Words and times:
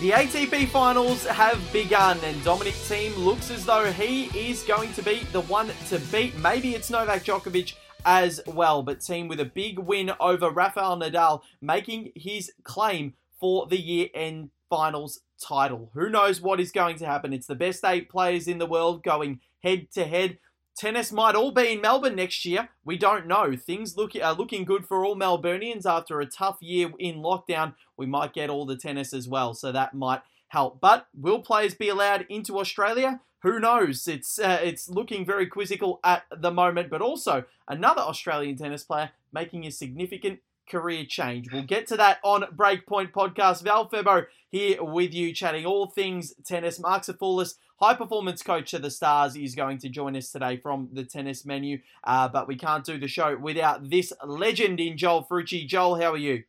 The 0.00 0.10
ATP 0.10 0.68
finals 0.68 1.26
have 1.26 1.60
begun, 1.72 2.20
and 2.22 2.44
Dominic 2.44 2.74
Thiem 2.74 3.16
looks 3.18 3.50
as 3.50 3.66
though 3.66 3.90
he 3.90 4.26
is 4.26 4.62
going 4.62 4.92
to 4.92 5.02
be 5.02 5.24
the 5.32 5.40
one 5.40 5.72
to 5.88 5.98
beat. 6.12 6.38
Maybe 6.38 6.76
it's 6.76 6.88
Novak 6.88 7.24
Djokovic 7.24 7.74
as 8.06 8.40
well, 8.46 8.84
but 8.84 9.00
Thiem 9.00 9.28
with 9.28 9.40
a 9.40 9.44
big 9.44 9.80
win 9.80 10.12
over 10.20 10.50
Rafael 10.50 10.96
Nadal, 10.96 11.40
making 11.60 12.12
his 12.14 12.52
claim 12.62 13.14
for 13.40 13.66
the 13.66 13.76
year 13.76 14.06
end 14.14 14.50
finals 14.70 15.22
title. 15.42 15.90
Who 15.94 16.08
knows 16.08 16.40
what 16.40 16.60
is 16.60 16.70
going 16.70 16.98
to 16.98 17.06
happen? 17.06 17.32
It's 17.32 17.48
the 17.48 17.56
best 17.56 17.84
eight 17.84 18.08
players 18.08 18.46
in 18.46 18.58
the 18.58 18.66
world 18.66 19.02
going 19.02 19.40
head 19.64 19.90
to 19.94 20.04
head. 20.04 20.38
Tennis 20.78 21.10
might 21.10 21.34
all 21.34 21.50
be 21.50 21.72
in 21.72 21.80
Melbourne 21.80 22.14
next 22.14 22.44
year. 22.44 22.68
We 22.84 22.96
don't 22.96 23.26
know. 23.26 23.56
Things 23.56 23.96
look 23.96 24.12
are 24.14 24.32
looking 24.32 24.64
good 24.64 24.86
for 24.86 25.04
all 25.04 25.16
Melburnians 25.16 25.84
after 25.84 26.20
a 26.20 26.26
tough 26.26 26.58
year 26.60 26.92
in 27.00 27.16
lockdown. 27.16 27.74
We 27.96 28.06
might 28.06 28.32
get 28.32 28.48
all 28.48 28.64
the 28.64 28.76
tennis 28.76 29.12
as 29.12 29.26
well, 29.26 29.54
so 29.54 29.72
that 29.72 29.92
might 29.92 30.20
help. 30.48 30.80
But 30.80 31.08
will 31.12 31.40
players 31.40 31.74
be 31.74 31.88
allowed 31.88 32.26
into 32.28 32.60
Australia? 32.60 33.20
Who 33.42 33.58
knows? 33.58 34.06
It's 34.06 34.38
uh, 34.38 34.60
it's 34.62 34.88
looking 34.88 35.26
very 35.26 35.48
quizzical 35.48 35.98
at 36.04 36.22
the 36.30 36.52
moment. 36.52 36.90
But 36.90 37.02
also 37.02 37.44
another 37.66 38.02
Australian 38.02 38.56
tennis 38.56 38.84
player 38.84 39.10
making 39.32 39.66
a 39.66 39.72
significant 39.72 40.38
career 40.70 41.04
change. 41.04 41.50
We'll 41.52 41.62
get 41.62 41.88
to 41.88 41.96
that 41.96 42.18
on 42.22 42.42
Breakpoint 42.56 43.10
Podcast. 43.10 43.62
Val 43.62 43.88
Febo 43.88 44.26
here 44.48 44.82
with 44.82 45.12
you, 45.12 45.34
chatting 45.34 45.66
all 45.66 45.86
things 45.86 46.34
tennis. 46.44 46.78
Mark 46.78 47.02
Safoulis, 47.02 47.54
high 47.80 47.94
performance 47.94 48.42
coach 48.42 48.74
of 48.74 48.82
the 48.82 48.90
Stars, 48.90 49.36
is 49.36 49.54
going 49.54 49.78
to 49.78 49.88
join 49.88 50.16
us 50.16 50.30
today 50.30 50.56
from 50.56 50.88
the 50.92 51.04
tennis 51.04 51.44
menu. 51.44 51.80
Uh, 52.04 52.28
but 52.28 52.48
we 52.48 52.56
can't 52.56 52.84
do 52.84 52.98
the 52.98 53.08
show 53.08 53.36
without 53.36 53.88
this 53.88 54.12
legend 54.24 54.80
in 54.80 54.96
Joel 54.96 55.24
Frucci. 55.24 55.66
Joel, 55.66 56.00
how 56.00 56.12
are 56.12 56.18
you? 56.18 56.44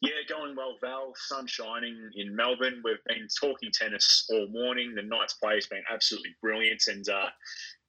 Yeah, 0.00 0.10
going 0.28 0.54
well, 0.54 0.76
Val. 0.82 1.14
Sun 1.16 1.46
shining 1.46 2.10
in 2.14 2.36
Melbourne. 2.36 2.82
We've 2.84 3.02
been 3.06 3.26
talking 3.40 3.70
tennis 3.72 4.28
all 4.30 4.48
morning. 4.48 4.94
The 4.94 5.02
night's 5.02 5.34
play 5.34 5.54
has 5.54 5.66
been 5.66 5.82
absolutely 5.90 6.34
brilliant. 6.42 6.82
And 6.88 7.08
uh, 7.08 7.28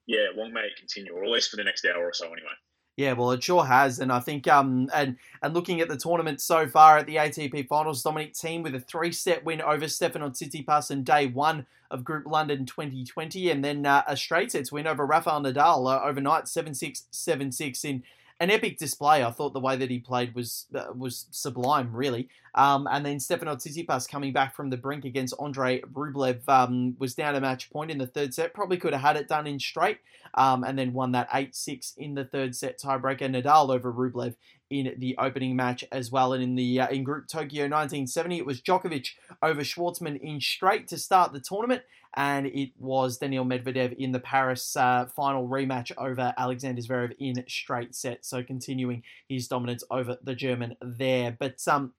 yeah, 0.06 0.28
long 0.34 0.52
may 0.52 0.60
it 0.60 0.78
continue, 0.78 1.12
or 1.12 1.24
at 1.24 1.30
least 1.30 1.50
for 1.50 1.56
the 1.56 1.64
next 1.64 1.84
hour 1.84 2.02
or 2.02 2.14
so, 2.14 2.26
anyway. 2.26 2.56
Yeah, 2.96 3.12
well, 3.12 3.30
it 3.32 3.44
sure 3.44 3.64
has, 3.66 3.98
and 3.98 4.10
I 4.10 4.20
think 4.20 4.48
um 4.48 4.88
and 4.94 5.16
and 5.42 5.52
looking 5.52 5.80
at 5.82 5.88
the 5.88 5.98
tournament 5.98 6.40
so 6.40 6.66
far 6.66 6.96
at 6.96 7.06
the 7.06 7.16
ATP 7.16 7.62
Finals, 7.68 8.02
Dominic 8.02 8.32
Thiem 8.32 8.62
with 8.62 8.74
a 8.74 8.80
three-set 8.80 9.44
win 9.44 9.60
over 9.60 9.84
Stefanos 9.84 10.40
Tsitsipas 10.40 10.90
in 10.90 11.04
day 11.04 11.26
one 11.26 11.66
of 11.90 12.04
Group 12.04 12.26
London 12.26 12.64
2020, 12.64 13.50
and 13.50 13.62
then 13.62 13.84
uh, 13.84 14.02
a 14.08 14.16
straight 14.16 14.50
sets 14.50 14.72
win 14.72 14.86
over 14.86 15.04
Rafael 15.04 15.42
Nadal 15.42 15.92
uh, 15.94 16.02
overnight 16.02 16.44
7-6, 16.48 17.02
7-6 17.12 17.84
in 17.84 18.02
an 18.38 18.50
epic 18.50 18.78
display. 18.78 19.24
I 19.24 19.30
thought 19.30 19.52
the 19.54 19.60
way 19.60 19.76
that 19.76 19.90
he 19.90 19.98
played 19.98 20.34
was 20.34 20.66
uh, 20.74 20.86
was 20.94 21.26
sublime, 21.30 21.94
really. 21.94 22.28
Um, 22.54 22.88
and 22.90 23.04
then 23.04 23.16
Stefanos 23.18 23.66
Tsitsipas 23.66 24.08
coming 24.08 24.32
back 24.32 24.54
from 24.54 24.70
the 24.70 24.76
brink 24.76 25.04
against 25.04 25.34
Andre 25.38 25.82
Rublev 25.82 26.48
um, 26.48 26.96
was 26.98 27.14
down 27.14 27.34
a 27.34 27.40
match 27.40 27.70
point 27.70 27.90
in 27.90 27.98
the 27.98 28.06
third 28.06 28.32
set. 28.32 28.54
Probably 28.54 28.78
could 28.78 28.92
have 28.92 29.02
had 29.02 29.16
it 29.16 29.28
done 29.28 29.46
in 29.46 29.58
straight, 29.58 29.98
um, 30.34 30.64
and 30.64 30.78
then 30.78 30.92
won 30.92 31.12
that 31.12 31.28
eight 31.34 31.54
six 31.54 31.94
in 31.96 32.14
the 32.14 32.24
third 32.24 32.54
set 32.54 32.78
tiebreaker. 32.78 33.30
Nadal 33.30 33.74
over 33.74 33.92
Rublev 33.92 34.34
in 34.70 34.94
the 34.98 35.16
opening 35.18 35.56
match 35.56 35.84
as 35.92 36.10
well. 36.10 36.32
And 36.32 36.42
in 36.42 36.54
the 36.56 36.80
uh, 36.80 36.88
in 36.88 37.04
Group 37.04 37.28
Tokyo 37.28 37.64
1970, 37.64 38.38
it 38.38 38.46
was 38.46 38.60
Djokovic 38.60 39.10
over 39.42 39.60
Schwartzman 39.62 40.20
in 40.20 40.40
straight 40.40 40.88
to 40.88 40.98
start 40.98 41.32
the 41.32 41.40
tournament, 41.40 41.82
and 42.14 42.46
it 42.46 42.70
was 42.78 43.18
Daniil 43.18 43.44
Medvedev 43.44 43.94
in 43.96 44.12
the 44.12 44.20
Paris 44.20 44.76
uh, 44.76 45.06
final 45.06 45.48
rematch 45.48 45.92
over 45.96 46.34
Alexander 46.36 46.82
Zverev 46.82 47.14
in 47.18 47.44
straight 47.48 47.94
set. 47.94 48.24
So 48.24 48.42
continuing 48.42 49.02
his 49.28 49.48
dominance 49.48 49.84
over 49.90 50.18
the 50.22 50.34
German 50.34 50.76
there. 50.80 51.36
But 51.38 51.66
um, 51.68 51.92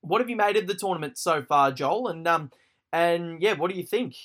what 0.00 0.20
have 0.20 0.30
you 0.30 0.36
made 0.36 0.56
of 0.56 0.66
the 0.66 0.74
tournament 0.74 1.18
so 1.18 1.42
far, 1.42 1.72
Joel? 1.72 2.08
And 2.08 2.26
um, 2.28 2.50
and 2.92 3.42
yeah, 3.42 3.54
what 3.54 3.70
do 3.70 3.76
you 3.76 3.84
think? 3.84 4.16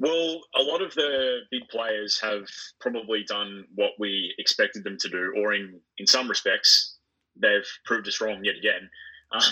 Well, 0.00 0.40
a 0.56 0.62
lot 0.62 0.80
of 0.80 0.94
the 0.94 1.40
big 1.50 1.68
players 1.68 2.18
have 2.22 2.46
probably 2.80 3.22
done 3.22 3.66
what 3.74 3.90
we 3.98 4.34
expected 4.38 4.82
them 4.82 4.96
to 4.98 5.08
do, 5.10 5.34
or 5.36 5.52
in, 5.52 5.78
in 5.98 6.06
some 6.06 6.26
respects, 6.26 6.96
they've 7.36 7.68
proved 7.84 8.08
us 8.08 8.20
wrong 8.20 8.40
yet 8.42 8.56
again. 8.56 8.90
Um, 9.32 9.42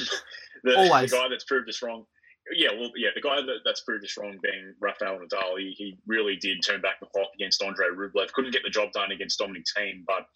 the, 0.65 0.71
the, 0.73 1.07
guy 1.09 1.29
that's 1.31 1.45
proved 1.45 1.69
us 1.69 1.83
wrong, 1.83 2.05
yeah, 2.53 2.71
well, 2.77 2.91
yeah, 2.97 3.11
the 3.15 3.21
guy 3.21 3.37
that, 3.37 3.59
that's 3.65 3.83
proved 3.83 4.05
us 4.05 4.17
wrong 4.19 4.37
being 4.43 4.75
Rafael 4.81 5.21
Nadal, 5.21 5.57
he, 5.57 5.73
he 5.79 5.99
really 6.05 6.35
did 6.35 6.59
turn 6.67 6.81
back 6.81 6.99
the 6.99 7.07
clock 7.07 7.29
against 7.37 7.63
Andre 7.63 7.87
Rublev. 7.87 8.33
Couldn't 8.33 8.51
get 8.51 8.65
the 8.65 8.71
job 8.71 8.91
done 8.91 9.13
against 9.13 9.39
Dominic 9.39 9.63
Thiem, 9.77 10.03
but 10.05 10.27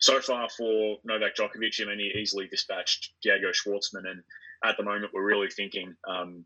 so 0.00 0.20
far 0.20 0.48
for 0.48 0.96
Novak 1.04 1.36
Djokovic, 1.36 1.80
I 1.80 1.84
mean, 1.84 2.00
he 2.00 2.18
easily 2.18 2.48
dispatched 2.48 3.12
Diego 3.22 3.52
Schwartzman, 3.52 4.10
and 4.10 4.24
at 4.64 4.76
the 4.76 4.82
moment, 4.82 5.12
we're 5.14 5.22
really 5.22 5.50
thinking 5.50 5.94
um, 6.08 6.44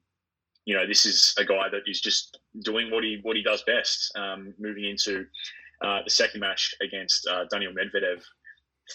you 0.65 0.75
know, 0.75 0.87
this 0.87 1.05
is 1.05 1.35
a 1.39 1.45
guy 1.45 1.69
that 1.71 1.83
is 1.87 2.01
just 2.01 2.39
doing 2.61 2.91
what 2.91 3.05
he 3.05 3.21
what 3.23 3.37
he 3.37 3.43
does 3.43 3.63
best. 3.67 4.13
Um, 4.17 4.55
moving 4.59 4.85
into 4.85 5.27
uh, 5.83 6.01
the 6.05 6.11
second 6.11 6.41
match 6.41 6.75
against 6.81 7.27
uh, 7.27 7.45
Daniil 7.51 7.73
Medvedev 7.73 8.23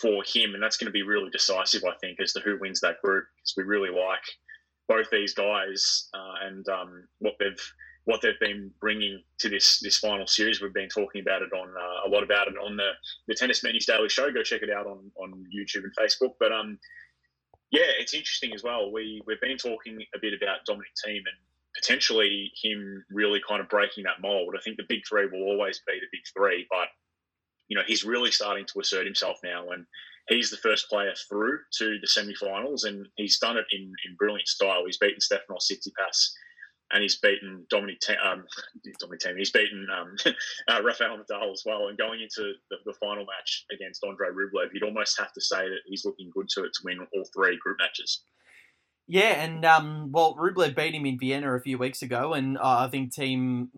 for 0.01 0.23
him, 0.23 0.53
and 0.53 0.63
that's 0.63 0.77
going 0.77 0.87
to 0.87 0.91
be 0.91 1.03
really 1.03 1.29
decisive, 1.29 1.83
I 1.83 1.95
think, 2.01 2.19
as 2.19 2.33
to 2.33 2.39
who 2.41 2.59
wins 2.59 2.79
that 2.81 3.01
group. 3.03 3.25
Because 3.35 3.53
we 3.57 3.63
really 3.63 3.89
like 3.89 4.23
both 4.87 5.09
these 5.11 5.33
guys 5.33 6.09
uh, 6.13 6.47
and 6.47 6.67
um, 6.69 7.07
what 7.19 7.35
they've 7.39 7.73
what 8.05 8.21
they've 8.21 8.39
been 8.39 8.71
bringing 8.79 9.21
to 9.37 9.49
this 9.49 9.79
this 9.79 9.99
final 9.99 10.25
series. 10.25 10.61
We've 10.61 10.73
been 10.73 10.89
talking 10.89 11.21
about 11.21 11.43
it 11.43 11.53
on 11.53 11.69
uh, 11.69 12.07
a 12.07 12.09
lot 12.09 12.23
about 12.23 12.47
it 12.47 12.55
on 12.57 12.75
the 12.75 12.91
the 13.27 13.35
Tennis 13.35 13.63
Menus 13.63 13.85
Daily 13.85 14.09
Show. 14.09 14.31
Go 14.31 14.41
check 14.41 14.63
it 14.63 14.71
out 14.71 14.87
on 14.87 15.11
on 15.17 15.45
YouTube 15.55 15.83
and 15.83 15.95
Facebook. 15.95 16.33
But 16.39 16.51
um, 16.51 16.79
yeah, 17.71 17.91
it's 17.99 18.15
interesting 18.15 18.53
as 18.53 18.63
well. 18.63 18.91
We 18.91 19.21
we've 19.27 19.41
been 19.41 19.57
talking 19.57 19.99
a 20.15 20.19
bit 20.19 20.33
about 20.33 20.65
Dominic 20.65 20.89
Thiem 21.05 21.17
and 21.17 21.37
potentially 21.79 22.51
him 22.61 23.03
really 23.09 23.41
kind 23.47 23.61
of 23.61 23.69
breaking 23.69 24.03
that 24.03 24.21
mold. 24.21 24.55
I 24.57 24.61
think 24.61 24.77
the 24.77 24.85
big 24.87 25.01
three 25.07 25.25
will 25.25 25.43
always 25.43 25.81
be 25.87 25.93
the 25.93 26.07
big 26.11 26.21
three, 26.35 26.67
but 26.69 26.87
you 27.67 27.77
know 27.77 27.83
he's 27.85 28.03
really 28.03 28.31
starting 28.31 28.65
to 28.65 28.79
assert 28.79 29.05
himself 29.05 29.37
now, 29.43 29.69
and 29.69 29.85
he's 30.27 30.49
the 30.49 30.57
first 30.57 30.89
player 30.89 31.13
through 31.29 31.59
to 31.79 31.97
the 32.01 32.07
semi-finals, 32.07 32.83
and 32.83 33.07
he's 33.15 33.39
done 33.39 33.57
it 33.57 33.65
in, 33.71 33.81
in 33.81 34.15
brilliant 34.17 34.47
style. 34.47 34.83
He's 34.85 34.97
beaten 34.97 35.19
Stefanos 35.19 35.71
Tsitsipas, 35.71 36.31
and 36.91 37.01
he's 37.01 37.19
beaten 37.19 37.65
Dominic 37.69 38.01
um, 38.23 38.45
Dominic. 38.99 39.37
He's 39.37 39.51
beaten 39.51 39.87
um, 39.95 40.15
uh, 40.67 40.81
Rafael 40.83 41.17
Nadal 41.17 41.51
as 41.51 41.63
well. 41.65 41.87
And 41.87 41.97
going 41.97 42.21
into 42.21 42.53
the, 42.69 42.77
the, 42.85 42.93
final 42.93 43.25
match 43.25 43.65
against 43.73 44.03
Andre 44.03 44.29
Rublev, 44.29 44.69
you'd 44.73 44.83
almost 44.83 45.17
have 45.19 45.31
to 45.33 45.41
say 45.41 45.69
that 45.69 45.81
he's 45.85 46.05
looking 46.05 46.31
good 46.33 46.49
to 46.49 46.63
it 46.63 46.73
to 46.73 46.81
win 46.83 46.99
all 47.13 47.23
three 47.33 47.57
group 47.61 47.77
matches. 47.79 48.23
Yeah, 49.11 49.43
and 49.43 49.65
um, 49.65 50.11
well, 50.11 50.35
Rublev 50.35 50.75
beat 50.75 50.93
him 50.93 51.07
in 51.07 51.17
Vienna 51.17 51.55
a 51.55 51.59
few 51.59 51.79
weeks 51.79 52.03
ago, 52.03 52.33
and 52.33 52.59
uh, 52.59 52.85
I 52.85 52.89
think 52.89 53.11
team 53.11 53.69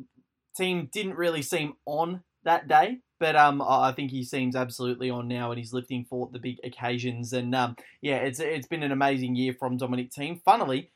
Thiem 0.60 0.92
didn't 0.92 1.16
really 1.16 1.42
seem 1.42 1.76
on 1.86 2.24
that 2.44 2.68
day, 2.68 2.98
but 3.18 3.38
um, 3.38 3.62
I 3.62 3.94
think 3.94 4.12
he 4.12 4.26
seems 4.26 4.58
absolutely 4.58 5.10
on 5.10 5.30
now, 5.30 5.50
and 5.50 5.58
he's 5.58 5.72
lifting 5.72 6.04
for 6.04 6.30
the 6.34 6.38
big 6.38 6.58
occasions. 6.66 7.32
And 7.32 7.56
um, 7.56 7.78
yeah, 8.02 8.18
it's 8.18 8.42
it's 8.42 8.68
been 8.68 8.84
an 8.84 8.92
amazing 8.92 9.38
year 9.38 9.54
from 9.58 9.78
Dominic 9.78 10.12
Thiem. 10.12 10.42
Funnily, 10.44 10.92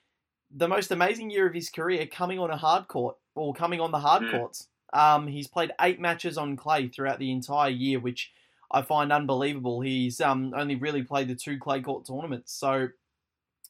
the 0.53 0.67
most 0.67 0.91
amazing 0.91 1.29
year 1.29 1.47
of 1.47 1.53
his 1.53 1.69
career 1.69 2.05
coming 2.05 2.37
on 2.37 2.51
a 2.51 2.57
hard 2.57 2.89
court 2.89 3.15
or 3.35 3.53
coming 3.53 3.79
on 3.79 3.91
the 3.91 3.99
hard 3.99 4.23
mm. 4.23 4.31
courts. 4.31 4.67
Um, 4.91 5.27
he's 5.27 5.47
played 5.47 5.71
eight 5.79 6.01
matches 6.01 6.37
on 6.37 6.57
clay 6.57 6.89
throughout 6.89 7.19
the 7.19 7.31
entire 7.31 7.69
year, 7.69 8.01
which 8.01 8.33
I 8.69 8.81
find 8.81 9.13
unbelievable. 9.13 9.79
He's 9.79 10.19
um, 10.19 10.53
only 10.57 10.75
really 10.75 11.03
played 11.03 11.29
the 11.29 11.35
two 11.35 11.57
clay 11.57 11.79
court 11.79 12.05
tournaments, 12.05 12.51
so 12.51 12.89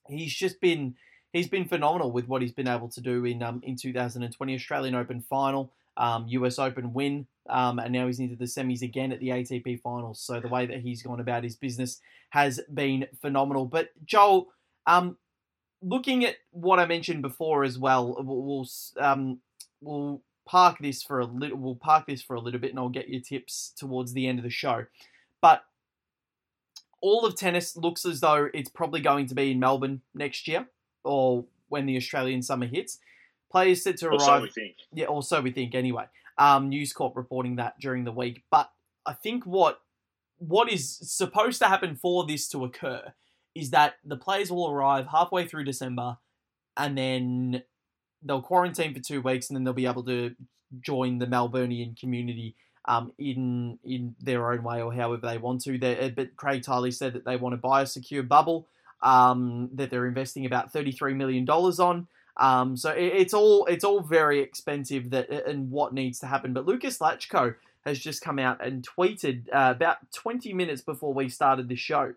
he's 0.08 0.34
just 0.34 0.60
been 0.62 0.96
he's 1.34 1.48
been 1.48 1.66
phenomenal 1.66 2.12
with 2.12 2.28
what 2.28 2.42
he's 2.42 2.52
been 2.52 2.68
able 2.68 2.90
to 2.90 3.02
do 3.02 3.26
in 3.26 3.44
um, 3.44 3.62
in 3.64 3.76
2020 3.76 4.56
Australian 4.56 4.96
Open 4.96 5.22
final, 5.22 5.72
um, 5.98 6.26
US 6.28 6.60
Open 6.60 6.94
win, 6.94 7.28
um, 7.50 7.80
and 7.80 7.94
now 7.94 8.08
he's 8.08 8.20
into 8.20 8.36
the 8.36 8.46
semis 8.46 8.82
again 8.82 9.12
at 9.12 9.20
the 9.20 9.29
ATP 9.29 9.82
finals. 9.82 10.20
So 10.20 10.40
the 10.40 10.47
way 10.47 10.66
that 10.66 10.82
he's 10.82 11.03
gone 11.03 11.20
about 11.20 11.44
his 11.44 11.56
business 11.56 12.00
has 12.29 12.59
been 12.74 13.08
phenomenal. 13.22 13.66
But 13.66 13.90
Joel, 14.06 14.47
um, 14.88 15.18
looking 15.82 16.26
at 16.26 16.35
what 16.52 16.79
I 16.79 16.85
mentioned 16.85 17.22
before 17.22 17.64
as 17.64 17.78
well, 17.78 18.16
we'll 18.20 18.68
um, 19.00 19.40
we'll 19.82 20.22
park 20.46 20.78
this 20.79 21.03
for 21.03 21.20
a 21.20 21.26
little. 21.26 21.58
We'll 21.58 21.76
park 21.76 22.06
this 22.08 22.22
for 22.22 22.35
a 22.35 22.41
little 22.41 22.59
bit, 22.59 22.72
and 22.72 22.79
I'll 22.79 22.90
get 22.90 23.09
your 23.09 23.22
tips 23.22 23.74
towards 23.76 24.14
the 24.14 24.28
end 24.28 24.40
of 24.40 24.44
the 24.44 24.50
show. 24.50 24.85
But 25.41 25.64
all 27.05 27.23
of 27.23 27.35
tennis 27.35 27.78
looks 27.78 28.03
as 28.03 28.19
though 28.19 28.49
it's 28.52 28.67
probably 28.67 28.99
going 28.99 29.28
to 29.28 29.35
be 29.35 29.52
in 29.52 29.59
Melbourne 29.59 30.02
next 30.16 30.47
year 30.47 30.66
or 31.03 31.46
when 31.69 31.85
the 31.85 31.97
Australian 31.97 32.41
summer 32.41 32.66
hits. 32.66 32.97
Players 33.52 33.84
set 33.84 33.97
to 33.97 34.07
arrive. 34.07 34.41
We 34.41 34.49
think. 34.49 34.78
Yeah, 34.91 35.05
also 35.05 35.40
we 35.40 35.52
think 35.52 35.75
anyway. 35.75 36.05
Um, 36.40 36.67
News 36.69 36.93
Corp 36.93 37.16
reporting 37.16 37.57
that 37.57 37.79
during 37.79 38.05
the 38.05 38.11
week, 38.11 38.43
but 38.49 38.72
I 39.05 39.13
think 39.13 39.46
what 39.46 39.81
what 40.40 40.69
is 40.69 40.97
supposed 40.97 41.59
to 41.59 41.67
happen 41.67 41.96
for 41.96 42.25
this 42.25 42.49
to 42.49 42.66
occur 42.66 43.13
is 43.53 43.69
that 43.69 43.93
the 44.03 44.17
players 44.17 44.52
will 44.52 44.69
arrive 44.69 45.05
halfway 45.07 45.47
through 45.47 45.63
December, 45.63 46.17
and 46.75 46.97
then 46.97 47.61
they'll 48.23 48.41
quarantine 48.41 48.96
for 48.96 48.99
two 48.99 49.22
weeks, 49.22 49.47
and 49.47 49.55
then 49.55 49.63
they'll 49.63 49.73
be 49.73 49.85
able 49.85 50.03
to 50.05 50.35
join 50.81 51.19
the 51.19 51.28
Melburnian 51.28 51.97
community 51.97 52.55
um, 52.87 53.11
in 53.17 53.79
in 53.84 54.16
their 54.22 54.52
own 54.52 54.64
way 54.64 54.82
or 54.82 54.93
however 54.93 55.28
they 55.28 55.37
want 55.37 55.61
to. 55.61 55.78
They, 55.78 55.99
uh, 55.99 56.09
but 56.09 56.35
Craig 56.35 56.61
Tiley 56.61 56.93
said 56.93 57.14
that 57.14 57.26
they 57.26 57.37
want 57.37 57.53
to 57.53 57.58
buy 57.58 57.82
a 57.82 57.87
secure 57.87 58.23
bubble 58.23 58.67
um, 59.02 59.70
that 59.73 59.90
they're 59.90 60.08
investing 60.08 60.46
about 60.46 60.73
$33 60.73 61.16
million 61.16 61.47
on. 61.49 62.08
Um, 62.37 62.76
so 62.76 62.91
it, 62.91 63.14
it's 63.14 63.34
all 63.34 63.66
it's 63.66 63.84
all 63.84 64.02
very 64.02 64.41
expensive 64.41 65.09
that 65.11 65.29
and 65.29 65.72
what 65.72 65.93
needs 65.93 66.20
to 66.20 66.28
happen. 66.28 66.53
But 66.53 66.66
Lucas 66.66 66.99
Lachko 66.99 67.55
has 67.85 67.99
just 67.99 68.22
come 68.22 68.40
out 68.40 68.66
and 68.66 68.85
tweeted 68.85 69.47
uh, 69.53 69.73
about 69.76 69.97
20 70.11 70.53
minutes 70.53 70.81
before 70.81 71.14
we 71.14 71.29
started 71.29 71.70
the 71.70 71.76
show 71.76 72.14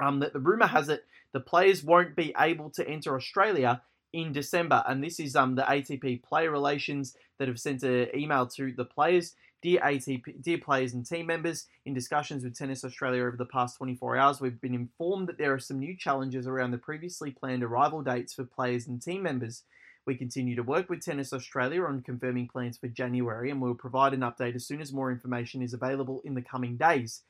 um, 0.00 0.20
that 0.20 0.32
the 0.32 0.38
rumor 0.38 0.66
has 0.66 0.88
it 0.88 1.04
the 1.32 1.40
players 1.40 1.84
won't 1.84 2.16
be 2.16 2.34
able 2.38 2.70
to 2.70 2.88
enter 2.88 3.14
Australia 3.14 3.82
in 4.12 4.32
December. 4.32 4.82
And 4.86 5.02
this 5.02 5.20
is 5.20 5.36
um, 5.36 5.56
the 5.56 5.62
ATP 5.62 6.22
player 6.22 6.50
relations 6.50 7.14
that 7.38 7.48
have 7.48 7.60
sent 7.60 7.82
an 7.82 8.08
email 8.14 8.46
to 8.46 8.72
the 8.72 8.84
players. 8.84 9.34
Dear 9.60 9.80
ATP, 9.80 10.40
dear 10.40 10.58
players 10.58 10.92
and 10.92 11.04
team 11.04 11.26
members, 11.26 11.66
in 11.84 11.92
discussions 11.92 12.44
with 12.44 12.56
Tennis 12.56 12.84
Australia 12.84 13.24
over 13.24 13.36
the 13.36 13.44
past 13.44 13.76
24 13.76 14.16
hours, 14.16 14.40
we've 14.40 14.60
been 14.60 14.74
informed 14.74 15.28
that 15.28 15.36
there 15.36 15.52
are 15.52 15.58
some 15.58 15.80
new 15.80 15.96
challenges 15.96 16.46
around 16.46 16.70
the 16.70 16.78
previously 16.78 17.32
planned 17.32 17.64
arrival 17.64 18.00
dates 18.00 18.34
for 18.34 18.44
players 18.44 18.86
and 18.86 19.02
team 19.02 19.20
members. 19.20 19.64
We 20.06 20.14
continue 20.14 20.54
to 20.54 20.62
work 20.62 20.88
with 20.88 21.04
Tennis 21.04 21.32
Australia 21.32 21.82
on 21.82 22.02
confirming 22.02 22.46
plans 22.46 22.78
for 22.78 22.86
January, 22.86 23.50
and 23.50 23.60
we'll 23.60 23.74
provide 23.74 24.14
an 24.14 24.20
update 24.20 24.54
as 24.54 24.64
soon 24.64 24.80
as 24.80 24.92
more 24.92 25.10
information 25.10 25.60
is 25.60 25.74
available 25.74 26.22
in 26.24 26.34
the 26.34 26.42
coming 26.42 26.76
days. 26.76 27.22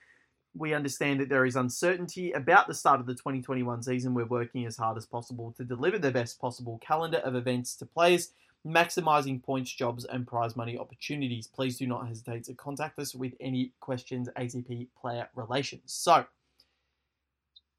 We 0.54 0.75
understand 0.75 1.20
that 1.20 1.30
there 1.30 1.46
is 1.46 1.56
uncertainty 1.56 2.32
about 2.32 2.69
the 2.69 2.75
start 2.75 3.00
of 3.00 3.06
the 3.06 3.14
2021 3.14 3.82
season. 3.82 4.12
We're 4.12 4.26
working 4.26 4.66
as 4.66 4.76
hard 4.76 4.98
as 4.98 5.06
possible 5.06 5.54
to 5.56 5.64
deliver 5.64 5.98
the 5.98 6.10
best 6.10 6.38
possible 6.38 6.78
calendar 6.86 7.19
of 7.19 7.34
events 7.34 7.75
to 7.76 7.86
players 7.86 8.32
maximizing 8.68 9.42
points, 9.42 9.72
jobs, 9.72 10.04
and 10.04 10.26
prize 10.26 10.54
money 10.54 10.78
opportunities. 10.78 11.46
Please 11.46 11.78
do 11.78 11.86
not 11.86 12.06
hesitate 12.06 12.44
to 12.44 12.54
contact 12.54 12.98
us 12.98 13.14
with 13.14 13.32
any 13.40 13.72
questions, 13.80 14.28
ATP 14.36 14.88
player 15.00 15.28
relations. 15.34 15.82
So, 15.86 16.26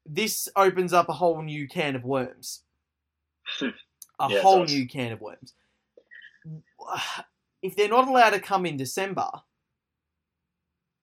this 0.04 0.48
opens 0.56 0.92
up 0.92 1.08
a 1.08 1.12
whole 1.12 1.42
new 1.42 1.68
can 1.68 1.94
of 1.94 2.04
worms. 2.04 2.62
a 3.62 3.72
yeah, 4.28 4.40
whole 4.40 4.64
new 4.64 4.88
can 4.88 5.12
of 5.12 5.20
worms. 5.20 5.54
If 7.62 7.76
they're 7.76 7.88
not 7.88 8.08
allowed 8.08 8.30
to 8.30 8.40
come 8.40 8.66
in 8.66 8.76
December, 8.76 9.28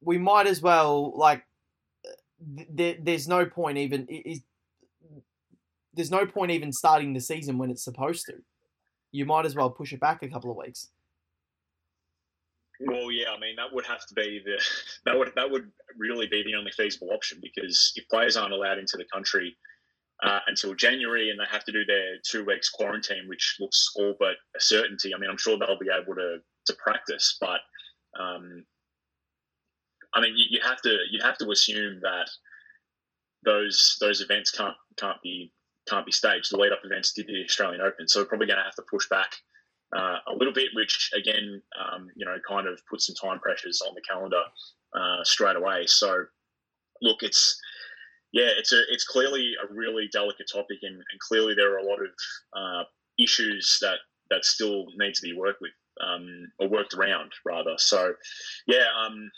we 0.01 0.17
might 0.17 0.47
as 0.47 0.61
well, 0.61 1.15
like, 1.15 1.43
there, 2.39 2.95
there's 2.99 3.27
no 3.27 3.45
point 3.45 3.77
even. 3.77 4.07
Is, 4.07 4.41
there's 5.93 6.11
no 6.11 6.25
point 6.27 6.51
even 6.51 6.71
starting 6.71 7.13
the 7.13 7.19
season 7.19 7.57
when 7.57 7.71
it's 7.71 7.83
supposed 7.83 8.25
to 8.27 8.33
you 9.11 9.25
might 9.25 9.45
as 9.45 9.55
well 9.55 9.69
push 9.69 9.93
it 9.93 9.99
back 9.99 10.23
a 10.23 10.29
couple 10.29 10.51
of 10.51 10.57
weeks. 10.57 10.89
Well, 12.79 13.11
yeah, 13.11 13.31
I 13.35 13.39
mean 13.39 13.55
that 13.55 13.73
would 13.73 13.85
have 13.85 14.05
to 14.07 14.13
be 14.13 14.41
the 14.45 14.61
that 15.05 15.17
would 15.17 15.31
that 15.35 15.49
would 15.49 15.71
really 15.97 16.27
be 16.27 16.43
the 16.43 16.55
only 16.55 16.71
feasible 16.71 17.09
option 17.11 17.39
because 17.41 17.93
if 17.95 18.07
players 18.09 18.37
aren't 18.37 18.53
allowed 18.53 18.77
into 18.77 18.97
the 18.97 19.05
country 19.11 19.57
uh, 20.23 20.39
until 20.47 20.73
January 20.73 21.29
and 21.29 21.39
they 21.39 21.45
have 21.49 21.63
to 21.63 21.71
do 21.71 21.85
their 21.85 22.17
two 22.23 22.43
weeks 22.45 22.69
quarantine, 22.69 23.27
which 23.27 23.57
looks 23.59 23.91
all 23.95 24.15
but 24.19 24.35
a 24.55 24.59
certainty. 24.59 25.13
I 25.13 25.17
mean, 25.17 25.29
I'm 25.29 25.37
sure 25.37 25.57
they'll 25.57 25.79
be 25.79 25.89
able 25.91 26.15
to 26.15 26.37
to 26.65 26.73
practice, 26.75 27.37
but 27.39 27.61
um, 28.19 28.65
I 30.13 30.21
mean, 30.21 30.33
you, 30.35 30.45
you 30.49 30.59
have 30.63 30.81
to 30.81 30.97
you 31.11 31.19
have 31.21 31.37
to 31.39 31.51
assume 31.51 31.99
that 32.01 32.29
those 33.43 33.97
those 34.01 34.21
events 34.21 34.51
can't 34.51 34.75
can't 34.97 35.21
be 35.21 35.51
can't 35.87 36.05
be 36.05 36.11
staged. 36.11 36.51
The 36.51 36.57
lead 36.57 36.71
up 36.71 36.79
events 36.83 37.13
did 37.13 37.27
the 37.27 37.43
Australian 37.43 37.81
Open, 37.81 38.07
so 38.07 38.21
we're 38.21 38.25
probably 38.25 38.47
going 38.47 38.59
to 38.59 38.63
have 38.63 38.75
to 38.75 38.83
push 38.89 39.07
back 39.09 39.35
uh, 39.95 40.17
a 40.27 40.33
little 40.35 40.53
bit, 40.53 40.69
which 40.75 41.11
again, 41.15 41.61
um, 41.79 42.09
you 42.15 42.25
know, 42.25 42.37
kind 42.47 42.67
of 42.67 42.79
puts 42.89 43.07
some 43.07 43.15
time 43.15 43.39
pressures 43.39 43.81
on 43.87 43.93
the 43.95 44.01
calendar 44.01 44.43
uh, 44.93 45.23
straight 45.23 45.55
away. 45.55 45.85
So, 45.85 46.25
look, 47.01 47.23
it's 47.23 47.59
yeah, 48.33 48.49
it's 48.57 48.73
a 48.73 48.81
it's 48.89 49.05
clearly 49.05 49.53
a 49.63 49.73
really 49.73 50.09
delicate 50.11 50.47
topic, 50.51 50.79
and, 50.81 50.95
and 50.95 51.19
clearly 51.19 51.53
there 51.55 51.73
are 51.73 51.79
a 51.79 51.85
lot 51.85 51.99
of 51.99 52.09
uh, 52.55 52.83
issues 53.19 53.77
that 53.81 53.97
that 54.29 54.43
still 54.43 54.87
need 54.97 55.13
to 55.13 55.21
be 55.21 55.33
worked 55.33 55.61
with 55.61 55.71
um, 56.05 56.51
or 56.59 56.67
worked 56.67 56.93
around 56.93 57.31
rather. 57.45 57.75
So, 57.77 58.13
yeah, 58.67 58.85
um, 59.05 59.29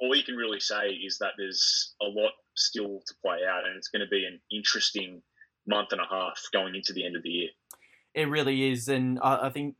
all 0.00 0.16
you 0.16 0.24
can 0.24 0.36
really 0.36 0.60
say 0.60 0.88
is 0.88 1.18
that 1.18 1.32
there's 1.38 1.94
a 2.02 2.06
lot 2.06 2.32
still 2.56 3.00
to 3.06 3.14
play 3.24 3.38
out, 3.48 3.66
and 3.66 3.76
it's 3.76 3.88
going 3.88 4.04
to 4.04 4.10
be 4.10 4.26
an 4.26 4.40
interesting 4.50 5.22
month 5.66 5.88
and 5.92 6.00
a 6.00 6.06
half 6.08 6.40
going 6.52 6.74
into 6.74 6.92
the 6.92 7.04
end 7.04 7.16
of 7.16 7.22
the 7.22 7.28
year. 7.28 7.48
It 8.14 8.28
really 8.28 8.70
is, 8.70 8.88
and 8.88 9.18
I, 9.22 9.46
I 9.46 9.50
think 9.50 9.76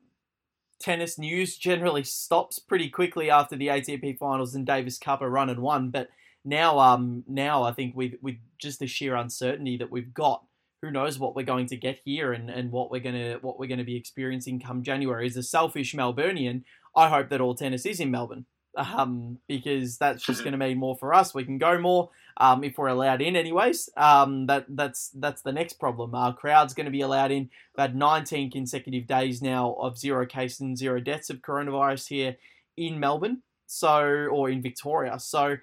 tennis 0.81 1.19
news 1.19 1.57
generally 1.57 2.05
stops 2.05 2.59
pretty 2.59 2.89
quickly 2.89 3.31
after 3.31 3.57
the 3.57 3.69
ATP 3.69 4.19
finals 4.19 4.55
and 4.55 4.67
Davis 4.67 4.99
Cup 4.99 5.21
are 5.21 5.31
run 5.31 5.51
and 5.51 5.61
won. 5.61 5.91
But 5.91 6.09
now, 6.45 6.79
um, 6.79 7.25
now 7.29 7.65
I 7.65 7.73
think 7.73 7.97
with 7.97 8.15
with 8.23 8.37
just 8.59 8.79
the 8.79 8.87
sheer 8.87 9.17
uncertainty 9.17 9.77
that 9.79 9.91
we've 9.91 10.15
got, 10.15 10.45
who 10.83 10.91
knows 10.91 11.19
what 11.19 11.35
we're 11.35 11.43
going 11.45 11.67
to 11.67 11.77
get 11.77 12.01
here 12.05 12.33
and, 12.33 12.49
and 12.51 12.71
what 12.71 12.91
we're 12.91 13.01
gonna 13.01 13.39
what 13.43 13.59
we're 13.59 13.67
gonna 13.67 13.85
be 13.85 13.97
experiencing 13.97 14.61
come 14.61 14.83
January. 14.83 15.27
As 15.27 15.37
a 15.37 15.43
selfish 15.43 15.95
Melburnian, 15.95 16.63
I 16.97 17.09
hope 17.09 17.29
that 17.31 17.41
all 17.41 17.55
tennis 17.55 17.85
is 17.85 18.01
in 18.01 18.11
Melbourne 18.11 18.47
um, 18.77 19.39
because 19.49 19.99
that's 19.99 20.25
just 20.25 20.43
going 20.43 20.53
to 20.53 20.59
mean 20.59 20.79
more 20.79 20.97
for 20.97 21.13
us. 21.15 21.35
We 21.35 21.45
can 21.45 21.59
go 21.59 21.79
more 21.79 22.11
um, 22.37 22.65
if 22.65 22.79
we're 22.79 22.89
allowed 22.89 23.23
in, 23.23 23.37
anyways. 23.37 23.91
Um, 23.97 24.47
that 24.47 24.67
that's 24.69 25.11
that's 25.15 25.43
the 25.43 25.53
next 25.53 25.75
problem. 25.75 26.15
Our 26.15 26.35
crowd's 26.35 26.75
going 26.75 26.87
to 26.87 26.91
be 26.91 27.01
allowed 27.01 27.31
in. 27.31 27.51
We've 27.77 27.83
had 27.83 27.97
19 27.97 28.51
consecutive 28.51 29.07
days 29.07 29.43
now 29.43 29.75
of 29.75 29.99
zero 29.99 30.27
cases 30.27 30.61
and 30.61 30.79
zero 30.79 31.01
deaths 31.01 31.31
of 31.31 31.39
coronavirus 31.39 32.09
here 32.09 32.37
in 32.77 33.01
Melbourne, 33.01 33.43
so 33.67 34.29
or 34.31 34.49
in 34.49 34.63
Victoria. 34.63 35.19
So 35.19 35.57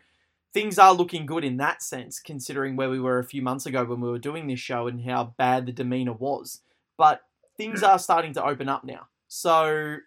things 0.53 0.77
are 0.80 0.94
looking 0.94 1.25
good 1.25 1.44
in 1.44 1.57
that 1.57 1.81
sense, 1.81 2.19
considering 2.19 2.75
where 2.75 2.89
we 2.89 3.00
were 3.00 3.19
a 3.19 3.24
few 3.24 3.42
months 3.42 3.65
ago 3.65 3.86
when 3.86 4.01
we 4.01 4.10
were 4.10 4.19
doing 4.19 4.48
this 4.48 4.60
show 4.60 4.88
and 4.88 5.03
how 5.03 5.33
bad 5.38 5.65
the 5.65 5.71
demeanor 5.71 6.13
was. 6.13 6.62
But 6.98 7.21
things 7.57 7.83
are 7.83 8.00
starting 8.00 8.33
to 8.33 8.45
open 8.45 8.69
up 8.69 8.83
now. 8.83 9.07
So 9.27 9.98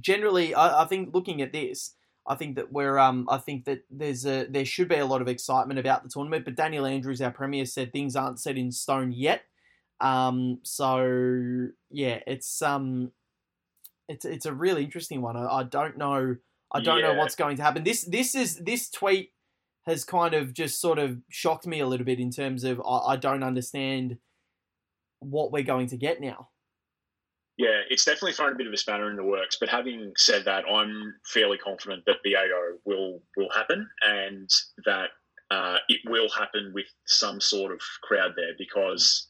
generally, 0.00 0.54
I, 0.54 0.82
I 0.82 0.86
think 0.86 1.14
looking 1.14 1.42
at 1.42 1.52
this, 1.52 1.94
I 2.26 2.34
think 2.34 2.56
that 2.56 2.72
we're 2.72 2.98
um 2.98 3.26
I 3.30 3.38
think 3.38 3.64
that 3.64 3.84
there's 3.90 4.26
a 4.26 4.44
there 4.44 4.64
should 4.64 4.88
be 4.88 4.96
a 4.96 5.06
lot 5.06 5.22
of 5.22 5.28
excitement 5.28 5.80
about 5.80 6.02
the 6.02 6.10
tournament. 6.10 6.44
But 6.44 6.56
Daniel 6.56 6.86
Andrews, 6.86 7.22
our 7.22 7.30
premier, 7.30 7.64
said 7.64 7.92
things 7.92 8.16
aren't 8.16 8.40
set 8.40 8.58
in 8.58 8.70
stone 8.70 9.12
yet. 9.12 9.42
Um, 10.00 10.60
so 10.62 11.68
yeah, 11.90 12.20
it's 12.26 12.60
um, 12.62 13.12
it's 14.08 14.24
it's 14.24 14.46
a 14.46 14.52
really 14.52 14.84
interesting 14.84 15.22
one. 15.22 15.36
I, 15.36 15.46
I 15.46 15.62
don't 15.64 15.96
know. 15.96 16.36
I 16.70 16.80
don't 16.80 16.98
yeah. 16.98 17.12
know 17.12 17.18
what's 17.18 17.34
going 17.34 17.56
to 17.56 17.62
happen. 17.62 17.82
This 17.82 18.04
this 18.04 18.34
is 18.34 18.56
this 18.56 18.90
tweet 18.90 19.32
has 19.86 20.04
kind 20.04 20.34
of 20.34 20.52
just 20.52 20.80
sort 20.80 20.98
of 20.98 21.18
shocked 21.30 21.66
me 21.66 21.80
a 21.80 21.86
little 21.86 22.04
bit 22.04 22.20
in 22.20 22.30
terms 22.30 22.62
of 22.62 22.80
I, 22.86 23.12
I 23.12 23.16
don't 23.16 23.42
understand 23.42 24.18
what 25.20 25.50
we're 25.50 25.62
going 25.62 25.88
to 25.88 25.96
get 25.96 26.20
now. 26.20 26.50
Yeah, 27.58 27.82
it's 27.90 28.04
definitely 28.04 28.34
thrown 28.34 28.52
a 28.52 28.56
bit 28.56 28.68
of 28.68 28.72
a 28.72 28.76
spanner 28.76 29.10
in 29.10 29.16
the 29.16 29.24
works. 29.24 29.56
But 29.58 29.68
having 29.68 30.12
said 30.16 30.44
that, 30.44 30.64
I'm 30.70 31.14
fairly 31.26 31.58
confident 31.58 32.04
that 32.06 32.18
the 32.22 32.36
AO 32.36 32.78
will 32.84 33.20
will 33.36 33.50
happen 33.50 33.88
and 34.06 34.48
that 34.86 35.08
uh, 35.50 35.78
it 35.88 36.00
will 36.06 36.28
happen 36.30 36.70
with 36.72 36.86
some 37.06 37.40
sort 37.40 37.72
of 37.72 37.80
crowd 38.02 38.32
there 38.36 38.54
because. 38.56 39.26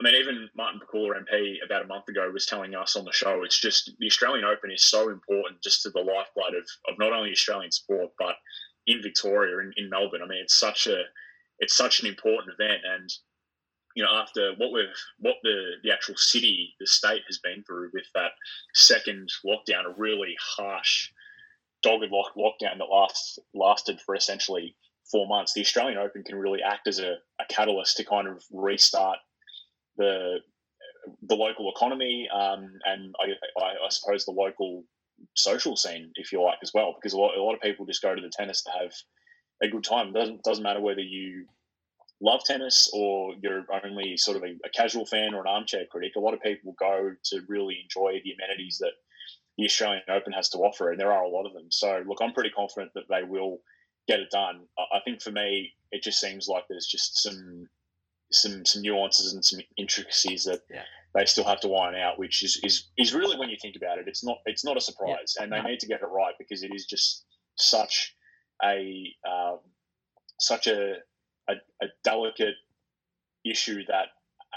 I 0.00 0.04
mean, 0.10 0.16
even 0.16 0.48
Martin 0.56 0.80
Pakula 0.80 1.22
MP 1.22 1.58
about 1.64 1.84
a 1.84 1.86
month 1.86 2.08
ago 2.08 2.28
was 2.32 2.44
telling 2.44 2.74
us 2.74 2.96
on 2.96 3.04
the 3.04 3.12
show, 3.12 3.44
it's 3.44 3.60
just 3.60 3.88
the 4.00 4.06
Australian 4.06 4.44
Open 4.44 4.72
is 4.72 4.82
so 4.82 5.10
important 5.10 5.62
just 5.62 5.82
to 5.82 5.90
the 5.90 6.00
lifeblood 6.00 6.54
of, 6.54 6.66
of 6.88 6.98
not 6.98 7.12
only 7.12 7.30
Australian 7.30 7.70
sport, 7.70 8.10
but 8.18 8.34
in 8.88 9.00
Victoria, 9.00 9.58
in, 9.60 9.72
in 9.76 9.88
Melbourne. 9.88 10.22
I 10.24 10.26
mean, 10.26 10.40
it's 10.42 10.58
such 10.58 10.88
a 10.88 11.04
it's 11.60 11.76
such 11.76 12.00
an 12.00 12.08
important 12.08 12.52
event. 12.58 12.82
And 12.84 13.08
you 13.94 14.02
know, 14.02 14.10
after 14.12 14.52
what 14.56 14.72
we've 14.72 14.86
what 15.18 15.36
the 15.42 15.72
the 15.82 15.92
actual 15.92 16.16
city, 16.16 16.74
the 16.80 16.86
state 16.86 17.22
has 17.26 17.38
been 17.38 17.62
through 17.64 17.90
with 17.92 18.06
that 18.14 18.32
second 18.74 19.30
lockdown, 19.44 19.86
a 19.86 19.94
really 19.96 20.36
harsh, 20.40 21.10
dogged 21.82 22.10
lock, 22.10 22.34
lockdown 22.36 22.78
that 22.78 22.92
lasts 22.92 23.38
lasted 23.54 24.00
for 24.00 24.14
essentially 24.14 24.76
four 25.10 25.26
months. 25.26 25.52
The 25.52 25.60
Australian 25.60 25.98
Open 25.98 26.24
can 26.24 26.36
really 26.36 26.62
act 26.62 26.88
as 26.88 26.98
a, 26.98 27.16
a 27.40 27.44
catalyst 27.48 27.96
to 27.98 28.04
kind 28.04 28.28
of 28.28 28.42
restart 28.52 29.18
the 29.96 30.38
the 31.22 31.34
local 31.34 31.70
economy 31.74 32.28
um, 32.32 32.78
and 32.84 33.12
I, 33.20 33.60
I, 33.60 33.70
I, 33.86 33.88
suppose 33.88 34.24
the 34.24 34.30
local 34.30 34.84
social 35.34 35.76
scene, 35.76 36.12
if 36.14 36.32
you 36.32 36.40
like, 36.40 36.58
as 36.62 36.72
well, 36.72 36.94
because 36.94 37.12
a 37.12 37.18
lot, 37.18 37.36
a 37.36 37.42
lot 37.42 37.54
of 37.54 37.60
people 37.60 37.86
just 37.86 38.02
go 38.02 38.14
to 38.14 38.20
the 38.20 38.30
tennis 38.30 38.62
to 38.62 38.70
have 38.70 38.92
a 39.62 39.68
good 39.68 39.84
time. 39.84 40.08
It 40.08 40.14
doesn't 40.14 40.42
doesn't 40.44 40.62
matter 40.62 40.80
whether 40.80 41.00
you 41.00 41.46
love 42.22 42.44
tennis 42.44 42.88
or 42.92 43.34
you're 43.42 43.64
only 43.84 44.16
sort 44.16 44.36
of 44.36 44.44
a, 44.44 44.54
a, 44.64 44.70
casual 44.74 45.04
fan 45.04 45.34
or 45.34 45.40
an 45.40 45.48
armchair 45.48 45.84
critic, 45.90 46.12
a 46.16 46.20
lot 46.20 46.34
of 46.34 46.40
people 46.40 46.74
go 46.78 47.10
to 47.24 47.40
really 47.48 47.80
enjoy 47.82 48.20
the 48.22 48.32
amenities 48.32 48.78
that 48.80 48.92
the 49.58 49.64
Australian 49.64 50.02
Open 50.08 50.32
has 50.32 50.48
to 50.50 50.58
offer, 50.58 50.90
and 50.90 51.00
there 51.00 51.12
are 51.12 51.24
a 51.24 51.28
lot 51.28 51.46
of 51.46 51.52
them. 51.52 51.66
So, 51.70 52.02
look, 52.06 52.18
I'm 52.22 52.32
pretty 52.32 52.50
confident 52.50 52.92
that 52.94 53.08
they 53.10 53.22
will 53.22 53.58
get 54.08 54.20
it 54.20 54.30
done. 54.30 54.66
I 54.78 55.00
think 55.04 55.20
for 55.20 55.30
me, 55.30 55.72
it 55.90 56.02
just 56.02 56.20
seems 56.20 56.48
like 56.48 56.64
there's 56.68 56.86
just 56.86 57.22
some 57.22 57.66
some 58.30 58.64
some 58.64 58.80
nuances 58.80 59.34
and 59.34 59.44
some 59.44 59.60
intricacies 59.76 60.44
that 60.44 60.60
yeah. 60.70 60.84
they 61.14 61.26
still 61.26 61.44
have 61.44 61.60
to 61.60 61.74
iron 61.74 61.94
out, 61.96 62.18
which 62.18 62.42
is, 62.42 62.58
is 62.64 62.88
is 62.96 63.12
really 63.12 63.38
when 63.38 63.50
you 63.50 63.56
think 63.60 63.76
about 63.76 63.98
it, 63.98 64.08
it's 64.08 64.24
not 64.24 64.38
it's 64.46 64.64
not 64.64 64.78
a 64.78 64.80
surprise, 64.80 65.34
yeah. 65.36 65.44
and 65.44 65.52
they 65.52 65.60
need 65.60 65.80
to 65.80 65.86
get 65.86 66.00
it 66.00 66.06
right 66.06 66.34
because 66.38 66.62
it 66.62 66.70
is 66.74 66.86
just 66.86 67.24
such 67.56 68.16
a 68.64 69.14
um, 69.28 69.58
such 70.40 70.66
a 70.66 70.94
a, 71.48 71.54
a 71.82 71.86
delicate 72.04 72.54
issue 73.44 73.82
that 73.88 74.08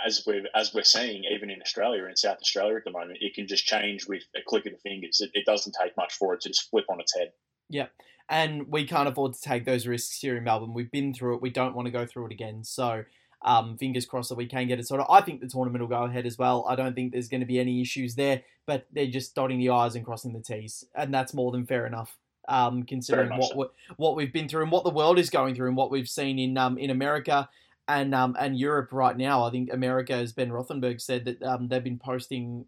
as 0.05 0.23
we're 0.27 0.43
as 0.53 0.73
we're 0.73 0.83
seeing 0.83 1.23
even 1.23 1.49
in 1.49 1.61
Australia 1.61 2.05
in 2.05 2.15
South 2.15 2.37
Australia 2.41 2.77
at 2.77 2.83
the 2.83 2.91
moment, 2.91 3.19
it 3.21 3.33
can 3.33 3.47
just 3.47 3.65
change 3.65 4.07
with 4.07 4.23
a 4.35 4.39
click 4.45 4.65
of 4.65 4.73
the 4.73 4.79
fingers. 4.79 5.21
It, 5.21 5.31
it 5.33 5.45
doesn't 5.45 5.75
take 5.81 5.95
much 5.97 6.13
for 6.13 6.33
it 6.33 6.41
to 6.41 6.49
just 6.49 6.69
flip 6.69 6.85
on 6.89 6.99
its 6.99 7.15
head. 7.15 7.31
Yeah, 7.69 7.87
and 8.29 8.67
we 8.67 8.85
can't 8.85 9.07
afford 9.07 9.33
to 9.33 9.41
take 9.41 9.65
those 9.65 9.87
risks 9.87 10.17
here 10.17 10.37
in 10.37 10.43
Melbourne. 10.43 10.73
We've 10.73 10.91
been 10.91 11.13
through 11.13 11.35
it. 11.35 11.41
We 11.41 11.49
don't 11.49 11.75
want 11.75 11.85
to 11.87 11.91
go 11.91 12.05
through 12.05 12.27
it 12.27 12.31
again. 12.31 12.63
So. 12.63 13.03
Um, 13.41 13.77
fingers 13.77 14.07
crossed 14.07 14.29
that 14.29 14.37
we 14.37 14.47
can 14.47 14.67
get 14.67 14.79
it 14.79 14.87
sorted. 14.87 15.05
I 15.07 15.21
think 15.21 15.39
the 15.39 15.47
tournament 15.47 15.81
will 15.81 15.89
go 15.89 16.05
ahead 16.05 16.25
as 16.25 16.35
well. 16.35 16.65
I 16.67 16.75
don't 16.75 16.95
think 16.95 17.11
there's 17.11 17.27
going 17.27 17.41
to 17.41 17.45
be 17.45 17.59
any 17.59 17.79
issues 17.79 18.15
there, 18.15 18.41
but 18.65 18.87
they're 18.91 19.05
just 19.05 19.35
dotting 19.35 19.59
the 19.59 19.69
i's 19.69 19.93
and 19.93 20.03
crossing 20.03 20.33
the 20.33 20.39
t's, 20.39 20.83
and 20.95 21.13
that's 21.13 21.31
more 21.31 21.51
than 21.51 21.67
fair 21.67 21.85
enough. 21.85 22.17
Um, 22.47 22.83
considering 22.83 23.37
what 23.37 23.49
so. 23.49 23.71
what 23.97 24.15
we've 24.15 24.31
been 24.31 24.47
through 24.47 24.63
and 24.63 24.71
what 24.71 24.83
the 24.83 24.91
world 24.91 25.17
is 25.17 25.31
going 25.31 25.55
through 25.55 25.67
and 25.67 25.77
what 25.77 25.89
we've 25.89 26.07
seen 26.07 26.37
in 26.37 26.57
um, 26.57 26.77
in 26.77 26.91
America 26.91 27.49
and 27.87 28.15
um, 28.15 28.35
and 28.39 28.57
Europe 28.57 28.89
right 28.91 29.17
now. 29.17 29.43
I 29.43 29.51
think 29.51 29.71
America, 29.71 30.13
as 30.13 30.33
Ben 30.33 30.49
Rothenberg 30.49 31.01
said, 31.01 31.25
that 31.25 31.43
um, 31.43 31.67
they've 31.67 31.83
been 31.83 31.99
posting 31.99 32.65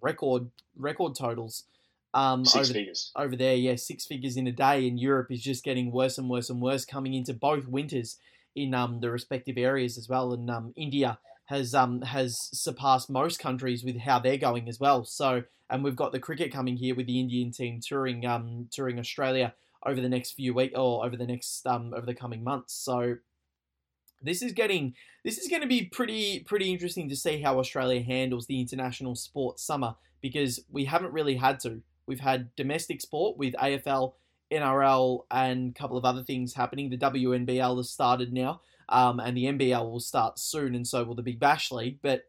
record 0.00 0.50
record 0.76 1.14
totals. 1.14 1.64
Um, 2.12 2.44
six 2.44 2.68
over, 2.68 2.78
figures 2.78 3.12
over 3.14 3.36
there, 3.36 3.54
yeah, 3.54 3.76
six 3.76 4.04
figures 4.04 4.36
in 4.36 4.46
a 4.46 4.52
day. 4.52 4.88
And 4.88 4.98
Europe 4.98 5.30
is 5.30 5.40
just 5.40 5.62
getting 5.62 5.92
worse 5.92 6.18
and 6.18 6.28
worse 6.28 6.50
and 6.50 6.60
worse, 6.60 6.84
coming 6.84 7.14
into 7.14 7.32
both 7.32 7.68
winters 7.68 8.18
in 8.56 8.74
um, 8.74 9.00
the 9.00 9.10
respective 9.10 9.56
areas 9.56 9.96
as 9.96 10.08
well. 10.08 10.32
And 10.32 10.50
um, 10.50 10.72
India 10.76 11.18
has 11.50 11.74
um, 11.74 12.00
has 12.02 12.38
surpassed 12.52 13.10
most 13.10 13.40
countries 13.40 13.82
with 13.82 13.98
how 13.98 14.20
they're 14.20 14.38
going 14.38 14.68
as 14.68 14.78
well. 14.78 15.04
So, 15.04 15.42
and 15.68 15.82
we've 15.82 15.96
got 15.96 16.12
the 16.12 16.20
cricket 16.20 16.52
coming 16.52 16.76
here 16.76 16.94
with 16.94 17.06
the 17.06 17.18
Indian 17.18 17.50
team 17.50 17.80
touring 17.80 18.24
um, 18.24 18.68
touring 18.70 19.00
Australia 19.00 19.52
over 19.84 20.00
the 20.00 20.08
next 20.08 20.32
few 20.32 20.54
weeks 20.54 20.74
or 20.76 21.04
over 21.04 21.16
the 21.16 21.26
next 21.26 21.66
um, 21.66 21.92
over 21.92 22.06
the 22.06 22.14
coming 22.14 22.44
months. 22.44 22.74
So 22.74 23.16
this 24.22 24.42
is 24.42 24.52
getting 24.52 24.94
this 25.24 25.38
is 25.38 25.48
going 25.48 25.62
to 25.62 25.68
be 25.68 25.86
pretty 25.86 26.38
pretty 26.40 26.70
interesting 26.72 27.08
to 27.08 27.16
see 27.16 27.42
how 27.42 27.58
Australia 27.58 28.00
handles 28.00 28.46
the 28.46 28.60
international 28.60 29.16
sports 29.16 29.64
summer 29.64 29.96
because 30.22 30.60
we 30.70 30.84
haven't 30.84 31.12
really 31.12 31.34
had 31.34 31.58
to. 31.60 31.82
We've 32.06 32.20
had 32.20 32.54
domestic 32.54 33.00
sport 33.00 33.36
with 33.36 33.54
AFL, 33.54 34.12
NRL, 34.52 35.24
and 35.32 35.70
a 35.70 35.78
couple 35.78 35.96
of 35.96 36.04
other 36.04 36.22
things 36.22 36.54
happening. 36.54 36.90
The 36.90 36.98
WNBL 36.98 37.76
has 37.76 37.90
started 37.90 38.32
now, 38.32 38.60
um, 38.90 39.20
and 39.20 39.36
the 39.36 39.44
NBL 39.44 39.90
will 39.90 40.00
start 40.00 40.38
soon, 40.38 40.74
and 40.74 40.86
so 40.86 41.04
will 41.04 41.14
the 41.14 41.22
Big 41.22 41.40
Bash 41.40 41.70
League. 41.70 41.98
But 42.02 42.24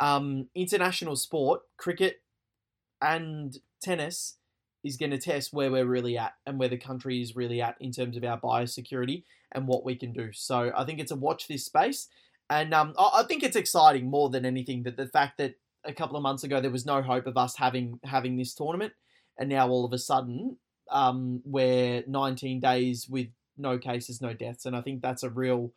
um, 0.00 0.48
international 0.54 1.16
sport, 1.16 1.60
cricket, 1.76 2.22
and 3.00 3.56
tennis 3.82 4.36
is 4.84 4.96
going 4.96 5.10
to 5.10 5.18
test 5.18 5.52
where 5.52 5.70
we're 5.70 5.84
really 5.84 6.16
at 6.16 6.34
and 6.46 6.58
where 6.58 6.68
the 6.68 6.76
country 6.76 7.20
is 7.20 7.36
really 7.36 7.60
at 7.60 7.76
in 7.80 7.92
terms 7.92 8.16
of 8.16 8.24
our 8.24 8.40
biosecurity 8.40 9.24
and 9.52 9.66
what 9.66 9.84
we 9.84 9.96
can 9.96 10.12
do. 10.12 10.30
So 10.32 10.72
I 10.76 10.84
think 10.84 11.00
it's 11.00 11.10
a 11.10 11.16
watch 11.16 11.48
this 11.48 11.64
space. 11.64 12.08
And 12.50 12.72
um, 12.72 12.94
I 12.98 13.24
think 13.28 13.42
it's 13.42 13.56
exciting 13.56 14.08
more 14.08 14.30
than 14.30 14.46
anything 14.46 14.84
that 14.84 14.96
the 14.96 15.06
fact 15.06 15.38
that 15.38 15.56
a 15.84 15.92
couple 15.92 16.16
of 16.16 16.22
months 16.22 16.44
ago 16.44 16.60
there 16.60 16.70
was 16.70 16.86
no 16.86 17.02
hope 17.02 17.26
of 17.26 17.36
us 17.36 17.56
having 17.56 18.00
having 18.04 18.36
this 18.36 18.54
tournament, 18.54 18.92
and 19.38 19.48
now 19.48 19.68
all 19.68 19.84
of 19.84 19.92
a 19.92 19.98
sudden 19.98 20.56
um, 20.90 21.42
we're 21.44 22.02
19 22.06 22.60
days 22.60 23.06
with 23.08 23.28
no 23.58 23.78
cases, 23.78 24.22
no 24.22 24.32
deaths, 24.32 24.64
and 24.64 24.74
I 24.74 24.80
think 24.80 25.02
that's 25.02 25.22
a 25.22 25.30
real 25.30 25.72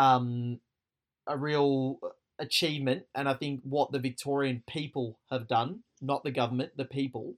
um, 0.00 0.60
a 1.26 1.36
real 1.36 1.98
achievement. 2.38 3.04
And 3.14 3.28
I 3.28 3.34
think 3.34 3.60
what 3.64 3.92
the 3.92 3.98
Victorian 3.98 4.62
people 4.66 5.18
have 5.30 5.46
done, 5.46 5.80
not 6.00 6.24
the 6.24 6.30
government, 6.30 6.72
the 6.76 6.86
people, 6.86 7.34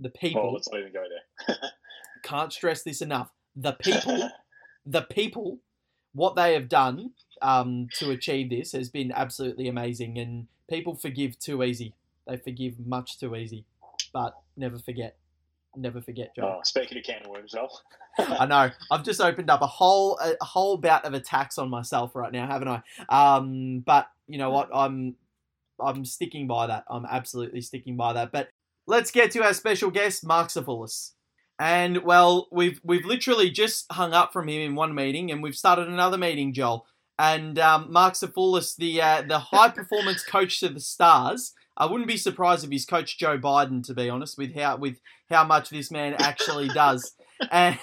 the 0.00 0.10
people. 0.10 0.52
Let's 0.52 0.68
not 0.70 0.80
even 0.80 0.92
go 0.92 1.04
there. 1.08 1.56
can't 2.22 2.52
stress 2.52 2.82
this 2.82 3.00
enough. 3.00 3.30
The 3.54 3.72
people, 3.72 4.30
the 4.86 5.02
people, 5.02 5.60
what 6.12 6.34
they 6.34 6.54
have 6.54 6.68
done 6.68 7.12
um, 7.40 7.88
to 7.94 8.10
achieve 8.10 8.50
this 8.50 8.72
has 8.72 8.88
been 8.88 9.12
absolutely 9.12 9.68
amazing. 9.68 10.18
And 10.18 10.48
people 10.68 10.96
forgive 10.96 11.38
too 11.38 11.62
easy. 11.62 11.94
They 12.26 12.36
forgive 12.36 12.84
much 12.84 13.18
too 13.18 13.36
easy, 13.36 13.64
but 14.12 14.34
never 14.56 14.78
forget. 14.78 15.16
Never 15.76 16.00
forget, 16.00 16.34
Joe. 16.34 16.56
Oh, 16.58 16.60
speaking 16.64 16.98
of 16.98 17.04
can 17.04 17.22
of 17.22 17.30
worms, 17.30 17.54
well. 17.54 17.82
I 18.18 18.46
know. 18.46 18.70
I've 18.90 19.04
just 19.04 19.20
opened 19.20 19.50
up 19.50 19.62
a 19.62 19.66
whole 19.66 20.18
a 20.18 20.44
whole 20.44 20.76
bout 20.76 21.04
of 21.04 21.14
attacks 21.14 21.58
on 21.58 21.68
myself 21.70 22.16
right 22.16 22.32
now, 22.32 22.46
haven't 22.46 22.68
I? 22.68 22.82
Um, 23.08 23.80
but 23.80 24.08
you 24.26 24.38
know 24.38 24.50
what? 24.50 24.70
I'm 24.74 25.14
I'm 25.80 26.04
sticking 26.04 26.46
by 26.46 26.66
that. 26.66 26.84
I'm 26.88 27.06
absolutely 27.06 27.60
sticking 27.60 27.96
by 27.96 28.14
that. 28.14 28.32
But 28.32 28.48
let's 28.86 29.10
get 29.10 29.30
to 29.32 29.44
our 29.44 29.54
special 29.54 29.90
guest, 29.90 30.26
Mark 30.26 30.48
Safoulis. 30.48 31.12
And 31.58 32.04
well, 32.04 32.48
we've 32.50 32.80
we've 32.84 33.04
literally 33.04 33.50
just 33.50 33.90
hung 33.92 34.12
up 34.12 34.32
from 34.32 34.48
him 34.48 34.60
in 34.60 34.74
one 34.74 34.94
meeting, 34.94 35.30
and 35.30 35.42
we've 35.42 35.56
started 35.56 35.88
another 35.88 36.18
meeting, 36.18 36.52
Joel. 36.52 36.86
And 37.18 37.58
um, 37.58 37.92
Mark 37.92 38.14
Safoulis, 38.14 38.76
the 38.76 39.02
uh, 39.02 39.22
the 39.22 39.38
high 39.38 39.70
performance 39.70 40.24
coach 40.24 40.60
to 40.60 40.68
the 40.68 40.80
Stars. 40.80 41.52
I 41.78 41.86
wouldn't 41.86 42.08
be 42.08 42.16
surprised 42.16 42.64
if 42.64 42.70
he's 42.70 42.84
coached 42.84 43.20
Joe 43.20 43.38
Biden, 43.38 43.86
to 43.86 43.94
be 43.94 44.10
honest, 44.10 44.36
with 44.36 44.54
how 44.54 44.76
with 44.76 45.00
how 45.30 45.44
much 45.44 45.70
this 45.70 45.90
man 45.90 46.14
actually 46.18 46.68
does. 46.74 47.14
And 47.52 47.78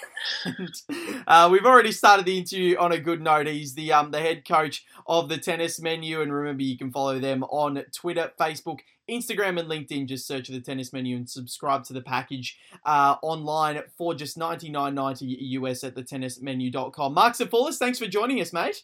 uh, 1.25 1.47
we've 1.49 1.65
already 1.65 1.93
started 1.93 2.25
the 2.25 2.37
interview 2.37 2.77
on 2.77 2.91
a 2.91 2.99
good 2.99 3.21
note. 3.21 3.47
He's 3.47 3.73
the 3.73 3.93
um, 3.93 4.11
the 4.11 4.19
head 4.19 4.45
coach 4.45 4.85
of 5.07 5.29
the 5.29 5.37
Tennis 5.37 5.79
Menu, 5.79 6.21
and 6.21 6.33
remember 6.33 6.63
you 6.63 6.77
can 6.77 6.91
follow 6.91 7.19
them 7.19 7.43
on 7.45 7.81
Twitter, 7.93 8.33
Facebook, 8.37 8.79
Instagram 9.09 9.59
and 9.59 9.69
LinkedIn. 9.69 10.07
Just 10.07 10.27
search 10.27 10.49
the 10.49 10.59
tennis 10.59 10.91
menu 10.91 11.15
and 11.15 11.29
subscribe 11.29 11.83
to 11.85 11.93
the 11.93 12.01
package 12.01 12.57
uh, 12.85 13.15
online 13.21 13.81
for 13.97 14.13
just 14.13 14.37
ninety 14.37 14.69
nine 14.69 14.95
ninety 14.95 15.25
US 15.25 15.83
at 15.83 15.95
the 15.95 16.03
tennismenu.com. 16.03 17.13
Mark 17.13 17.35
Safoulis, 17.35 17.77
thanks 17.77 17.99
for 17.99 18.07
joining 18.07 18.41
us, 18.41 18.51
mate. 18.51 18.83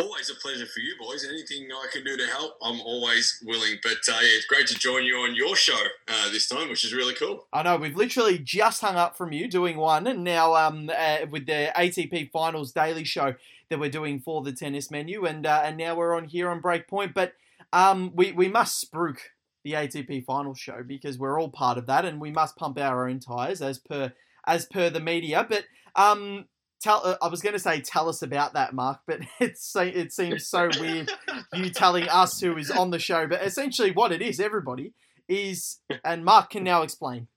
Always 0.00 0.30
a 0.30 0.34
pleasure 0.34 0.66
for 0.66 0.80
you 0.80 0.94
boys. 0.98 1.26
Anything 1.28 1.68
I 1.72 1.86
can 1.92 2.04
do 2.04 2.16
to 2.16 2.26
help, 2.26 2.52
I'm 2.62 2.80
always 2.80 3.42
willing. 3.44 3.78
But 3.82 3.98
uh, 4.08 4.18
yeah, 4.20 4.36
it's 4.36 4.46
great 4.46 4.68
to 4.68 4.78
join 4.78 5.04
you 5.04 5.16
on 5.16 5.34
your 5.34 5.56
show 5.56 5.80
uh, 6.06 6.30
this 6.30 6.48
time, 6.48 6.68
which 6.68 6.84
is 6.84 6.94
really 6.94 7.14
cool. 7.14 7.46
I 7.52 7.62
know 7.62 7.76
we've 7.76 7.96
literally 7.96 8.38
just 8.38 8.80
hung 8.80 8.96
up 8.96 9.16
from 9.16 9.32
you 9.32 9.48
doing 9.48 9.76
one, 9.76 10.06
and 10.06 10.22
now 10.22 10.54
um, 10.54 10.88
uh, 10.96 11.26
with 11.30 11.46
the 11.46 11.72
ATP 11.76 12.30
Finals 12.30 12.72
Daily 12.72 13.04
Show 13.04 13.34
that 13.70 13.80
we're 13.80 13.90
doing 13.90 14.20
for 14.20 14.42
the 14.42 14.52
tennis 14.52 14.90
menu, 14.90 15.26
and 15.26 15.44
uh, 15.44 15.62
and 15.64 15.76
now 15.76 15.96
we're 15.96 16.14
on 16.14 16.24
here 16.24 16.48
on 16.48 16.62
Breakpoint. 16.62 17.12
But 17.12 17.32
um, 17.72 18.12
we, 18.14 18.32
we 18.32 18.48
must 18.48 18.84
spruik 18.84 19.18
the 19.64 19.72
ATP 19.72 20.24
final 20.24 20.54
show 20.54 20.82
because 20.86 21.18
we're 21.18 21.40
all 21.40 21.50
part 21.50 21.78
of 21.78 21.86
that 21.86 22.04
and 22.04 22.20
we 22.20 22.30
must 22.30 22.56
pump 22.56 22.78
our 22.78 23.08
own 23.08 23.20
tyres 23.20 23.60
as 23.60 23.78
per 23.78 24.12
as 24.46 24.66
per 24.66 24.88
the 24.90 25.00
media. 25.00 25.46
But 25.48 25.64
um, 25.94 26.46
tell 26.80 27.02
uh, 27.04 27.16
I 27.22 27.28
was 27.28 27.40
going 27.40 27.54
to 27.54 27.58
say 27.58 27.80
tell 27.80 28.08
us 28.08 28.22
about 28.22 28.54
that, 28.54 28.74
Mark, 28.74 29.00
but 29.06 29.20
it's 29.40 29.74
it 29.76 30.12
seems 30.12 30.46
so 30.46 30.70
weird 30.78 31.10
you 31.54 31.70
telling 31.70 32.08
us 32.08 32.40
who 32.40 32.56
is 32.56 32.70
on 32.70 32.90
the 32.90 32.98
show. 32.98 33.26
But 33.26 33.42
essentially, 33.42 33.90
what 33.90 34.12
it 34.12 34.22
is, 34.22 34.40
everybody 34.40 34.92
is, 35.28 35.78
and 36.04 36.24
Mark 36.24 36.50
can 36.50 36.64
now 36.64 36.82
explain. 36.82 37.28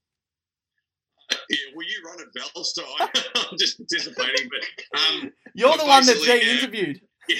Yeah, 1.50 1.58
well, 1.76 1.88
you 1.88 2.02
run 2.06 2.20
it, 2.20 2.34
Bell, 2.34 2.64
so 2.64 2.84
I'm 3.00 3.58
just 3.58 3.78
participating. 3.78 4.50
But 4.50 5.00
um, 5.00 5.32
you're 5.54 5.78
the 5.78 5.86
one 5.86 6.06
that's 6.06 6.26
being 6.26 6.42
interviewed. 6.42 7.02
no, 7.30 7.38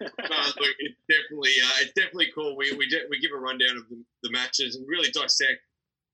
look, 0.00 0.74
it's 0.78 1.00
definitely 1.08 1.52
uh, 1.64 1.76
it's 1.80 1.92
definitely 1.94 2.30
cool. 2.34 2.56
We 2.56 2.72
we, 2.72 2.88
de- 2.88 3.06
we 3.08 3.20
give 3.20 3.30
a 3.34 3.38
rundown 3.38 3.76
of 3.76 3.88
the, 3.88 4.02
the, 4.24 4.30
matches 4.30 4.76
and 4.76 4.86
really 4.86 5.10
dissect 5.10 5.60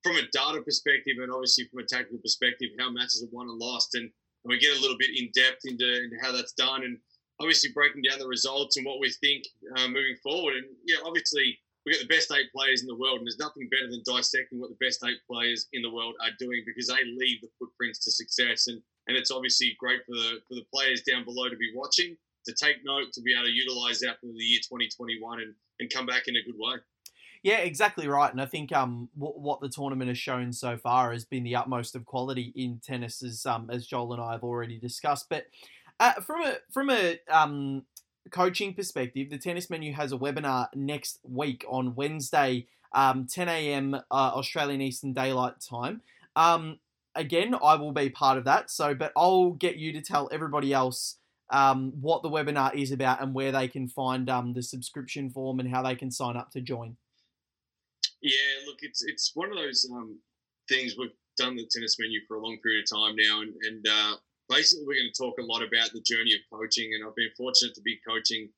from 0.02 0.16
a 0.16 0.22
data 0.32 0.62
perspective 0.62 1.16
and 1.20 1.32
obviously 1.32 1.64
from 1.64 1.80
a 1.80 1.86
tactical 1.86 2.18
perspective 2.18 2.68
how 2.78 2.90
matches 2.90 3.24
are 3.24 3.34
won 3.34 3.48
and 3.48 3.58
lost, 3.58 3.94
and, 3.94 4.10
and 4.44 4.50
we 4.50 4.58
get 4.58 4.76
a 4.76 4.80
little 4.80 4.98
bit 4.98 5.10
in 5.16 5.30
depth 5.34 5.62
into, 5.64 6.04
into, 6.04 6.16
how 6.20 6.32
that's 6.32 6.52
done, 6.52 6.84
and 6.84 6.98
obviously 7.40 7.70
breaking 7.72 8.02
down 8.08 8.18
the 8.18 8.26
results 8.26 8.76
and 8.76 8.86
what 8.86 9.00
we 9.00 9.10
think 9.10 9.44
uh, 9.76 9.88
moving 9.88 10.16
forward. 10.22 10.54
And 10.54 10.66
yeah, 10.86 10.98
obviously 11.04 11.58
we 11.84 11.92
get 11.92 12.00
the 12.00 12.14
best 12.14 12.32
eight 12.32 12.52
players 12.52 12.82
in 12.82 12.88
the 12.88 12.96
world, 12.96 13.18
and 13.18 13.26
there's 13.26 13.38
nothing 13.38 13.68
better 13.70 13.90
than 13.90 14.02
dissecting 14.04 14.60
what 14.60 14.70
the 14.70 14.84
best 14.84 15.02
eight 15.04 15.20
players 15.28 15.68
in 15.72 15.82
the 15.82 15.90
world 15.90 16.14
are 16.22 16.36
doing 16.38 16.62
because 16.66 16.88
they 16.88 17.04
leave 17.04 17.40
the 17.40 17.48
footprints 17.58 17.98
to 18.04 18.10
success, 18.10 18.68
and 18.68 18.82
and 19.08 19.16
it's 19.16 19.30
obviously 19.30 19.76
great 19.78 20.00
for 20.06 20.12
the 20.12 20.40
for 20.48 20.54
the 20.54 20.66
players 20.72 21.02
down 21.02 21.24
below 21.24 21.48
to 21.48 21.56
be 21.56 21.72
watching 21.74 22.16
to 22.46 22.54
take 22.54 22.84
note, 22.84 23.12
to 23.12 23.20
be 23.20 23.34
able 23.34 23.44
to 23.44 23.52
utilize 23.52 24.00
that 24.00 24.20
for 24.20 24.26
the 24.26 24.42
year 24.42 24.60
2021 24.60 25.40
and, 25.40 25.54
and 25.78 25.90
come 25.90 26.06
back 26.06 26.26
in 26.26 26.36
a 26.36 26.42
good 26.42 26.56
way. 26.56 26.76
Yeah, 27.42 27.58
exactly 27.58 28.06
right. 28.06 28.30
And 28.30 28.40
I 28.40 28.46
think 28.46 28.70
um, 28.72 29.08
what, 29.14 29.38
what 29.40 29.60
the 29.60 29.68
tournament 29.68 30.08
has 30.08 30.18
shown 30.18 30.52
so 30.52 30.76
far 30.76 31.12
has 31.12 31.24
been 31.24 31.42
the 31.42 31.56
utmost 31.56 31.96
of 31.96 32.04
quality 32.04 32.52
in 32.54 32.80
tennis, 32.84 33.22
as 33.22 33.46
um, 33.46 33.70
as 33.70 33.86
Joel 33.86 34.12
and 34.12 34.22
I 34.22 34.32
have 34.32 34.44
already 34.44 34.78
discussed. 34.78 35.28
But 35.30 35.46
uh, 35.98 36.14
from 36.14 36.42
a 36.42 36.56
from 36.70 36.90
a 36.90 37.18
um, 37.30 37.84
coaching 38.30 38.74
perspective, 38.74 39.30
the 39.30 39.38
tennis 39.38 39.70
menu 39.70 39.92
has 39.94 40.12
a 40.12 40.18
webinar 40.18 40.68
next 40.74 41.20
week 41.22 41.64
on 41.68 41.94
Wednesday, 41.94 42.66
um, 42.92 43.26
10 43.26 43.48
a.m. 43.48 43.94
Uh, 43.94 44.00
Australian 44.10 44.82
Eastern 44.82 45.14
Daylight 45.14 45.54
Time. 45.60 46.02
Um, 46.36 46.78
again, 47.14 47.54
I 47.54 47.74
will 47.76 47.92
be 47.92 48.10
part 48.10 48.36
of 48.36 48.44
that. 48.44 48.70
So, 48.70 48.94
but 48.94 49.12
I'll 49.16 49.52
get 49.52 49.76
you 49.76 49.92
to 49.94 50.02
tell 50.02 50.28
everybody 50.30 50.74
else 50.74 51.16
um, 51.48 51.92
what 52.00 52.22
the 52.22 52.30
webinar 52.30 52.74
is 52.74 52.92
about 52.92 53.22
and 53.22 53.34
where 53.34 53.50
they 53.50 53.66
can 53.66 53.88
find 53.88 54.28
um, 54.28 54.52
the 54.52 54.62
subscription 54.62 55.30
form 55.30 55.58
and 55.58 55.70
how 55.70 55.82
they 55.82 55.94
can 55.96 56.10
sign 56.10 56.36
up 56.36 56.50
to 56.52 56.60
join. 56.60 56.96
Yeah, 58.22 58.66
look, 58.66 58.78
it's 58.82 59.02
it's 59.04 59.32
one 59.34 59.50
of 59.50 59.56
those 59.56 59.88
um, 59.92 60.18
things 60.68 60.96
we've 60.98 61.10
done 61.36 61.56
the 61.56 61.66
tennis 61.70 61.96
menu 61.98 62.20
for 62.28 62.36
a 62.36 62.40
long 62.40 62.58
period 62.62 62.84
of 62.84 62.98
time 62.98 63.16
now, 63.16 63.40
and, 63.40 63.54
and 63.62 63.86
uh, 63.88 64.16
basically, 64.48 64.84
we're 64.86 65.00
going 65.00 65.10
to 65.12 65.22
talk 65.22 65.38
a 65.38 65.42
lot 65.42 65.62
about 65.62 65.92
the 65.92 66.02
journey 66.02 66.34
of 66.34 66.40
coaching, 66.52 66.92
and 66.94 67.06
I've 67.06 67.16
been 67.16 67.30
fortunate 67.36 67.74
to 67.74 67.80
be 67.80 67.98
coaching 68.06 68.48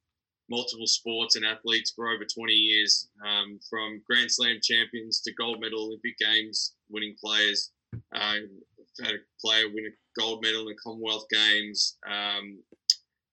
multiple 0.50 0.86
sports 0.86 1.36
and 1.36 1.44
athletes 1.44 1.92
for 1.94 2.10
over 2.10 2.24
20 2.24 2.52
years, 2.52 3.08
um, 3.24 3.58
from 3.70 4.02
Grand 4.06 4.30
Slam 4.30 4.58
champions 4.62 5.20
to 5.20 5.32
gold 5.34 5.60
medal 5.60 5.86
Olympic 5.86 6.18
Games 6.18 6.74
winning 6.90 7.14
players. 7.22 7.70
Uh, 7.94 8.18
I've 8.98 9.06
had 9.06 9.14
a 9.14 9.18
player 9.40 9.68
win 9.72 9.86
a 9.86 10.20
gold 10.20 10.42
medal 10.42 10.62
in 10.62 10.66
the 10.68 10.74
Commonwealth 10.74 11.26
Games. 11.30 11.96
Um, 12.06 12.58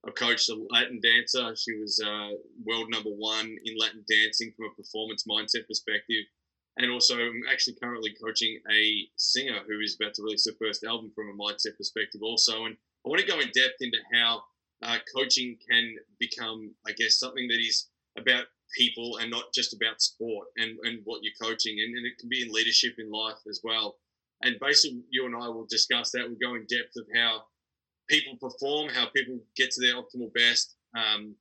I 0.08 0.12
coached 0.12 0.50
a 0.50 0.56
Latin 0.70 1.02
dancer. 1.02 1.56
She 1.56 1.76
was 1.76 2.00
uh, 2.00 2.30
world 2.64 2.90
number 2.90 3.10
one 3.10 3.58
in 3.66 3.78
Latin 3.78 4.06
dancing 4.10 4.54
from 4.56 4.68
a 4.68 4.82
performance 4.82 5.26
mindset 5.30 5.68
perspective. 5.68 6.26
And 6.78 6.90
also, 6.92 7.20
I'm 7.20 7.42
actually 7.52 7.76
currently 7.82 8.16
coaching 8.24 8.60
a 8.72 9.10
singer 9.18 9.60
who 9.68 9.80
is 9.82 9.98
about 10.00 10.14
to 10.16 10.24
release 10.24 10.46
her 10.46 10.56
first 10.58 10.86
album 10.86 11.12
from 11.14 11.30
a 11.30 11.34
mindset 11.34 11.76
perspective, 11.78 12.22
also. 12.24 12.66
And 12.66 12.78
I 13.06 13.10
want 13.10 13.20
to 13.20 13.28
go 13.28 13.40
in 13.40 13.48
depth 13.48 13.82
into 13.82 13.98
how 14.14 14.44
uh, 14.82 14.98
coaching 15.14 15.58
can 15.70 15.96
become, 16.20 16.74
I 16.88 16.94
guess, 16.94 17.20
something 17.20 17.48
that 17.50 17.60
is 17.60 17.88
about 18.18 18.46
people 18.78 19.18
and 19.18 19.30
not 19.30 19.54
just 19.54 19.74
about 19.74 20.02
sport 20.02 20.48
and, 20.56 20.78
and 20.84 21.02
what 21.04 21.22
you're 21.24 21.34
coaching. 21.42 21.78
And, 21.80 21.98
and 21.98 22.06
it 22.06 22.18
can 22.18 22.30
be 22.30 22.44
in 22.44 22.54
leadership 22.54 22.94
in 22.98 23.12
life 23.12 23.40
as 23.50 23.60
well. 23.62 23.98
And 24.42 24.56
basically, 24.62 25.04
you 25.10 25.26
and 25.26 25.36
I 25.36 25.50
will 25.50 25.68
discuss 25.70 26.12
that. 26.12 26.24
We'll 26.30 26.50
go 26.50 26.56
in 26.56 26.66
depth 26.70 26.96
of 26.96 27.08
how 27.14 27.44
people 28.10 28.36
perform, 28.38 28.90
how 28.90 29.08
people 29.08 29.40
get 29.56 29.72
to 29.72 29.82
their 29.82 29.96
optimal 29.96 30.34
best, 30.34 30.76
um, 30.98 31.36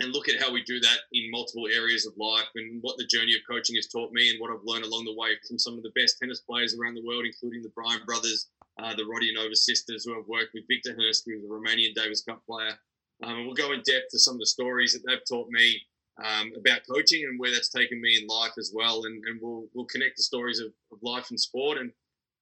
and 0.00 0.12
look 0.12 0.28
at 0.28 0.40
how 0.40 0.52
we 0.52 0.62
do 0.62 0.78
that 0.78 0.98
in 1.12 1.30
multiple 1.30 1.66
areas 1.74 2.06
of 2.06 2.12
life 2.16 2.48
and 2.54 2.78
what 2.82 2.96
the 2.98 3.06
journey 3.06 3.34
of 3.34 3.40
coaching 3.48 3.76
has 3.76 3.88
taught 3.88 4.12
me 4.12 4.30
and 4.30 4.40
what 4.40 4.50
I've 4.50 4.64
learned 4.64 4.84
along 4.84 5.04
the 5.04 5.14
way 5.14 5.30
from 5.46 5.58
some 5.58 5.76
of 5.76 5.82
the 5.82 5.92
best 5.96 6.18
tennis 6.18 6.40
players 6.40 6.76
around 6.76 6.94
the 6.94 7.04
world, 7.04 7.24
including 7.24 7.62
the 7.62 7.70
Bryan 7.70 8.00
brothers, 8.06 8.48
uh, 8.80 8.94
the 8.94 9.02
Rodionova 9.02 9.56
sisters 9.56 10.04
who 10.04 10.14
have 10.14 10.28
worked 10.28 10.54
with 10.54 10.68
Victor 10.68 10.94
Hurst, 10.96 11.24
who's 11.26 11.42
a 11.42 11.48
Romanian 11.48 11.94
Davis 11.94 12.22
Cup 12.22 12.44
player. 12.46 12.78
Um, 13.24 13.38
and 13.38 13.46
we'll 13.46 13.54
go 13.54 13.72
in 13.72 13.82
depth 13.82 14.10
to 14.10 14.18
some 14.18 14.34
of 14.34 14.40
the 14.40 14.46
stories 14.46 14.92
that 14.92 15.02
they've 15.04 15.24
taught 15.28 15.48
me 15.50 15.80
um, 16.24 16.52
about 16.56 16.86
coaching 16.88 17.24
and 17.24 17.38
where 17.38 17.50
that's 17.50 17.68
taken 17.68 18.00
me 18.00 18.18
in 18.20 18.28
life 18.28 18.52
as 18.58 18.70
well. 18.72 19.04
And, 19.04 19.24
and 19.24 19.40
we'll, 19.42 19.66
we'll 19.74 19.86
connect 19.86 20.16
the 20.16 20.22
stories 20.22 20.60
of, 20.60 20.68
of 20.92 20.98
life 21.02 21.30
and 21.30 21.40
sport 21.40 21.78
and 21.78 21.90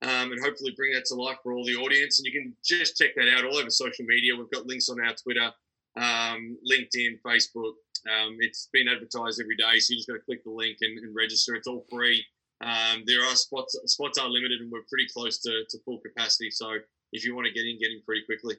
um, 0.02 0.32
and 0.32 0.40
hopefully 0.42 0.74
bring 0.76 0.92
that 0.92 1.04
to 1.06 1.14
life 1.14 1.38
for 1.42 1.52
all 1.52 1.64
the 1.64 1.76
audience. 1.76 2.18
And 2.18 2.26
you 2.26 2.32
can 2.32 2.54
just 2.64 2.96
check 2.96 3.14
that 3.16 3.28
out 3.28 3.44
all 3.44 3.56
over 3.56 3.70
social 3.70 4.04
media. 4.04 4.36
We've 4.36 4.50
got 4.50 4.66
links 4.66 4.88
on 4.88 5.00
our 5.00 5.14
Twitter, 5.14 5.50
um, 5.96 6.58
LinkedIn, 6.70 7.20
Facebook. 7.26 7.74
Um, 8.06 8.36
it's 8.40 8.68
been 8.72 8.88
advertised 8.88 9.40
every 9.40 9.56
day, 9.56 9.78
so 9.78 9.92
you 9.92 9.98
just 9.98 10.08
got 10.08 10.14
to 10.14 10.20
click 10.20 10.44
the 10.44 10.50
link 10.50 10.78
and, 10.80 10.98
and 10.98 11.14
register. 11.16 11.54
It's 11.54 11.66
all 11.66 11.84
free. 11.90 12.24
Um, 12.60 13.02
there 13.06 13.24
are 13.24 13.34
spots; 13.34 13.78
spots 13.86 14.18
are 14.18 14.28
limited, 14.28 14.60
and 14.60 14.70
we're 14.70 14.86
pretty 14.88 15.06
close 15.12 15.38
to, 15.40 15.64
to 15.68 15.78
full 15.84 15.98
capacity. 15.98 16.50
So 16.50 16.76
if 17.12 17.24
you 17.24 17.34
want 17.34 17.46
to 17.46 17.52
get 17.52 17.66
in, 17.66 17.78
get 17.78 17.90
in 17.90 18.02
pretty 18.04 18.24
quickly. 18.24 18.56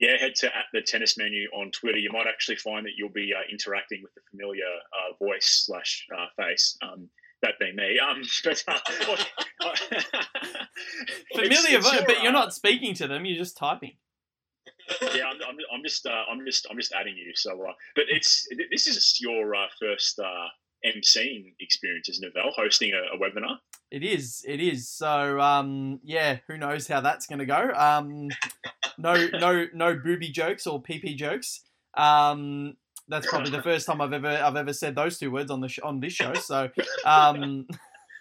Yeah, 0.00 0.16
head 0.18 0.34
to 0.36 0.46
at 0.46 0.66
the 0.72 0.82
tennis 0.82 1.16
menu 1.16 1.48
on 1.54 1.70
Twitter. 1.70 1.98
You 1.98 2.10
might 2.12 2.26
actually 2.26 2.56
find 2.56 2.84
that 2.84 2.92
you'll 2.96 3.10
be 3.10 3.32
uh, 3.32 3.42
interacting 3.50 4.02
with 4.02 4.12
the 4.14 4.22
familiar 4.30 4.64
uh, 4.64 5.24
voice 5.24 5.64
slash 5.66 6.06
uh, 6.16 6.26
face. 6.36 6.76
Um, 6.82 7.08
that 7.44 7.58
being 7.60 7.76
me. 7.76 7.98
Um, 7.98 8.22
but 8.44 8.64
uh, 8.68 8.78
familiar, 11.34 11.80
voice, 11.80 12.02
but 12.06 12.22
you're 12.22 12.32
not 12.32 12.52
speaking 12.52 12.94
to 12.94 13.06
them. 13.06 13.24
You're 13.24 13.38
just 13.38 13.56
typing 13.56 13.92
yeah, 15.02 15.24
I'm, 15.26 15.36
I'm, 15.48 15.56
I'm, 15.72 15.82
just, 15.82 16.06
uh, 16.06 16.22
I'm 16.30 16.44
just, 16.44 16.66
I'm 16.70 16.76
just 16.76 16.92
adding 16.92 17.16
you. 17.16 17.32
So, 17.34 17.52
uh, 17.52 17.72
but 17.94 18.04
it's 18.08 18.46
this 18.70 18.86
is 18.86 19.18
your 19.20 19.54
uh, 19.54 19.66
first 19.80 20.18
uh, 20.18 20.46
emceeing 20.86 21.54
experience, 21.60 22.08
isn't 22.10 22.24
it, 22.24 22.32
Val? 22.34 22.52
Hosting 22.54 22.92
a, 22.92 23.16
a, 23.16 23.18
webinar. 23.18 23.56
It 23.90 24.02
is. 24.02 24.44
It 24.46 24.60
is. 24.60 24.88
So, 24.88 25.40
um, 25.40 26.00
yeah, 26.02 26.38
who 26.46 26.58
knows 26.58 26.86
how 26.86 27.00
that's 27.00 27.26
going 27.26 27.38
to 27.38 27.46
go? 27.46 27.70
Um, 27.74 28.28
no, 28.98 29.28
no, 29.38 29.66
no 29.72 29.96
booby 29.96 30.28
jokes 30.28 30.66
or 30.66 30.82
PP 30.82 31.16
jokes. 31.16 31.60
Um, 31.96 32.76
that's 33.08 33.26
probably 33.26 33.50
the 33.50 33.62
first 33.70 33.86
time 33.86 34.00
I've 34.00 34.12
ever, 34.12 34.28
I've 34.28 34.56
ever 34.56 34.72
said 34.72 34.94
those 34.94 35.18
two 35.18 35.30
words 35.30 35.50
on 35.50 35.60
the 35.60 35.68
sh- 35.68 35.80
on 35.82 36.00
this 36.00 36.12
show. 36.12 36.34
So, 36.34 36.70
um, 37.04 37.66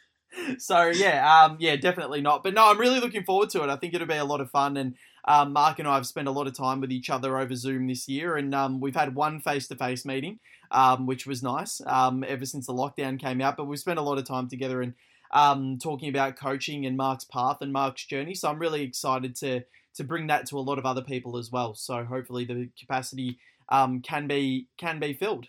so 0.58 0.86
yeah, 0.88 1.44
um, 1.44 1.58
yeah, 1.60 1.76
definitely 1.76 2.22
not. 2.22 2.44
But 2.44 2.54
no, 2.54 2.70
I'm 2.70 2.80
really 2.80 3.00
looking 3.00 3.24
forward 3.24 3.50
to 3.52 3.64
it. 3.64 3.70
I 3.70 3.76
think 3.76 3.94
it'll 3.94 4.08
be 4.08 4.16
a 4.16 4.26
lot 4.26 4.42
of 4.42 4.50
fun 4.50 4.78
and. 4.78 4.96
Um, 5.26 5.54
Mark 5.54 5.80
and 5.80 5.88
I 5.88 5.96
have 5.96 6.06
spent 6.06 6.28
a 6.28 6.32
lot 6.32 6.48
of 6.48 6.54
time 6.54 6.82
with 6.82 6.92
each 6.92 7.10
other 7.10 7.40
over 7.40 7.56
Zoom 7.56 7.88
this 7.88 8.10
year, 8.10 8.36
and 8.36 8.54
um, 8.54 8.82
we've 8.82 8.94
had 8.94 9.16
one 9.16 9.40
face-to-face 9.40 10.04
meeting, 10.04 10.40
um, 10.70 11.06
which 11.06 11.26
was 11.26 11.42
nice 11.42 11.80
um, 11.88 12.26
ever 12.28 12.46
since 12.46 12.68
the 12.68 12.74
lockdown 12.74 13.18
came 13.18 13.40
out. 13.40 13.56
But 13.56 13.64
we've 13.64 13.80
spent 13.80 14.00
a 14.00 14.02
lot 14.02 14.18
of 14.18 14.26
time 14.26 14.50
together 14.50 14.82
and 14.82 14.96
um, 15.34 15.78
talking 15.80 16.10
about 16.10 16.36
coaching 16.36 16.86
and 16.86 16.96
Mark's 16.96 17.26
path 17.26 17.58
and 17.62 17.74
Mark's 17.74 18.06
journey. 18.06 18.36
So 18.36 18.50
I'm 18.50 18.60
really 18.60 18.84
excited 18.84 19.36
to 19.38 19.64
to 19.96 20.04
bring 20.04 20.28
that 20.28 20.48
to 20.48 20.58
a 20.58 20.60
lot 20.60 20.80
of 20.80 20.86
other 20.86 21.02
people 21.02 21.38
as 21.38 21.52
well. 21.52 21.76
So 21.76 22.04
hopefully 22.04 22.46
the 22.46 22.70
capacity 22.80 23.38
um, 23.70 24.02
can 24.02 24.28
be 24.28 24.68
can 24.78 25.00
be 25.00 25.14
filled. 25.14 25.48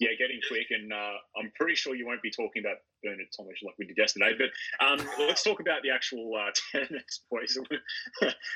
Yeah, 0.00 0.10
getting 0.18 0.40
quick, 0.48 0.66
and 0.70 0.92
uh, 0.92 1.16
I'm 1.38 1.52
pretty 1.54 1.76
sure 1.76 1.94
you 1.94 2.04
won't 2.04 2.20
be 2.20 2.30
talking 2.30 2.64
about 2.64 2.78
Bernard 3.02 3.28
Thomas 3.36 3.58
like 3.62 3.74
we 3.78 3.86
did 3.86 3.96
yesterday. 3.96 4.32
But 4.36 4.50
um, 4.84 4.98
let's 5.20 5.44
talk 5.44 5.60
about 5.60 5.82
the 5.82 5.90
actual 5.90 6.32
uh, 6.34 6.50
tennis, 6.72 7.20
boys. 7.30 7.56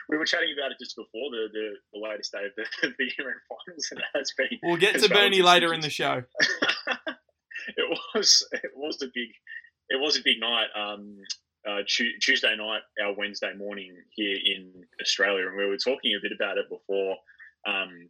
we 0.09 0.16
were 0.16 0.24
chatting 0.24 0.52
about 0.59 0.72
it 0.72 0.78
just 0.81 0.96
before 0.96 1.31
the, 1.31 1.46
the, 1.52 1.74
the 1.92 2.00
latest 2.00 2.33
day 2.33 2.44
of 2.44 2.52
the, 2.57 2.64
the 2.98 3.04
year 3.04 3.31
end 3.31 3.40
finals, 3.48 3.88
and 3.92 4.00
it 4.00 4.07
has 4.14 4.33
been. 4.37 4.59
We'll 4.62 4.78
get 4.78 5.00
to 5.00 5.09
Bernie 5.09 5.42
later 5.42 5.72
in 5.72 5.81
the 5.81 5.90
show. 5.90 6.22
it 7.76 7.98
was 8.14 8.46
it 8.52 8.72
was 8.74 9.00
a 9.02 9.07
big 9.07 9.28
it 9.90 10.00
was 10.00 10.16
a 10.16 10.22
big 10.22 10.40
night. 10.40 10.68
Um, 10.76 11.18
uh, 11.68 11.83
Tuesday 11.87 12.57
night, 12.57 12.81
our 13.02 13.14
Wednesday 13.14 13.52
morning 13.54 13.94
here 14.11 14.37
in 14.42 14.72
Australia, 15.00 15.46
and 15.48 15.57
we 15.57 15.66
were 15.66 15.76
talking 15.76 16.14
a 16.14 16.22
bit 16.22 16.33
about 16.33 16.57
it 16.57 16.68
before. 16.68 17.16
Um, 17.68 18.09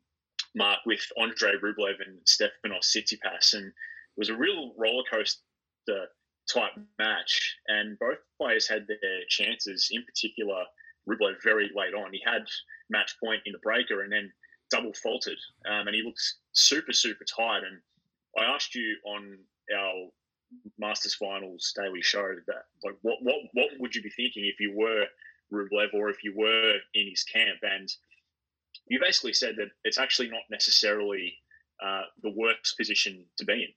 Mark 0.54 0.80
with 0.86 1.04
Andre 1.18 1.52
Rublev 1.62 1.96
and 2.04 2.18
Stefanos 2.24 2.86
Tsitsipas, 2.86 3.54
and 3.54 3.66
it 3.66 3.72
was 4.16 4.30
a 4.30 4.36
real 4.36 4.72
roller 4.76 5.04
coaster 5.10 6.08
type 6.50 6.72
match, 6.98 7.56
and 7.68 7.98
both 7.98 8.18
players 8.40 8.66
had 8.68 8.86
their 8.88 9.20
chances. 9.28 9.88
In 9.90 10.04
particular, 10.04 10.64
Rublev 11.08 11.42
very 11.42 11.70
late 11.74 11.94
on. 11.94 12.12
He 12.12 12.22
had 12.24 12.46
match 12.90 13.14
point 13.22 13.42
in 13.46 13.52
the 13.52 13.58
breaker 13.58 14.02
and 14.02 14.12
then 14.12 14.32
double 14.70 14.92
faulted, 14.94 15.38
um, 15.66 15.86
and 15.86 15.94
he 15.94 16.02
looked 16.02 16.22
super 16.52 16.92
super 16.92 17.24
tired. 17.24 17.64
And 17.64 17.80
I 18.38 18.44
asked 18.44 18.74
you 18.74 18.96
on 19.04 19.38
our 19.76 20.08
Masters 20.78 21.14
Finals 21.14 21.72
daily 21.76 22.02
show 22.02 22.34
that 22.46 22.64
like 22.84 22.96
what 23.02 23.18
what 23.22 23.36
what 23.52 23.68
would 23.78 23.94
you 23.94 24.02
be 24.02 24.10
thinking 24.10 24.46
if 24.46 24.60
you 24.60 24.72
were 24.74 25.06
Rublev 25.52 25.94
or 25.94 26.10
if 26.10 26.24
you 26.24 26.34
were 26.36 26.74
in 26.94 27.08
his 27.08 27.24
camp? 27.24 27.58
And 27.62 27.88
you 28.88 29.00
basically 29.00 29.32
said 29.32 29.54
that 29.56 29.68
it's 29.84 29.98
actually 29.98 30.28
not 30.28 30.42
necessarily 30.50 31.34
uh, 31.84 32.02
the 32.22 32.32
worst 32.36 32.76
position 32.76 33.24
to 33.38 33.44
be 33.44 33.54
in. 33.54 33.68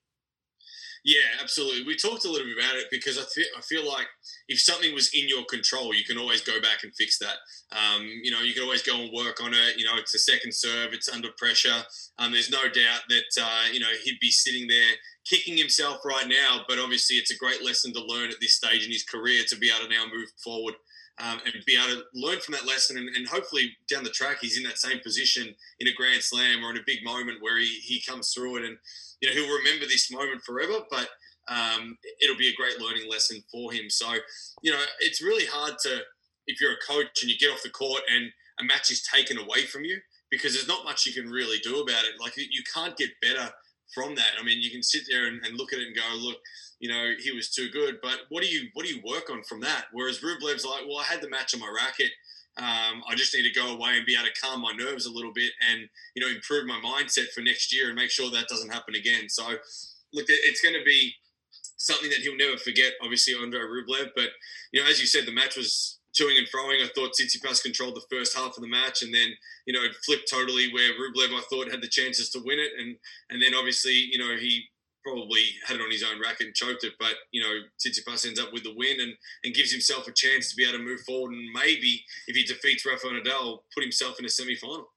Yeah, 1.04 1.42
absolutely. 1.42 1.84
We 1.84 1.96
talked 1.96 2.26
a 2.26 2.30
little 2.30 2.46
bit 2.46 2.64
about 2.64 2.76
it 2.76 2.86
because 2.92 3.18
I 3.18 3.24
feel, 3.34 3.46
I 3.58 3.62
feel 3.62 3.88
like 3.88 4.06
if 4.48 4.60
something 4.60 4.94
was 4.94 5.10
in 5.16 5.28
your 5.28 5.44
control, 5.46 5.96
you 5.96 6.04
can 6.04 6.20
always 6.20 6.42
go 6.42 6.62
back 6.62 6.84
and 6.84 6.94
fix 6.96 7.18
that. 7.18 7.38
Um, 7.72 8.04
you 8.22 8.30
know, 8.30 8.42
you 8.42 8.54
can 8.54 8.62
always 8.62 8.84
go 8.84 9.02
and 9.02 9.12
work 9.12 9.42
on 9.42 9.54
it. 9.54 9.78
You 9.78 9.86
know, 9.86 9.98
it's 9.98 10.14
a 10.14 10.20
second 10.20 10.54
serve, 10.54 10.94
it's 10.94 11.10
under 11.10 11.30
pressure. 11.40 11.82
Um, 12.20 12.32
there's 12.32 12.52
no 12.52 12.64
doubt 12.64 13.02
that, 13.10 13.42
uh, 13.42 13.72
you 13.74 13.80
know, 13.80 13.90
he'd 14.04 14.20
be 14.22 14.30
sitting 14.30 14.68
there 14.68 14.94
kicking 15.28 15.58
himself 15.58 16.06
right 16.06 16.28
now, 16.28 16.62
but 16.68 16.78
obviously 16.78 17.16
it's 17.16 17.32
a 17.32 17.38
great 17.38 17.66
lesson 17.66 17.94
to 17.94 18.06
learn 18.06 18.30
at 18.30 18.40
this 18.40 18.54
stage 18.54 18.86
in 18.86 18.92
his 18.92 19.04
career 19.04 19.42
to 19.48 19.58
be 19.58 19.72
able 19.72 19.88
to 19.88 19.94
now 19.94 20.06
move 20.06 20.30
forward. 20.44 20.76
Um, 21.20 21.40
and 21.46 21.54
be 21.66 21.78
able 21.78 22.02
to 22.02 22.04
learn 22.16 22.40
from 22.40 22.54
that 22.54 22.66
lesson. 22.66 22.98
And, 22.98 23.08
and, 23.16 23.28
hopefully 23.28 23.78
down 23.88 24.04
the 24.04 24.10
track, 24.10 24.38
he's 24.42 24.58
in 24.58 24.64
that 24.64 24.80
same 24.80 25.00
position 25.02 25.54
in 25.80 25.88
a 25.88 25.94
Grand 25.94 26.24
Slam 26.24 26.64
or 26.64 26.72
in 26.72 26.78
a 26.78 26.88
big 26.88 27.04
moment 27.04 27.42
where 27.42 27.60
he, 27.60 27.68
he 27.68 28.02
comes 28.02 28.34
through 28.34 28.58
it. 28.58 28.66
And 28.66 28.78
you 29.20 29.30
know 29.30 29.36
he'll 29.36 29.58
remember 29.58 29.86
this 29.86 30.12
moment 30.12 30.42
forever. 30.42 30.80
But 30.90 31.10
um, 31.48 31.98
it'll 32.22 32.38
be 32.38 32.48
a 32.48 32.56
great 32.56 32.80
learning 32.80 33.10
lesson 33.10 33.44
for 33.52 33.72
him. 33.72 33.90
So 33.90 34.14
you 34.64 34.72
know 34.72 34.82
it's 35.00 35.22
really 35.22 35.46
hard 35.46 35.74
to 35.84 36.00
if 36.48 36.60
you're 36.60 36.74
a 36.74 36.88
coach 36.88 37.22
and 37.22 37.30
you 37.30 37.38
get 37.38 37.52
off 37.52 37.62
the 37.62 37.70
court 37.70 38.02
and 38.12 38.32
a 38.60 38.64
match 38.64 38.90
is 38.90 39.04
taken 39.04 39.38
away 39.38 39.66
from 39.66 39.84
you 39.84 40.00
because 40.30 40.54
there's 40.54 40.68
not 40.68 40.86
much 40.86 41.06
you 41.06 41.14
can 41.14 41.30
really 41.30 41.60
do 41.60 41.82
about 41.82 42.06
it. 42.06 42.20
Like 42.20 42.34
you 42.38 42.64
can't 42.74 42.98
get 42.98 43.10
better 43.22 43.52
from 43.94 44.16
that. 44.16 44.32
I 44.40 44.44
mean, 44.44 44.62
you 44.62 44.72
can 44.72 44.82
sit 44.82 45.04
there 45.10 45.28
and, 45.28 45.46
and, 45.46 45.58
look 45.58 45.74
at 45.74 45.80
it 45.80 45.88
and 45.88 45.96
go, 45.96 46.02
look, 46.18 46.38
you 46.82 46.90
know, 46.90 47.12
he 47.24 47.32
was 47.32 47.50
too 47.50 47.70
good. 47.70 48.00
But 48.02 48.22
what 48.30 48.44
do 48.44 48.50
you 48.50 48.68
what 48.74 48.86
do 48.86 48.94
you 48.94 49.02
work 49.06 49.30
on 49.30 49.44
from 49.44 49.62
that? 49.62 49.86
Whereas 49.94 50.20
Rublev's 50.20 50.66
like, 50.66 50.82
well, 50.88 50.98
I 50.98 51.04
had 51.04 51.22
the 51.22 51.30
match 51.30 51.54
on 51.54 51.62
my 51.62 51.72
racket. 51.74 52.10
Um, 52.58 53.02
I 53.08 53.16
just 53.16 53.34
need 53.34 53.48
to 53.48 53.58
go 53.58 53.74
away 53.74 53.96
and 53.96 54.06
be 54.06 54.16
able 54.16 54.26
to 54.26 54.42
calm 54.42 54.62
my 54.62 54.74
nerves 54.74 55.06
a 55.06 55.12
little 55.12 55.32
bit 55.32 55.52
and 55.70 55.88
you 56.16 56.22
know 56.22 56.28
improve 56.28 56.66
my 56.66 56.82
mindset 56.84 57.30
for 57.34 57.42
next 57.42 57.74
year 57.74 57.88
and 57.88 57.96
make 57.96 58.10
sure 58.10 58.30
that 58.30 58.50
doesn't 58.50 58.74
happen 58.74 58.96
again. 58.96 59.30
So, 59.30 59.48
look, 60.12 60.26
it's 60.28 60.62
going 60.62 60.76
to 60.76 60.84
be 60.84 61.14
something 61.78 62.10
that 62.10 62.20
he'll 62.20 62.36
never 62.36 62.58
forget. 62.58 62.94
Obviously, 63.02 63.36
Andre 63.40 63.60
Rublev, 63.60 64.10
but 64.16 64.30
you 64.74 64.82
know, 64.82 64.90
as 64.90 65.00
you 65.00 65.06
said, 65.06 65.26
the 65.26 65.32
match 65.32 65.56
was 65.56 66.00
toing 66.20 66.38
and 66.38 66.48
froing. 66.48 66.84
I 66.84 66.90
thought 66.94 67.14
Tsitsipas 67.14 67.64
controlled 67.64 67.96
the 67.96 68.16
first 68.16 68.36
half 68.36 68.58
of 68.58 68.62
the 68.62 68.68
match, 68.68 69.04
and 69.04 69.14
then 69.14 69.30
you 69.66 69.74
know 69.74 69.84
it 69.84 69.96
flipped 70.04 70.30
totally 70.30 70.74
where 70.74 70.92
Rublev 70.94 71.38
I 71.38 71.44
thought 71.50 71.72
had 71.72 71.82
the 71.82 71.88
chances 71.88 72.32
to 72.32 72.42
win 72.44 72.60
it, 72.60 72.72
and 72.78 72.98
and 73.30 73.42
then 73.42 73.54
obviously 73.54 73.94
you 73.94 74.18
know 74.18 74.36
he 74.36 74.66
probably 75.04 75.44
had 75.66 75.78
it 75.78 75.82
on 75.82 75.92
his 75.92 76.04
own 76.04 76.22
racket 76.22 76.48
and 76.48 76.56
choked 76.56 76.84
it. 76.84 76.94
But 77.00 77.16
you 77.32 77.42
know, 77.42 77.60
Tsitsipas 77.80 78.26
ends 78.26 78.40
up 78.40 78.54
with 78.54 78.64
the 78.64 78.74
win 78.76 79.00
and, 79.00 79.14
and 79.44 79.54
gives 79.54 79.72
himself 79.72 80.08
a 80.08 80.12
chance 80.12 80.50
to 80.50 80.56
be 80.56 80.64
able 80.64 80.78
to 80.78 80.84
move 80.84 81.02
forward 81.02 81.34
and 81.34 81.50
maybe 81.54 82.04
if 82.28 82.36
he 82.36 82.44
defeats 82.44 82.86
Rafael 82.86 83.14
Nadal, 83.14 83.60
put 83.74 83.84
himself 83.84 84.20
in 84.20 84.26
a 84.26 84.30
semi 84.30 84.56
final. 84.56 84.88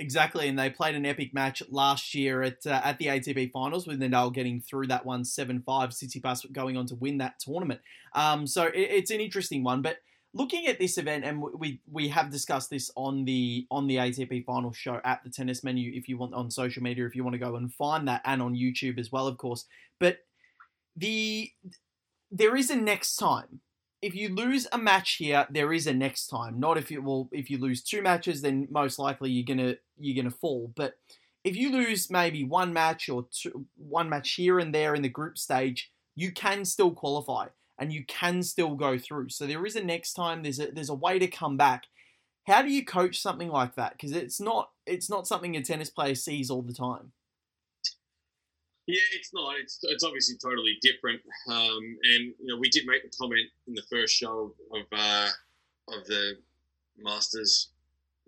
Exactly, 0.00 0.46
and 0.46 0.56
they 0.56 0.70
played 0.70 0.94
an 0.94 1.04
epic 1.04 1.34
match 1.34 1.60
last 1.70 2.14
year 2.14 2.42
at 2.42 2.64
uh, 2.64 2.80
at 2.84 2.98
the 2.98 3.06
ATP 3.06 3.50
Finals 3.50 3.84
with 3.84 3.98
Nadal 3.98 4.32
getting 4.32 4.60
through 4.60 4.86
that 4.86 5.04
one 5.04 5.24
7-5, 5.24 5.64
Tsitsipas 5.64 6.52
going 6.52 6.76
on 6.76 6.86
to 6.86 6.94
win 6.94 7.18
that 7.18 7.40
tournament. 7.40 7.80
Um, 8.14 8.46
so 8.46 8.66
it, 8.66 8.76
it's 8.76 9.10
an 9.10 9.20
interesting 9.20 9.64
one, 9.64 9.82
but 9.82 9.96
looking 10.34 10.66
at 10.66 10.78
this 10.78 10.98
event, 10.98 11.24
and 11.24 11.40
we 11.40 11.80
we 11.90 12.08
have 12.08 12.30
discussed 12.30 12.70
this 12.70 12.90
on 12.96 13.24
the 13.24 13.66
on 13.70 13.86
the 13.86 13.96
ATP 13.96 14.44
final 14.44 14.72
show 14.72 15.00
at 15.04 15.22
the 15.24 15.30
Tennis 15.30 15.64
Menu. 15.64 15.92
If 15.94 16.08
you 16.08 16.18
want 16.18 16.34
on 16.34 16.50
social 16.50 16.82
media, 16.82 17.06
if 17.06 17.16
you 17.16 17.24
want 17.24 17.34
to 17.34 17.38
go 17.38 17.56
and 17.56 17.72
find 17.72 18.08
that, 18.08 18.22
and 18.24 18.42
on 18.42 18.54
YouTube 18.54 18.98
as 18.98 19.10
well, 19.12 19.26
of 19.26 19.38
course. 19.38 19.64
But 19.98 20.18
the 20.96 21.50
there 22.30 22.56
is 22.56 22.70
a 22.70 22.76
next 22.76 23.16
time 23.16 23.60
if 24.00 24.14
you 24.14 24.28
lose 24.28 24.66
a 24.72 24.78
match 24.78 25.14
here, 25.14 25.46
there 25.50 25.72
is 25.72 25.86
a 25.86 25.92
next 25.94 26.28
time. 26.28 26.60
Not 26.60 26.78
if 26.78 26.90
you 26.90 27.02
well, 27.02 27.28
if 27.32 27.50
you 27.50 27.58
lose 27.58 27.82
two 27.82 28.02
matches, 28.02 28.42
then 28.42 28.68
most 28.70 28.98
likely 28.98 29.30
you're 29.30 29.44
gonna 29.44 29.76
you're 29.98 30.22
gonna 30.22 30.34
fall. 30.34 30.72
But 30.76 30.94
if 31.44 31.56
you 31.56 31.70
lose 31.72 32.10
maybe 32.10 32.44
one 32.44 32.72
match 32.72 33.08
or 33.08 33.26
two, 33.32 33.66
one 33.76 34.08
match 34.08 34.32
here 34.32 34.58
and 34.58 34.74
there 34.74 34.94
in 34.94 35.02
the 35.02 35.08
group 35.08 35.38
stage, 35.38 35.90
you 36.14 36.32
can 36.32 36.64
still 36.64 36.92
qualify 36.92 37.46
and 37.78 37.92
you 37.92 38.04
can 38.04 38.42
still 38.42 38.74
go 38.74 38.98
through. 38.98 39.28
So 39.30 39.46
there 39.46 39.64
is 39.64 39.76
a 39.76 39.84
next 39.84 40.14
time. 40.14 40.42
There's 40.42 40.58
a 40.58 40.70
there's 40.70 40.90
a 40.90 40.94
way 40.94 41.18
to 41.18 41.28
come 41.28 41.56
back. 41.56 41.84
How 42.46 42.62
do 42.62 42.70
you 42.70 42.84
coach 42.84 43.20
something 43.20 43.48
like 43.48 43.74
that? 43.76 43.92
Because 43.92 44.12
it's 44.12 44.40
not 44.40 44.70
it's 44.86 45.10
not 45.10 45.26
something 45.26 45.56
a 45.56 45.62
tennis 45.62 45.90
player 45.90 46.14
sees 46.14 46.50
all 46.50 46.62
the 46.62 46.72
time. 46.72 47.12
Yeah, 48.86 49.00
it's 49.12 49.34
not. 49.34 49.54
It's 49.60 49.78
it's 49.82 50.02
obviously 50.02 50.36
totally 50.42 50.78
different. 50.80 51.20
Um, 51.48 51.78
and 52.14 52.34
you 52.40 52.46
know, 52.46 52.56
we 52.56 52.70
did 52.70 52.86
make 52.86 53.02
the 53.02 53.16
comment 53.16 53.46
in 53.66 53.74
the 53.74 53.82
first 53.90 54.14
show 54.14 54.54
of 54.72 54.82
uh, 54.92 55.28
of 55.88 56.06
the 56.06 56.38
Masters 56.98 57.68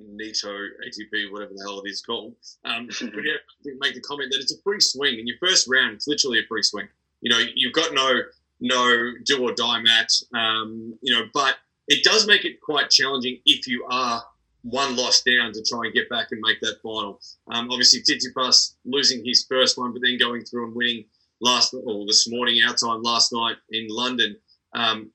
Nitto 0.01 0.69
ATP, 0.87 1.33
whatever 1.33 1.53
the 1.55 1.63
hell 1.63 1.81
it 1.85 1.89
is 1.89 2.03
called. 2.03 2.35
Um, 2.65 2.89
we 3.01 3.39
did 3.65 3.79
make 3.81 3.95
the 3.95 4.01
comment 4.01 4.31
that 4.33 4.41
it's 4.41 4.53
a 4.53 4.63
free 4.63 4.81
swing 4.81 5.19
in 5.19 5.27
your 5.27 5.39
first 5.39 5.67
round. 5.67 5.95
It's 5.95 6.07
literally 6.07 6.41
a 6.41 6.47
free 6.47 6.63
swing. 6.63 6.89
You 7.23 7.31
know, 7.31 7.43
you've 7.55 7.73
got 7.73 7.93
no 7.93 8.21
no 8.61 9.13
do 9.25 9.43
or 9.43 9.53
die 9.55 9.81
match. 9.81 10.23
Um, 10.35 10.99
you 11.03 11.13
know, 11.13 11.27
but 11.33 11.57
it 11.89 12.05
does 12.05 12.27
make 12.27 12.45
it 12.45 12.61
quite 12.61 12.91
challenging 12.91 13.41
if 13.47 13.67
you 13.67 13.85
are 13.91 14.23
one 14.63 14.97
loss 14.97 15.23
down 15.23 15.53
to 15.53 15.63
try 15.63 15.81
and 15.85 15.95
get 15.95 16.09
back 16.09 16.29
and 16.31 16.41
make 16.43 16.61
that 16.61 16.79
final. 16.83 17.21
Um, 17.51 17.71
obviously, 17.71 18.03
Tsitsipas 18.03 18.75
losing 18.85 19.25
his 19.25 19.47
first 19.49 19.79
one, 19.79 19.93
but 19.93 20.03
then 20.05 20.19
going 20.19 20.45
through 20.45 20.67
and 20.67 20.77
winning 20.77 21.05
last 21.41 21.75
or 21.75 22.07
this 22.07 22.31
morning, 22.31 22.61
our 22.67 22.75
time 22.75 23.03
last 23.03 23.33
night 23.33 23.57
in 23.71 23.87
London, 23.89 24.37
um, 24.75 25.11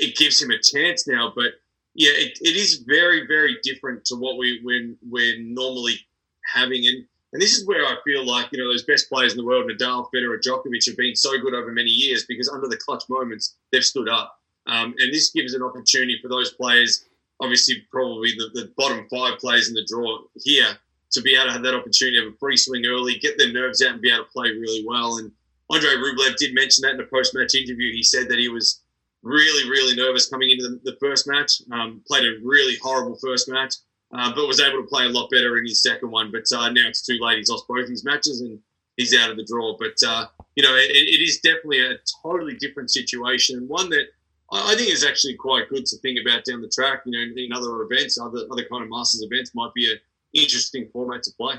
it 0.00 0.16
gives 0.16 0.40
him 0.40 0.50
a 0.50 0.60
chance 0.60 1.08
now. 1.08 1.32
But 1.34 1.52
yeah, 1.94 2.12
it, 2.12 2.38
it 2.42 2.56
is 2.56 2.84
very, 2.86 3.26
very 3.26 3.56
different 3.62 4.04
to 4.06 4.16
what 4.16 4.38
we 4.38 4.60
when 4.62 4.96
we're 5.02 5.40
normally 5.40 5.98
having. 6.44 6.86
And 6.86 7.06
and 7.32 7.42
this 7.42 7.52
is 7.52 7.66
where 7.66 7.84
I 7.84 7.96
feel 8.04 8.24
like 8.26 8.48
you 8.52 8.58
know 8.58 8.70
those 8.70 8.84
best 8.84 9.08
players 9.08 9.32
in 9.32 9.38
the 9.38 9.44
world, 9.44 9.70
Nadal, 9.70 10.08
Federer, 10.14 10.40
Djokovic, 10.40 10.86
have 10.86 10.96
been 10.96 11.16
so 11.16 11.38
good 11.38 11.54
over 11.54 11.72
many 11.72 11.90
years 11.90 12.24
because 12.26 12.48
under 12.48 12.68
the 12.68 12.76
clutch 12.76 13.04
moments 13.08 13.56
they've 13.72 13.84
stood 13.84 14.08
up. 14.08 14.38
Um, 14.66 14.94
and 14.98 15.14
this 15.14 15.30
gives 15.30 15.54
an 15.54 15.62
opportunity 15.62 16.18
for 16.20 16.28
those 16.28 16.52
players 16.52 17.04
obviously 17.40 17.86
probably 17.90 18.32
the, 18.36 18.50
the 18.54 18.72
bottom 18.76 19.06
five 19.10 19.38
players 19.38 19.68
in 19.68 19.74
the 19.74 19.86
draw 19.88 20.18
here 20.36 20.76
to 21.10 21.22
be 21.22 21.34
able 21.34 21.46
to 21.46 21.52
have 21.52 21.62
that 21.62 21.74
opportunity 21.74 22.18
of 22.18 22.32
a 22.32 22.36
free 22.36 22.56
swing 22.56 22.84
early, 22.86 23.18
get 23.18 23.38
their 23.38 23.52
nerves 23.52 23.82
out, 23.82 23.92
and 23.92 24.02
be 24.02 24.12
able 24.12 24.24
to 24.24 24.30
play 24.30 24.50
really 24.50 24.84
well. 24.86 25.18
And 25.18 25.32
Andre 25.70 25.90
Rublev 25.90 26.36
did 26.36 26.54
mention 26.54 26.82
that 26.82 26.94
in 26.94 27.00
a 27.00 27.04
post-match 27.04 27.54
interview. 27.54 27.92
He 27.92 28.02
said 28.02 28.28
that 28.28 28.38
he 28.38 28.48
was 28.48 28.82
really, 29.22 29.68
really 29.70 29.96
nervous 29.96 30.28
coming 30.28 30.50
into 30.50 30.68
the, 30.68 30.80
the 30.90 30.96
first 31.00 31.26
match. 31.26 31.62
Um, 31.72 32.02
played 32.06 32.24
a 32.24 32.36
really 32.44 32.76
horrible 32.82 33.16
first 33.16 33.48
match, 33.48 33.74
uh, 34.12 34.32
but 34.34 34.46
was 34.46 34.60
able 34.60 34.82
to 34.82 34.88
play 34.88 35.06
a 35.06 35.10
lot 35.10 35.30
better 35.30 35.58
in 35.58 35.64
his 35.64 35.82
second 35.82 36.10
one. 36.10 36.30
But 36.30 36.44
uh, 36.56 36.70
now 36.70 36.88
it's 36.88 37.04
too 37.04 37.18
late. 37.20 37.38
He's 37.38 37.50
lost 37.50 37.68
both 37.68 37.88
his 37.88 38.04
matches 38.04 38.40
and 38.40 38.58
he's 38.96 39.16
out 39.16 39.30
of 39.30 39.36
the 39.36 39.44
draw. 39.44 39.76
But 39.78 39.96
uh, 40.06 40.26
you 40.56 40.62
know, 40.62 40.74
it, 40.74 40.90
it 40.90 41.22
is 41.22 41.40
definitely 41.40 41.84
a 41.86 41.98
totally 42.22 42.56
different 42.56 42.90
situation, 42.90 43.58
and 43.58 43.68
one 43.68 43.90
that 43.90 44.06
I 44.50 44.74
think 44.74 44.92
is 44.92 45.04
actually 45.04 45.34
quite 45.34 45.68
good 45.68 45.86
to 45.86 45.96
think 45.98 46.18
about 46.20 46.44
down 46.44 46.60
the 46.60 46.68
track. 46.68 47.02
You 47.06 47.12
know, 47.12 47.42
in 47.42 47.52
other 47.52 47.82
events, 47.82 48.18
other 48.18 48.40
other 48.50 48.64
kind 48.70 48.82
of 48.82 48.90
Masters 48.90 49.22
events 49.22 49.54
might 49.54 49.72
be 49.74 49.90
an 49.90 49.98
interesting 50.34 50.88
format 50.92 51.22
to 51.24 51.32
play. 51.32 51.56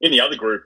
In 0.00 0.10
the 0.10 0.20
other 0.20 0.36
group, 0.36 0.64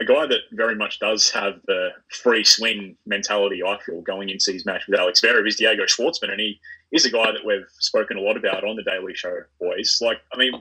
a, 0.00 0.04
guy 0.04 0.26
that 0.26 0.40
very 0.52 0.74
much 0.74 0.98
does 0.98 1.30
have 1.30 1.60
the 1.66 1.90
free 2.10 2.44
swing 2.44 2.96
mentality, 3.06 3.62
I 3.62 3.78
feel, 3.84 4.00
going 4.00 4.28
into 4.30 4.52
his 4.52 4.66
match 4.66 4.82
with 4.88 4.98
Alex 4.98 5.20
Zverev 5.20 5.46
is 5.46 5.56
Diego 5.56 5.84
Schwartzman, 5.84 6.30
and 6.30 6.40
he 6.40 6.60
is 6.92 7.04
a 7.04 7.10
guy 7.10 7.32
that 7.32 7.44
we've 7.44 7.66
spoken 7.78 8.16
a 8.16 8.20
lot 8.20 8.36
about 8.36 8.64
on 8.64 8.76
the 8.76 8.82
Daily 8.82 9.14
Show, 9.14 9.40
boys. 9.60 9.98
Like, 10.00 10.18
I 10.32 10.38
mean, 10.38 10.52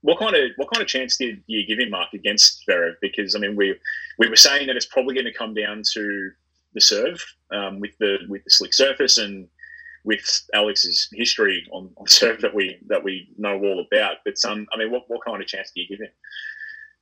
what 0.00 0.18
kind 0.18 0.34
of 0.34 0.50
what 0.56 0.70
kind 0.72 0.82
of 0.82 0.88
chance 0.88 1.16
did 1.16 1.42
you 1.46 1.66
give 1.66 1.78
him, 1.78 1.90
Mark, 1.90 2.12
against 2.14 2.64
Zverev? 2.68 2.94
Because 3.00 3.34
I 3.34 3.38
mean, 3.38 3.56
we 3.56 3.78
we 4.18 4.28
were 4.28 4.36
saying 4.36 4.66
that 4.66 4.76
it's 4.76 4.86
probably 4.86 5.14
going 5.14 5.26
to 5.26 5.32
come 5.32 5.54
down 5.54 5.82
to 5.92 6.30
the 6.74 6.80
serve 6.80 7.24
um, 7.50 7.80
with 7.80 7.96
the 7.98 8.18
with 8.28 8.44
the 8.44 8.50
slick 8.50 8.72
surface 8.72 9.18
and 9.18 9.48
with 10.04 10.42
Alex's 10.52 11.08
history 11.12 11.66
on, 11.72 11.90
on 11.96 12.06
serve 12.08 12.40
that 12.42 12.54
we 12.54 12.78
that 12.86 13.02
we 13.02 13.28
know 13.36 13.58
all 13.58 13.84
about. 13.86 14.18
But 14.24 14.36
um, 14.46 14.66
I 14.72 14.78
mean, 14.78 14.90
what, 14.90 15.04
what 15.08 15.24
kind 15.24 15.42
of 15.42 15.48
chance 15.48 15.72
do 15.74 15.80
you 15.80 15.88
give 15.88 16.00
him? 16.00 16.12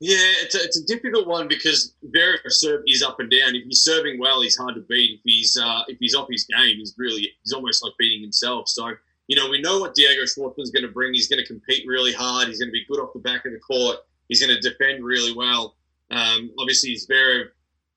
Yeah, 0.03 0.17
it's 0.43 0.55
a, 0.55 0.65
it's 0.65 0.81
a 0.81 0.85
difficult 0.85 1.29
one 1.29 1.47
because 1.47 1.95
Zverev's 2.05 2.61
serve 2.61 2.83
is 2.87 3.03
up 3.03 3.21
and 3.21 3.31
down. 3.31 3.55
If 3.55 3.65
he's 3.65 3.83
serving 3.83 4.19
well, 4.19 4.43
he's 4.43 4.57
hard 4.57 4.75
to 4.75 4.81
beat. 4.81 5.19
If 5.19 5.21
he's 5.25 5.57
uh, 5.57 5.83
if 5.87 5.99
he's 6.01 6.15
off 6.15 6.27
his 6.31 6.45
game, 6.45 6.79
he's 6.79 6.95
really 6.99 7.31
he's 7.43 7.53
almost 7.53 7.85
like 7.85 7.93
beating 7.99 8.23
himself. 8.23 8.69
So 8.69 8.93
you 9.29 9.37
know, 9.37 9.49
we 9.49 9.61
know 9.61 9.79
what 9.79 9.95
Diego 9.95 10.23
Schwartzman's 10.23 10.71
going 10.71 10.85
to 10.85 10.91
bring. 10.91 11.15
He's 11.15 11.29
going 11.29 11.41
to 11.41 11.47
compete 11.47 11.87
really 11.87 12.13
hard. 12.13 12.49
He's 12.49 12.59
going 12.59 12.69
to 12.69 12.73
be 12.73 12.85
good 12.91 12.99
off 12.99 13.13
the 13.13 13.21
back 13.21 13.47
of 13.47 13.53
the 13.53 13.61
court. 13.61 13.99
He's 14.29 14.45
going 14.45 14.55
to 14.55 14.61
defend 14.61 15.05
really 15.05 15.35
well. 15.35 15.77
Um, 16.11 16.51
obviously, 16.59 16.97
Zverev 16.97 17.51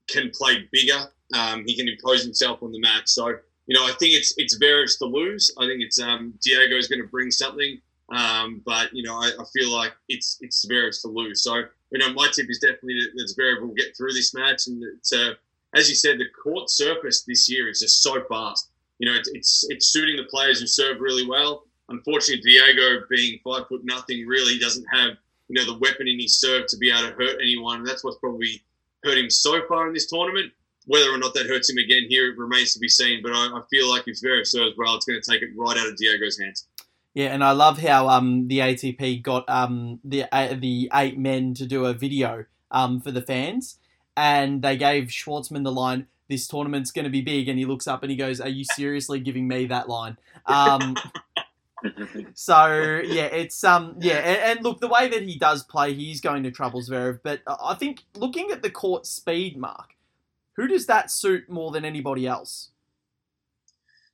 can 0.07 0.29
play 0.29 0.69
bigger 0.71 1.09
um, 1.33 1.63
he 1.65 1.75
can 1.75 1.87
impose 1.87 2.23
himself 2.23 2.61
on 2.61 2.71
the 2.71 2.79
mat. 2.79 3.09
So 3.09 3.29
you 3.67 3.75
know, 3.75 3.85
I 3.85 3.93
think 3.99 4.13
it's 4.13 4.33
it's 4.37 4.57
Zverev's 4.57 4.97
to 4.97 5.05
lose. 5.05 5.51
I 5.57 5.65
think 5.65 5.81
it's 5.81 5.99
um, 5.99 6.33
Diego's 6.43 6.87
going 6.87 7.01
to 7.01 7.07
bring 7.07 7.31
something, 7.31 7.79
um, 8.09 8.61
but 8.65 8.93
you 8.93 9.03
know, 9.03 9.15
I, 9.15 9.31
I, 9.39 9.43
feel 9.53 9.75
like 9.75 9.93
it's 10.07 10.37
it's 10.41 10.65
Zverev's 10.65 11.01
to 11.01 11.07
lose. 11.07 11.41
So 11.41 11.63
you 11.91 11.99
know, 11.99 12.13
my 12.13 12.27
tip 12.33 12.49
is 12.49 12.59
definitely 12.59 12.99
that 13.15 13.35
Zverev 13.35 13.61
will 13.61 13.73
get 13.73 13.95
through 13.95 14.13
this 14.13 14.33
match, 14.33 14.67
and 14.67 14.83
it's 14.97 15.13
uh, 15.13 15.33
as 15.75 15.89
you 15.89 15.95
said, 15.95 16.17
the 16.17 16.29
court 16.29 16.69
surface 16.69 17.23
this 17.23 17.49
year 17.49 17.69
is 17.69 17.79
just 17.81 18.01
so 18.01 18.23
fast. 18.29 18.69
You 18.99 19.09
know, 19.09 19.17
it's, 19.17 19.29
it's 19.29 19.65
it's 19.69 19.87
suiting 19.87 20.15
the 20.15 20.23
players 20.23 20.59
who 20.59 20.67
serve 20.67 20.99
really 20.99 21.27
well. 21.27 21.65
Unfortunately, 21.89 22.41
Diego 22.41 23.05
being 23.09 23.39
five 23.43 23.67
foot 23.67 23.81
nothing 23.83 24.25
really 24.25 24.57
doesn't 24.57 24.85
have 24.91 25.11
you 25.47 25.55
know 25.55 25.65
the 25.65 25.77
weapon 25.79 26.07
in 26.07 26.19
his 26.19 26.39
serve 26.39 26.65
to 26.67 26.77
be 26.77 26.91
able 26.91 27.09
to 27.09 27.13
hurt 27.13 27.39
anyone, 27.41 27.79
and 27.79 27.87
that's 27.87 28.03
what's 28.03 28.17
probably 28.17 28.63
hurt 29.03 29.17
him 29.17 29.29
so 29.29 29.61
far 29.67 29.87
in 29.87 29.93
this 29.93 30.09
tournament. 30.09 30.51
Whether 30.87 31.11
or 31.11 31.17
not 31.17 31.33
that 31.33 31.47
hurts 31.47 31.69
him 31.69 31.77
again 31.77 32.03
here 32.09 32.31
it 32.31 32.37
remains 32.37 32.73
to 32.73 32.79
be 32.79 32.87
seen. 32.87 33.21
But 33.23 33.33
I, 33.33 33.57
I 33.57 33.61
feel 33.69 33.89
like 33.89 34.07
if 34.07 34.21
Zverev 34.21 34.45
serves 34.45 34.77
well, 34.77 34.95
it's 34.95 35.05
going 35.05 35.19
to 35.19 35.31
take 35.31 35.41
it 35.41 35.49
right 35.55 35.77
out 35.77 35.87
of 35.87 35.97
Diego's 35.97 36.39
hands. 36.39 36.67
Yeah, 37.15 37.27
and 37.27 37.45
I 37.45 37.51
love 37.51 37.79
how 37.79 38.09
um, 38.09 38.49
the 38.49 38.59
ATP 38.59 39.23
got 39.23 39.49
um, 39.49 40.01
the 40.03 40.25
uh, 40.33 40.53
the 40.59 40.89
eight 40.93 41.17
men 41.17 41.53
to 41.53 41.65
do 41.65 41.85
a 41.85 41.93
video 41.93 42.43
um, 42.71 42.99
for 42.99 43.09
the 43.09 43.21
fans, 43.21 43.79
and 44.17 44.61
they 44.61 44.75
gave 44.75 45.05
Schwartzman 45.05 45.63
the 45.63 45.71
line, 45.71 46.07
"This 46.27 46.45
tournament's 46.45 46.91
going 46.91 47.05
to 47.05 47.09
be 47.09 47.21
big," 47.21 47.47
and 47.47 47.57
he 47.57 47.63
looks 47.63 47.87
up 47.87 48.03
and 48.03 48.11
he 48.11 48.17
goes, 48.17 48.41
"Are 48.41 48.49
you 48.49 48.65
seriously 48.65 49.21
giving 49.21 49.47
me 49.47 49.65
that 49.67 49.87
line?" 49.87 50.17
Um, 50.45 50.97
so 52.33 53.01
yeah, 53.05 53.27
it's 53.27 53.63
um 53.63 53.95
yeah, 53.99 54.17
and, 54.17 54.57
and, 54.57 54.63
look 54.63 54.81
the 54.81 54.89
way 54.89 55.07
that 55.07 55.23
he 55.23 55.37
does 55.37 55.63
play, 55.63 55.93
he's 55.93 56.19
going 56.19 56.43
to 56.43 56.51
trouble 56.51 56.81
Zverev, 56.81 57.21
but 57.23 57.39
I 57.47 57.75
think 57.75 58.03
looking 58.15 58.51
at 58.51 58.61
the 58.61 58.69
court 58.69 59.05
speed 59.05 59.55
mark, 59.55 59.95
who 60.57 60.67
does 60.67 60.85
that 60.87 61.09
suit 61.09 61.49
more 61.49 61.71
than 61.71 61.85
anybody 61.85 62.27
else? 62.27 62.71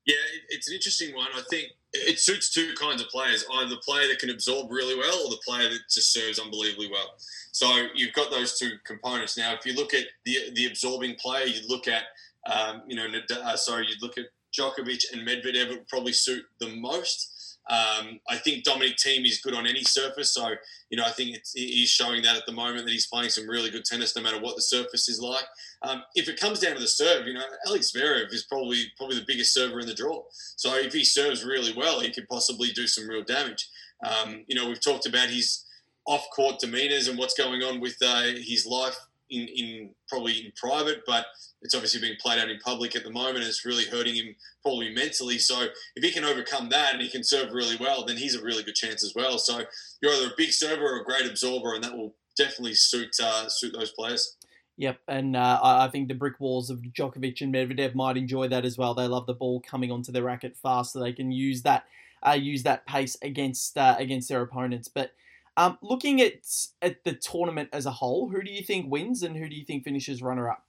Yeah, 0.06 0.16
it's 0.50 0.68
an 0.68 0.76
interesting 0.76 1.16
one. 1.16 1.30
I 1.34 1.42
think 1.50 1.72
it 1.94 2.20
suits 2.20 2.54
two 2.54 2.74
kinds 2.80 3.02
of 3.02 3.10
players 3.10 3.46
either 3.56 3.70
the 3.70 3.78
player 3.78 4.08
that 4.08 4.20
can 4.20 4.30
absorb 4.30 4.72
really 4.72 4.98
well 4.98 5.26
or 5.26 5.30
the 5.30 5.42
player 5.46 5.70
that 5.70 5.80
just 5.90 6.14
serves 6.14 6.40
unbelievably 6.40 6.90
well. 6.92 7.16
So 7.52 7.88
you've 7.94 8.14
got 8.14 8.32
those 8.32 8.58
two 8.58 8.72
components. 8.86 9.38
Now, 9.38 9.54
if 9.54 9.66
you 9.66 9.74
look 9.74 9.94
at 9.94 10.06
the 10.26 10.52
the 10.56 10.68
absorbing 10.68 11.16
player, 11.16 11.46
you 11.46 11.62
look 11.68 11.88
at, 11.88 12.04
um, 12.52 12.84
you 12.88 12.96
know, 12.96 13.08
uh, 13.44 13.56
sorry, 13.58 13.88
you'd 13.88 14.02
look 14.02 14.18
at 14.18 14.26
Djokovic 14.58 15.12
and 15.14 15.28
Medvedev 15.28 15.70
would 15.70 15.88
probably 15.88 16.14
suit 16.14 16.44
the 16.60 16.76
most. 16.76 17.31
Um, 17.70 18.20
I 18.28 18.38
think 18.38 18.64
Dominic 18.64 18.98
Thiem 18.98 19.26
is 19.26 19.40
good 19.40 19.54
on 19.54 19.68
any 19.68 19.84
surface, 19.84 20.34
so 20.34 20.50
you 20.90 20.98
know 20.98 21.06
I 21.06 21.12
think 21.12 21.38
he's 21.54 21.90
showing 21.90 22.22
that 22.24 22.36
at 22.36 22.46
the 22.46 22.52
moment 22.52 22.86
that 22.86 22.92
he's 22.92 23.08
playing 23.08 23.30
some 23.30 23.48
really 23.48 23.70
good 23.70 23.86
tennis, 23.86 24.16
no 24.16 24.24
matter 24.24 24.40
what 24.40 24.56
the 24.56 24.62
surface 24.62 25.08
is 25.08 25.22
like. 25.22 25.46
Um, 25.84 26.04
if 26.16 26.28
it 26.28 26.40
comes 26.40 26.60
down 26.60 26.74
to 26.74 26.82
the 26.82 26.88
serve, 26.88 27.28
you 27.28 27.34
know 27.34 27.44
Alex 27.68 27.92
Zverev 27.92 28.34
is 28.34 28.44
probably 28.44 28.86
probably 28.98 29.18
the 29.18 29.26
biggest 29.28 29.54
server 29.54 29.80
in 29.80 29.88
the 29.88 29.94
draw. 29.94 30.24
So 30.58 30.76
if 30.76 30.94
he 30.94 31.04
serves 31.04 31.46
really 31.46 31.74
well, 31.76 32.00
he 32.00 32.12
could 32.12 32.28
possibly 32.28 32.72
do 32.72 32.88
some 32.88 33.08
real 33.08 33.24
damage. 33.24 33.70
Um, 34.04 34.44
you 34.48 34.56
know 34.56 34.68
we've 34.68 34.84
talked 34.84 35.06
about 35.06 35.30
his 35.30 35.66
off-court 36.08 36.60
demeanors 36.60 37.08
and 37.08 37.18
what's 37.18 37.36
going 37.36 37.62
on 37.62 37.80
with 37.80 37.96
uh, 38.04 38.24
his 38.44 38.66
life 38.66 38.98
in, 39.32 39.48
in 39.48 39.90
probably 40.08 40.34
in 40.34 40.52
private, 40.56 41.02
but 41.08 41.26
it's 41.62 41.74
obviously 41.74 42.02
being 42.02 42.18
played 42.22 42.40
out 42.40 42.50
in 42.50 42.60
public 42.60 42.96
at 42.96 43.04
the 43.04 43.10
moment. 43.10 43.38
And 43.38 43.48
it's 43.48 43.66
really 43.66 43.86
hurting 43.86 44.16
him 44.16 44.36
probably 44.62 44.94
mentally. 44.94 45.40
So 45.40 45.68
if 45.96 46.04
he 46.04 46.12
can 46.12 46.26
overcome 46.26 46.70
that 46.70 46.94
and 46.94 47.02
he 47.02 47.10
can 47.10 47.24
serve 47.24 47.54
really 47.54 47.78
well, 47.80 48.06
then 48.06 48.18
he's 48.18 48.36
a 48.36 48.44
really 48.44 48.64
good 48.64 48.76
chance 48.76 49.04
as 49.04 49.14
well. 49.16 49.38
So 49.40 49.64
you're 50.02 50.14
either 50.14 50.28
a 50.28 50.38
big 50.38 50.52
server 50.52 50.84
or 50.84 51.02
a 51.02 51.06
great 51.06 51.26
absorber, 51.26 51.74
and 51.74 51.84
that 51.84 51.98
will 51.98 52.16
definitely 52.38 52.76
suit 52.76 53.16
uh, 53.22 53.48
suit 53.50 53.74
those 53.74 53.92
players. 53.92 54.38
Yep, 54.78 55.00
and 55.08 55.36
uh, 55.36 55.60
I 55.62 55.90
think 55.90 56.08
the 56.08 56.16
brick 56.16 56.40
walls 56.40 56.70
of 56.70 56.80
Djokovic 56.80 57.42
and 57.42 57.54
Medvedev 57.54 57.94
might 57.94 58.18
enjoy 58.18 58.48
that 58.48 58.66
as 58.66 58.78
well. 58.78 58.96
They 58.96 59.08
love 59.08 59.28
the 59.28 59.34
ball 59.34 59.62
coming 59.62 59.92
onto 59.92 60.12
the 60.12 60.24
racket 60.24 60.58
fast, 60.58 60.94
so 60.94 61.00
they 61.00 61.14
can 61.14 61.32
use 61.32 61.62
that 61.64 61.86
uh, 62.26 62.32
use 62.32 62.64
that 62.64 62.86
pace 62.88 63.18
against 63.22 63.78
uh, 63.78 63.96
against 64.00 64.30
their 64.30 64.42
opponents. 64.42 64.88
But 64.88 65.12
um, 65.58 65.78
looking 65.82 66.22
at 66.22 66.34
at 66.82 67.04
the 67.04 67.14
tournament 67.14 67.70
as 67.74 67.86
a 67.86 67.92
whole, 67.92 68.30
who 68.30 68.42
do 68.42 68.52
you 68.52 68.64
think 68.64 68.90
wins 68.90 69.22
and 69.22 69.36
who 69.36 69.50
do 69.50 69.56
you 69.56 69.66
think 69.66 69.84
finishes 69.84 70.22
runner 70.22 70.50
up? 70.50 70.66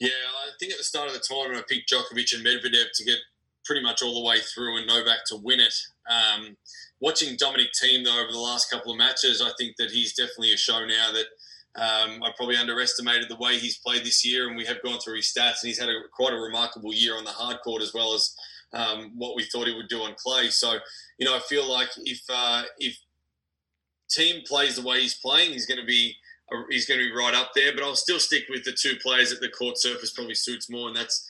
Yeah, 0.00 0.10
I 0.10 0.50
think 0.58 0.72
at 0.72 0.78
the 0.78 0.84
start 0.84 1.08
of 1.08 1.14
the 1.14 1.22
tournament, 1.26 1.64
I 1.64 1.74
picked 1.74 1.90
Djokovic 1.90 2.34
and 2.34 2.44
Medvedev 2.44 2.86
to 2.94 3.04
get 3.04 3.18
pretty 3.64 3.82
much 3.82 4.02
all 4.02 4.20
the 4.20 4.26
way 4.26 4.38
through 4.40 4.76
and 4.78 4.86
Novak 4.86 5.20
to 5.26 5.36
win 5.36 5.60
it. 5.60 5.74
Um, 6.10 6.56
watching 7.00 7.36
Dominic 7.36 7.70
Thiem 7.72 8.04
though 8.04 8.20
over 8.20 8.32
the 8.32 8.38
last 8.38 8.70
couple 8.70 8.92
of 8.92 8.98
matches, 8.98 9.42
I 9.42 9.50
think 9.58 9.76
that 9.76 9.90
he's 9.90 10.14
definitely 10.14 10.52
a 10.52 10.58
show 10.58 10.84
now 10.84 11.12
that. 11.12 11.26
Um, 11.76 12.22
I 12.22 12.30
probably 12.36 12.56
underestimated 12.56 13.28
the 13.28 13.34
way 13.34 13.58
he's 13.58 13.78
played 13.78 14.04
this 14.04 14.24
year, 14.24 14.46
and 14.46 14.56
we 14.56 14.64
have 14.64 14.80
gone 14.84 15.00
through 15.00 15.16
his 15.16 15.34
stats, 15.36 15.60
and 15.60 15.66
he's 15.66 15.80
had 15.80 15.88
a, 15.88 16.02
quite 16.12 16.32
a 16.32 16.36
remarkable 16.36 16.94
year 16.94 17.18
on 17.18 17.24
the 17.24 17.32
hard 17.32 17.56
court 17.64 17.82
as 17.82 17.92
well 17.92 18.14
as 18.14 18.32
um, 18.72 19.12
what 19.16 19.36
we 19.36 19.44
thought 19.44 19.66
he 19.66 19.74
would 19.74 19.88
do 19.88 20.02
on 20.02 20.14
clay. 20.16 20.48
So, 20.48 20.78
you 21.18 21.26
know, 21.26 21.36
I 21.36 21.40
feel 21.40 21.70
like 21.70 21.88
if 22.04 22.20
uh, 22.28 22.62
if 22.78 22.98
Thiem 24.10 24.46
plays 24.46 24.76
the 24.76 24.86
way 24.86 25.00
he's 25.00 25.14
playing, 25.14 25.52
he's 25.52 25.66
going 25.66 25.80
to 25.80 25.86
be 25.86 26.14
uh, 26.52 26.62
he's 26.70 26.86
going 26.86 27.00
to 27.00 27.06
be 27.06 27.16
right 27.16 27.34
up 27.34 27.50
there. 27.54 27.74
But 27.74 27.84
I'll 27.84 27.96
still 27.96 28.20
stick 28.20 28.44
with 28.48 28.64
the 28.64 28.72
two 28.72 28.96
players 29.02 29.30
that 29.30 29.40
the 29.40 29.48
court 29.48 29.78
surface 29.78 30.12
probably 30.12 30.34
suits 30.34 30.70
more, 30.70 30.88
and 30.88 30.96
that's 30.96 31.28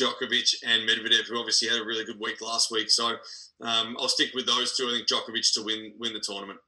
Djokovic 0.00 0.54
and 0.64 0.88
Medvedev, 0.88 1.28
who 1.28 1.38
obviously 1.38 1.68
had 1.68 1.80
a 1.80 1.84
really 1.84 2.04
good 2.04 2.20
week 2.20 2.40
last 2.40 2.70
week. 2.70 2.90
So 2.90 3.08
um, 3.60 3.96
I'll 3.98 4.08
stick 4.08 4.30
with 4.34 4.46
those 4.46 4.76
two. 4.76 4.88
I 4.88 4.92
think 4.92 5.08
Djokovic 5.08 5.52
to 5.54 5.62
win 5.62 5.94
win 5.98 6.12
the 6.12 6.20
tournament. 6.20 6.60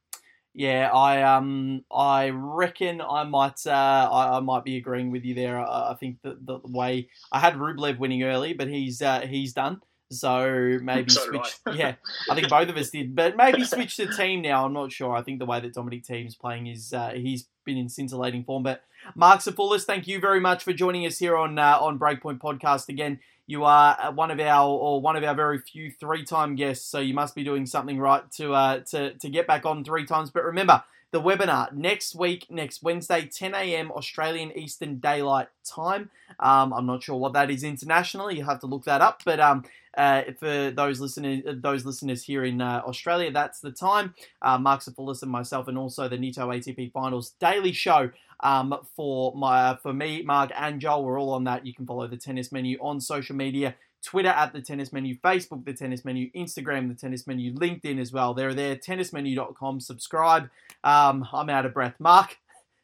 Yeah, 0.55 0.91
I 0.93 1.23
um 1.23 1.85
I 1.91 2.29
reckon 2.29 3.01
I 3.01 3.25
might 3.25 3.67
uh 3.67 3.71
I, 3.71 4.37
I 4.37 4.41
might 4.41 4.65
be 4.65 4.77
agreeing 4.77 5.11
with 5.11 5.25
you 5.25 5.35
there. 5.35 5.59
I, 5.59 5.93
I 5.93 5.97
think 5.99 6.19
that 6.23 6.45
the, 6.45 6.61
the 6.61 6.71
way 6.71 7.09
I 7.31 7.41
had 7.41 7.55
Rublev 7.55 7.99
winning 7.99 8.23
early, 8.23 8.53
but 8.53 8.69
he's 8.69 9.01
uh, 9.01 9.21
he's 9.21 9.55
done. 9.55 9.81
So 10.13 10.79
maybe 10.83 11.11
so 11.13 11.25
switch. 11.25 11.59
yeah, 11.75 11.95
I 12.31 12.35
think 12.35 12.49
both 12.49 12.69
of 12.69 12.77
us 12.77 12.91
did, 12.91 13.15
but 13.15 13.37
maybe 13.37 13.65
switch 13.65 13.97
the 13.97 14.07
team 14.07 14.43
now. 14.43 14.65
I'm 14.65 14.73
not 14.73 14.93
sure. 14.93 15.15
I 15.15 15.23
think 15.23 15.39
the 15.39 15.47
way 15.47 15.61
that 15.61 15.75
Dominic 15.75 16.05
Thiem's 16.05 16.35
playing 16.35 16.67
is 16.67 16.93
uh, 16.93 17.11
he's 17.11 17.47
been 17.65 17.77
in 17.77 17.89
scintillating 17.89 18.45
form. 18.45 18.63
But 18.63 18.83
Mark 19.15 19.41
Sifoulis, 19.41 19.85
thank 19.85 20.07
you 20.07 20.21
very 20.21 20.41
much 20.41 20.65
for 20.65 20.73
joining 20.73 21.07
us 21.07 21.19
here 21.19 21.37
on 21.37 21.59
uh, 21.59 21.79
on 21.81 21.99
Breakpoint 21.99 22.39
Podcast 22.39 22.89
again. 22.89 23.21
You 23.47 23.65
are 23.65 23.99
uh, 24.01 24.13
one 24.13 24.31
of 24.31 24.39
our 24.41 24.69
or 24.69 25.01
one 25.01 25.17
of 25.17 25.25
our 25.25 25.35
very 25.35 25.59
few 25.59 25.91
three 25.91 26.25
time 26.25 26.55
guests, 26.55 26.87
so 26.87 27.01
you 27.01 27.15
must 27.15 27.35
be 27.35 27.45
doing 27.45 27.67
something 27.67 27.99
right 27.99 28.31
to 28.33 28.53
uh, 28.55 28.81
to 28.91 29.15
to 29.15 29.29
get 29.29 29.47
back 29.47 29.67
on 29.67 29.85
three 29.85 30.07
times. 30.07 30.31
But 30.31 30.45
remember, 30.45 30.85
the 31.13 31.21
webinar 31.21 31.73
next 31.73 32.15
week, 32.15 32.47
next 32.51 32.83
Wednesday, 32.83 33.27
10 33.27 33.55
a.m. 33.55 33.93
Australian 33.93 34.57
Eastern 34.59 34.99
Daylight 34.99 35.49
Time. 35.63 36.11
Um, 36.41 36.73
I'm 36.73 36.87
not 36.87 37.03
sure 37.03 37.17
what 37.17 37.35
that 37.35 37.51
is 37.51 37.63
internationally. 37.63 38.39
You 38.39 38.45
have 38.45 38.61
to 38.61 38.67
look 38.67 38.85
that 38.85 39.03
up. 39.03 39.23
But 39.25 39.39
um, 39.39 39.65
uh, 39.97 40.23
for 40.39 40.71
those 40.71 41.01
listeners, 41.01 41.43
those 41.61 41.85
listeners 41.85 42.23
here 42.23 42.45
in 42.45 42.61
uh, 42.61 42.83
Australia, 42.87 43.31
that's 43.31 43.61
the 43.61 43.71
time. 43.71 44.15
Uh, 44.41 44.59
Mark 44.59 44.81
Sifoulis 44.81 45.23
and 45.23 45.31
myself, 45.31 45.69
and 45.69 45.77
also 45.77 46.09
the 46.09 46.17
Nitto 46.17 46.39
ATP 46.39 46.93
Finals 46.93 47.35
daily 47.41 47.73
show 47.73 48.11
um, 48.41 48.75
for 48.97 49.35
my 49.35 49.77
for 49.83 49.93
me, 49.93 50.23
Mark 50.23 50.51
and 50.57 50.81
Joel. 50.81 51.05
We're 51.05 51.21
all 51.21 51.35
on 51.35 51.45
that. 51.45 51.67
You 51.67 51.75
can 51.75 51.87
follow 51.87 52.07
the 52.07 52.17
tennis 52.17 52.53
menu 52.53 52.79
on 52.81 53.01
social 53.01 53.37
media. 53.37 53.75
Twitter 54.03 54.31
at 54.31 54.53
the 54.53 54.61
tennis 54.61 54.93
menu, 54.93 55.17
Facebook 55.19 55.65
the 55.65 55.73
tennis 55.73 56.05
menu, 56.05 56.31
Instagram 56.33 56.89
the 56.89 56.95
tennis 56.95 57.27
menu, 57.27 57.55
LinkedIn 57.55 58.01
as 58.01 58.13
well. 58.13 58.35
They're 58.35 58.53
there, 58.53 58.75
tennismenu.com. 58.75 59.79
Subscribe. 59.79 60.51
Um, 60.83 61.27
I'm 61.33 61.49
out 61.49 61.67
of 61.67 61.73
breath. 61.73 61.95
Mark, 62.01 62.37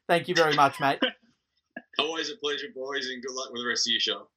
thank 0.06 0.28
you 0.28 0.36
very 0.36 0.54
much, 0.54 0.78
mate. 0.80 1.00
Always 1.98 2.30
a 2.30 2.36
pleasure, 2.36 2.68
boys, 2.72 3.08
and 3.08 3.20
good 3.20 3.34
luck 3.34 3.50
with 3.52 3.62
the 3.62 3.68
rest 3.68 3.88
of 3.88 3.90
your 3.90 4.00
show. 4.00 4.28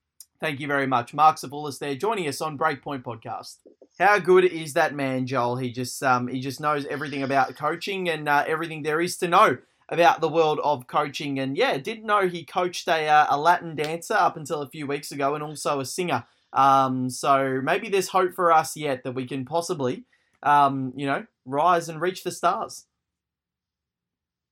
Thank 0.42 0.60
you 0.60 0.66
very 0.66 0.88
much. 0.88 1.14
Mark 1.14 1.38
Sifoulis 1.38 1.78
there 1.78 1.94
joining 1.94 2.28
us 2.28 2.42
on 2.42 2.58
Breakpoint 2.58 3.04
Podcast. 3.04 3.58
How 4.00 4.18
good 4.18 4.44
is 4.44 4.74
that 4.74 4.96
man, 4.96 5.28
Joel? 5.28 5.58
He 5.58 5.72
just 5.72 6.02
um, 6.02 6.28
he 6.28 6.40
just 6.42 6.60
knows 6.60 6.84
everything 6.88 7.22
about 7.22 7.56
coaching 7.56 8.10
and 8.10 8.28
uh, 8.28 8.44
everything 8.48 8.82
there 8.82 9.00
is 9.00 9.18
to 9.18 9.28
know 9.28 9.60
about 9.90 10.20
the 10.20 10.28
world 10.28 10.60
of 10.64 10.88
coaching. 10.88 11.40
And 11.40 11.56
yeah, 11.56 11.78
didn't 11.78 12.08
know 12.08 12.28
he 12.28 12.44
coached 12.44 12.88
a, 12.88 13.08
uh, 13.08 13.28
a 13.30 13.38
Latin 13.38 13.76
dancer 13.76 14.16
up 14.16 14.36
until 14.36 14.64
a 14.64 14.70
few 14.70 14.88
weeks 14.88 15.12
ago 15.12 15.36
and 15.36 15.44
also 15.44 15.80
a 15.80 15.86
singer. 15.86 16.24
Um, 16.54 17.12
so 17.12 17.62
maybe 17.64 17.90
there's 17.90 18.08
hope 18.08 18.34
for 18.34 18.52
us 18.52 18.76
yet 18.76 19.04
that 19.04 19.12
we 19.12 19.28
can 19.28 19.46
possibly, 19.46 20.06
um, 20.42 20.92
you 20.96 21.06
know, 21.06 21.28
rise 21.46 21.88
and 21.88 22.02
reach 22.02 22.24
the 22.24 22.32
stars. 22.32 22.88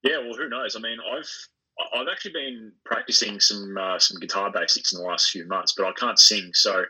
Yeah, 0.04 0.20
well, 0.20 0.36
who 0.38 0.50
knows? 0.50 0.76
I 0.76 0.82
mean, 0.82 1.00
I've 1.12 1.48
I've 1.94 2.08
actually 2.12 2.34
been 2.34 2.72
practicing 2.86 3.40
some 3.40 3.78
uh, 3.78 4.00
some 4.00 4.20
guitar 4.20 4.52
basics 4.52 4.94
in 4.94 5.00
the 5.00 5.06
last 5.08 5.30
few 5.30 5.48
months, 5.48 5.74
but 5.76 5.86
I 5.86 5.92
can't 5.94 6.20
sing. 6.20 6.52
So 6.54 6.84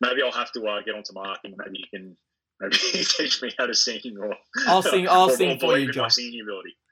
maybe 0.00 0.22
I'll 0.22 0.32
have 0.32 0.52
to 0.52 0.66
uh, 0.66 0.82
get 0.84 0.94
onto 0.94 1.12
Mark 1.12 1.38
and 1.44 1.54
maybe 1.56 1.78
you 1.78 1.84
can 1.92 2.16
maybe 2.60 2.76
teach 3.04 3.42
me 3.42 3.52
how 3.58 3.66
to 3.66 3.74
sing. 3.74 4.00
Or 4.20 4.34
I'll 4.66 4.82
sing. 4.82 5.08
I'll 5.10 5.30
or, 5.30 5.36
sing 5.36 5.56
or 5.56 5.60
for 5.60 5.78
you, 5.78 5.92
Josh. 5.92 6.16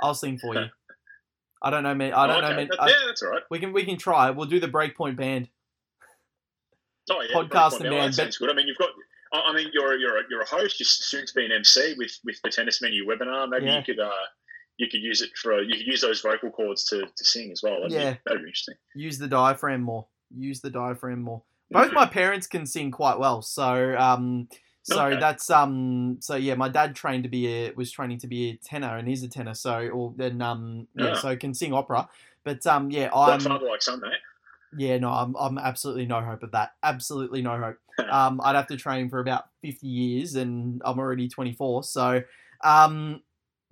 I'll 0.00 0.14
sing 0.14 0.38
for 0.38 0.55
you. 0.55 0.66
I 1.62 1.70
don't 1.70 1.85
know, 1.85 1.94
man. 1.94 2.12
I 2.12 2.26
don't 2.26 2.37
oh, 2.37 2.46
okay. 2.46 2.50
know, 2.50 2.57
man. 2.57 2.68
yeah, 2.88 2.94
that's 3.07 3.22
all 3.22 3.31
right. 3.31 3.42
We 3.50 3.59
can 3.59 3.72
we 3.72 3.85
can 3.85 3.96
try. 3.96 4.31
We'll 4.31 4.48
do 4.48 4.61
the 4.61 4.68
Breakpoint 4.68 5.16
band. 5.16 5.48
Oh 7.11 7.20
yeah, 7.20 7.35
podcast 7.35 7.81
and 7.81 7.90
band. 7.90 8.14
Sounds 8.14 8.38
good. 8.38 8.50
I 8.50 8.55
mean, 8.55 8.66
you've 8.66 8.78
got. 8.78 8.90
I 9.33 9.55
mean, 9.55 9.70
you're 9.72 9.96
you're 9.96 10.18
a, 10.18 10.22
you're 10.28 10.42
a 10.42 10.46
host. 10.46 10.78
You're 10.78 10.87
soon 10.87 11.24
to 11.24 11.33
be 11.35 11.44
an 11.44 11.52
MC 11.52 11.94
with 11.96 12.18
with 12.24 12.40
the 12.42 12.50
tennis 12.50 12.83
menu 12.83 13.07
webinar. 13.07 13.48
Maybe 13.48 13.66
yeah. 13.66 13.78
you 13.78 13.85
could. 13.85 14.00
Uh, 14.00 14.11
you 14.83 14.88
could 14.90 15.03
use 15.03 15.23
it 15.23 15.31
for 15.37 15.62
you 15.62 15.77
could 15.77 15.87
use 15.87 16.01
those 16.01 16.21
vocal 16.21 16.51
cords 16.51 16.85
to, 16.87 17.03
to 17.03 17.25
sing 17.25 17.53
as 17.53 17.62
well. 17.62 17.77
That'd 17.77 17.92
yeah, 17.92 18.12
be, 18.12 18.18
that'd 18.27 18.42
be 18.42 18.49
interesting. 18.49 18.75
Use 18.95 19.18
the 19.18 19.29
diaphragm 19.29 19.83
more. 19.83 20.07
Use 20.37 20.61
the 20.61 20.71
diaphragm 20.71 21.23
more. 21.23 21.42
Both 21.71 21.92
my 21.92 22.05
parents 22.05 22.47
can 22.47 22.66
sing 22.66 22.90
quite 22.90 23.18
well, 23.18 23.40
so 23.40 23.97
um, 23.97 24.49
so 24.83 25.07
okay. 25.07 25.21
that's 25.21 25.49
um, 25.49 26.18
so 26.21 26.35
yeah, 26.35 26.55
my 26.55 26.68
dad 26.68 26.95
trained 26.95 27.23
to 27.23 27.31
be 27.31 27.47
a 27.49 27.73
was 27.73 27.90
training 27.90 28.18
to 28.18 28.27
be 28.27 28.51
a 28.51 28.57
tenor, 28.57 28.99
and 28.99 29.09
he's 29.09 29.23
a 29.23 29.29
tenor, 29.29 29.55
so 29.55 29.88
or 29.88 30.12
then 30.16 30.42
um, 30.42 30.87
yeah, 30.95 31.07
yeah 31.07 31.14
so 31.14 31.35
can 31.37 31.55
sing 31.55 31.73
opera. 31.73 32.09
But 32.45 32.66
um, 32.66 32.90
yeah, 32.90 33.09
I'm 33.14 33.40
father 33.40 33.66
like 33.66 33.81
son, 33.81 34.01
mate. 34.01 34.12
Yeah, 34.77 34.99
no, 34.99 35.11
I'm, 35.11 35.37
I'm 35.37 35.59
absolutely 35.59 36.07
no 36.07 36.21
hope 36.21 36.42
of 36.42 36.53
that. 36.53 36.73
Absolutely 36.83 37.42
no 37.42 37.59
hope. 37.59 37.79
um, 38.11 38.40
I'd 38.42 38.57
have 38.57 38.66
to 38.68 38.77
train 38.77 39.11
for 39.11 39.21
about 39.21 39.45
50 39.62 39.87
years, 39.87 40.35
and 40.35 40.81
I'm 40.85 40.99
already 40.99 41.29
24. 41.29 41.85
So, 41.85 42.23
um, 42.64 43.21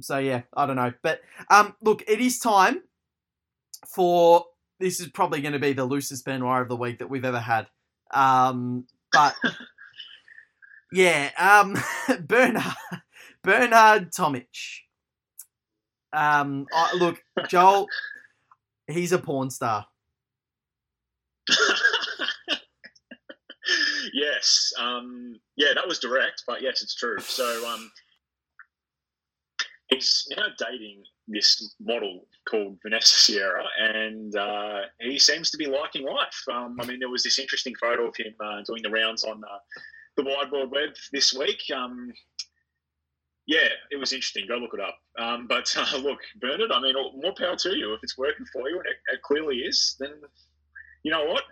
so 0.03 0.19
yeah, 0.19 0.43
I 0.57 0.67
don't 0.67 0.77
know. 0.77 0.93
But 1.03 1.21
um, 1.51 1.75
look, 1.81 2.03
it 2.07 2.21
is 2.21 2.39
time 2.39 2.83
for 3.87 4.45
this 4.79 5.01
is 5.01 5.09
probably 5.09 5.41
going 5.43 5.53
to 5.53 5.59
be 5.59 5.73
the 5.73 5.85
loosest 5.85 6.25
Benoit 6.25 6.63
of 6.63 6.69
the 6.69 6.77
week 6.77 6.99
that 6.99 7.11
we've 7.11 7.25
ever 7.25 7.41
had. 7.41 7.67
Um, 8.13 8.87
but 9.13 9.35
yeah, 10.93 11.31
um, 11.39 11.77
Bernard 12.21 12.65
Bernard 13.43 14.13
Tomic. 14.13 14.47
Um, 16.13 16.67
I, 16.73 16.97
look, 16.97 17.23
Joel, 17.49 17.87
he's 18.89 19.13
a 19.13 19.19
porn 19.19 19.51
star. 19.51 19.87
yes. 24.13 24.73
Um, 24.79 25.41
yeah, 25.57 25.75
that 25.75 25.87
was 25.87 25.99
direct, 25.99 26.45
but 26.47 26.63
yes, 26.63 26.83
it's 26.83 26.95
true. 26.95 27.19
So 27.21 27.69
um, 27.69 27.91
he's 29.91 30.27
now 30.37 30.47
dating 30.59 31.03
this 31.29 31.75
model 31.81 32.27
called 32.49 32.79
Vanessa 32.83 33.17
Sierra, 33.17 33.65
and 33.79 34.35
uh, 34.37 34.81
he 35.01 35.19
seems 35.19 35.51
to 35.51 35.57
be 35.57 35.67
liking 35.67 36.05
life. 36.05 36.43
Um, 36.53 36.77
I 36.81 36.87
mean, 36.87 36.99
there 36.99 37.09
was 37.09 37.23
this 37.23 37.39
interesting 37.39 37.75
photo 37.81 38.09
of 38.09 38.17
him 38.17 38.35
uh, 38.45 38.63
doing 38.67 38.83
the 38.83 38.91
rounds 38.91 39.25
on 39.25 39.43
uh, 39.45 39.59
the 40.17 40.25
wide 40.25 40.51
world 40.51 40.71
web 40.71 40.91
this 41.13 41.35
week. 41.35 41.61
Um, 41.75 42.13
yeah, 43.47 43.69
it 43.91 43.97
was 43.97 44.13
interesting. 44.13 44.47
Go 44.49 44.57
look 44.57 44.75
it 44.75 44.81
up. 44.81 44.99
Um, 45.19 45.47
but 45.49 45.73
uh, 45.77 45.99
look, 45.99 46.21
Bernard, 46.41 46.73
I 46.73 46.81
mean, 46.81 46.95
more 47.21 47.35
power 47.37 47.57
to 47.57 47.77
you. 47.77 47.95
If 47.95 48.01
it's 48.03 48.19
working 48.19 48.47
for 48.53 48.69
you, 48.69 48.79
and 48.79 48.87
it, 48.87 48.97
it 49.13 49.23
clearly 49.23 49.57
is, 49.57 49.97
then 49.99 50.13
you 51.03 51.11
know 51.11 51.25
what? 51.27 51.45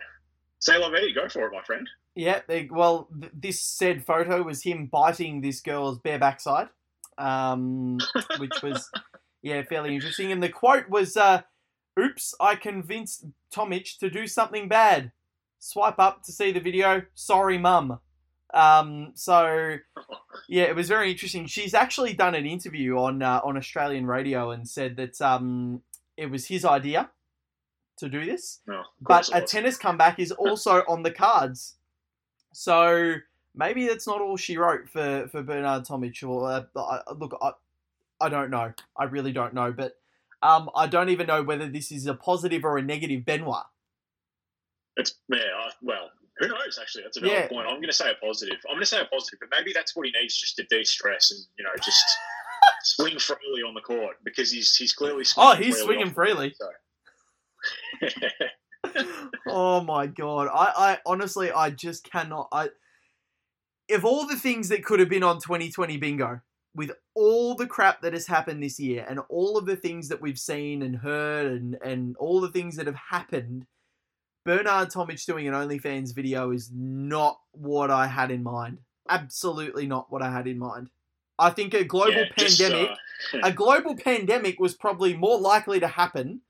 Say 0.59 0.77
la 0.77 0.89
vie. 0.89 1.11
Go 1.13 1.29
for 1.29 1.47
it, 1.47 1.53
my 1.53 1.63
friend. 1.63 1.87
Yeah, 2.15 2.41
they, 2.47 2.67
well, 2.69 3.07
th- 3.17 3.31
this 3.33 3.61
said 3.61 4.05
photo 4.05 4.43
was 4.43 4.63
him 4.63 4.87
biting 4.87 5.39
this 5.39 5.61
girl's 5.61 5.99
bare 5.99 6.19
backside 6.19 6.67
um, 7.19 7.99
which 8.37 8.63
was 8.63 8.89
yeah 9.41 9.61
fairly 9.63 9.93
interesting. 9.93 10.31
And 10.31 10.41
the 10.41 10.49
quote 10.49 10.89
was, 10.89 11.15
uh, 11.17 11.41
"Oops, 11.99 12.33
I 12.39 12.55
convinced 12.55 13.25
Tomic 13.53 13.97
to 13.99 14.09
do 14.09 14.25
something 14.27 14.67
bad. 14.67 15.11
Swipe 15.59 15.99
up 15.99 16.23
to 16.23 16.31
see 16.31 16.51
the 16.51 16.59
video. 16.59 17.03
Sorry, 17.13 17.57
mum." 17.57 17.99
Um, 18.53 19.11
so 19.13 19.77
yeah, 20.47 20.63
it 20.63 20.75
was 20.75 20.87
very 20.87 21.11
interesting. 21.11 21.45
She's 21.45 21.73
actually 21.73 22.13
done 22.13 22.35
an 22.35 22.45
interview 22.45 22.97
on 22.97 23.21
uh, 23.21 23.41
on 23.43 23.57
Australian 23.57 24.07
radio 24.07 24.51
and 24.51 24.67
said 24.67 24.95
that 24.97 25.21
um, 25.21 25.81
it 26.17 26.27
was 26.27 26.47
his 26.47 26.65
idea 26.65 27.11
to 27.97 28.09
do 28.09 28.25
this. 28.25 28.61
No, 28.65 28.83
but 29.01 29.29
a 29.33 29.41
tennis 29.41 29.77
comeback 29.77 30.19
is 30.19 30.31
also 30.31 30.83
on 30.87 31.03
the 31.03 31.11
cards. 31.11 31.75
So 32.53 33.15
maybe 33.59 33.87
that's 33.87 34.07
not 34.07 34.21
all 34.21 34.37
she 34.37 34.57
wrote 34.57 34.89
for, 34.89 35.27
for 35.31 35.43
Bernard 35.43 35.83
Tomic. 35.83 36.23
Or 36.27 36.49
uh, 36.49 37.13
look, 37.15 37.37
I, 37.41 37.51
I 38.21 38.29
don't 38.29 38.49
know. 38.49 38.73
I 38.97 39.03
really 39.03 39.33
don't 39.33 39.53
know. 39.53 39.71
But 39.71 39.97
um, 40.41 40.69
I 40.75 40.87
don't 40.87 41.09
even 41.09 41.27
know 41.27 41.43
whether 41.43 41.67
this 41.67 41.91
is 41.91 42.07
a 42.07 42.13
positive 42.15 42.63
or 42.63 42.77
a 42.77 42.81
negative 42.81 43.25
Benoit. 43.25 43.65
It's 44.97 45.15
yeah. 45.29 45.39
Well, 45.81 46.09
who 46.39 46.47
knows? 46.47 46.79
Actually, 46.81 47.03
that's 47.03 47.17
another 47.17 47.33
yeah. 47.33 47.47
point. 47.47 47.67
I'm 47.67 47.75
going 47.75 47.87
to 47.87 47.93
say 47.93 48.11
a 48.11 48.25
positive. 48.25 48.57
I'm 48.67 48.75
going 48.75 48.81
to 48.81 48.87
say 48.87 49.01
a 49.01 49.05
positive, 49.05 49.39
but 49.39 49.49
maybe 49.57 49.73
that's 49.73 49.95
what 49.95 50.05
he 50.05 50.13
needs 50.19 50.37
just 50.37 50.55
to 50.55 50.63
de-stress 50.63 51.31
and 51.31 51.41
you 51.57 51.63
know 51.63 51.71
just 51.83 52.05
swing 52.83 53.19
freely 53.19 53.61
on 53.67 53.73
the 53.73 53.81
court 53.81 54.15
because 54.23 54.51
he's 54.51 54.75
he's 54.75 54.93
clearly 54.93 55.25
oh 55.37 55.55
he's 55.55 55.77
swinging 55.77 56.11
freely. 56.11 56.55
So. 56.57 56.69
oh 59.47 59.81
my 59.81 60.07
god! 60.07 60.47
I, 60.53 60.93
I 60.93 60.97
honestly 61.05 61.51
I 61.51 61.69
just 61.69 62.09
cannot. 62.09 62.47
I 62.51 62.69
if 63.89 64.05
all 64.05 64.25
the 64.25 64.35
things 64.35 64.69
that 64.69 64.85
could 64.85 64.99
have 64.99 65.09
been 65.09 65.23
on 65.23 65.41
2020 65.41 65.97
bingo 65.97 66.39
with 66.75 66.91
all 67.15 67.55
the 67.55 67.67
crap 67.67 68.01
that 68.01 68.13
has 68.13 68.27
happened 68.27 68.63
this 68.63 68.79
year 68.79 69.05
and 69.09 69.19
all 69.27 69.57
of 69.57 69.65
the 69.65 69.75
things 69.75 70.07
that 70.07 70.21
we've 70.21 70.39
seen 70.39 70.81
and 70.81 70.97
heard 70.97 71.47
and 71.51 71.77
and 71.83 72.15
all 72.17 72.39
the 72.39 72.51
things 72.51 72.75
that 72.75 72.85
have 72.85 72.95
happened 73.09 73.65
Bernard 74.45 74.89
Tomic 74.89 75.23
doing 75.25 75.47
an 75.47 75.53
OnlyFans 75.53 76.15
video 76.15 76.51
is 76.51 76.71
not 76.73 77.39
what 77.51 77.91
I 77.91 78.07
had 78.07 78.31
in 78.31 78.41
mind. 78.41 78.79
Absolutely 79.07 79.85
not 79.85 80.11
what 80.11 80.21
I 80.21 80.31
had 80.31 80.47
in 80.47 80.57
mind. 80.57 80.89
I 81.37 81.49
think 81.51 81.73
a 81.73 81.83
global 81.83 82.13
yeah, 82.13 82.31
pandemic, 82.35 82.89
just, 82.89 83.35
uh... 83.35 83.39
a 83.43 83.51
global 83.51 83.95
pandemic 83.95 84.59
was 84.59 84.73
probably 84.73 85.15
more 85.15 85.39
likely 85.39 85.79
to 85.79 85.87
happen 85.87 86.41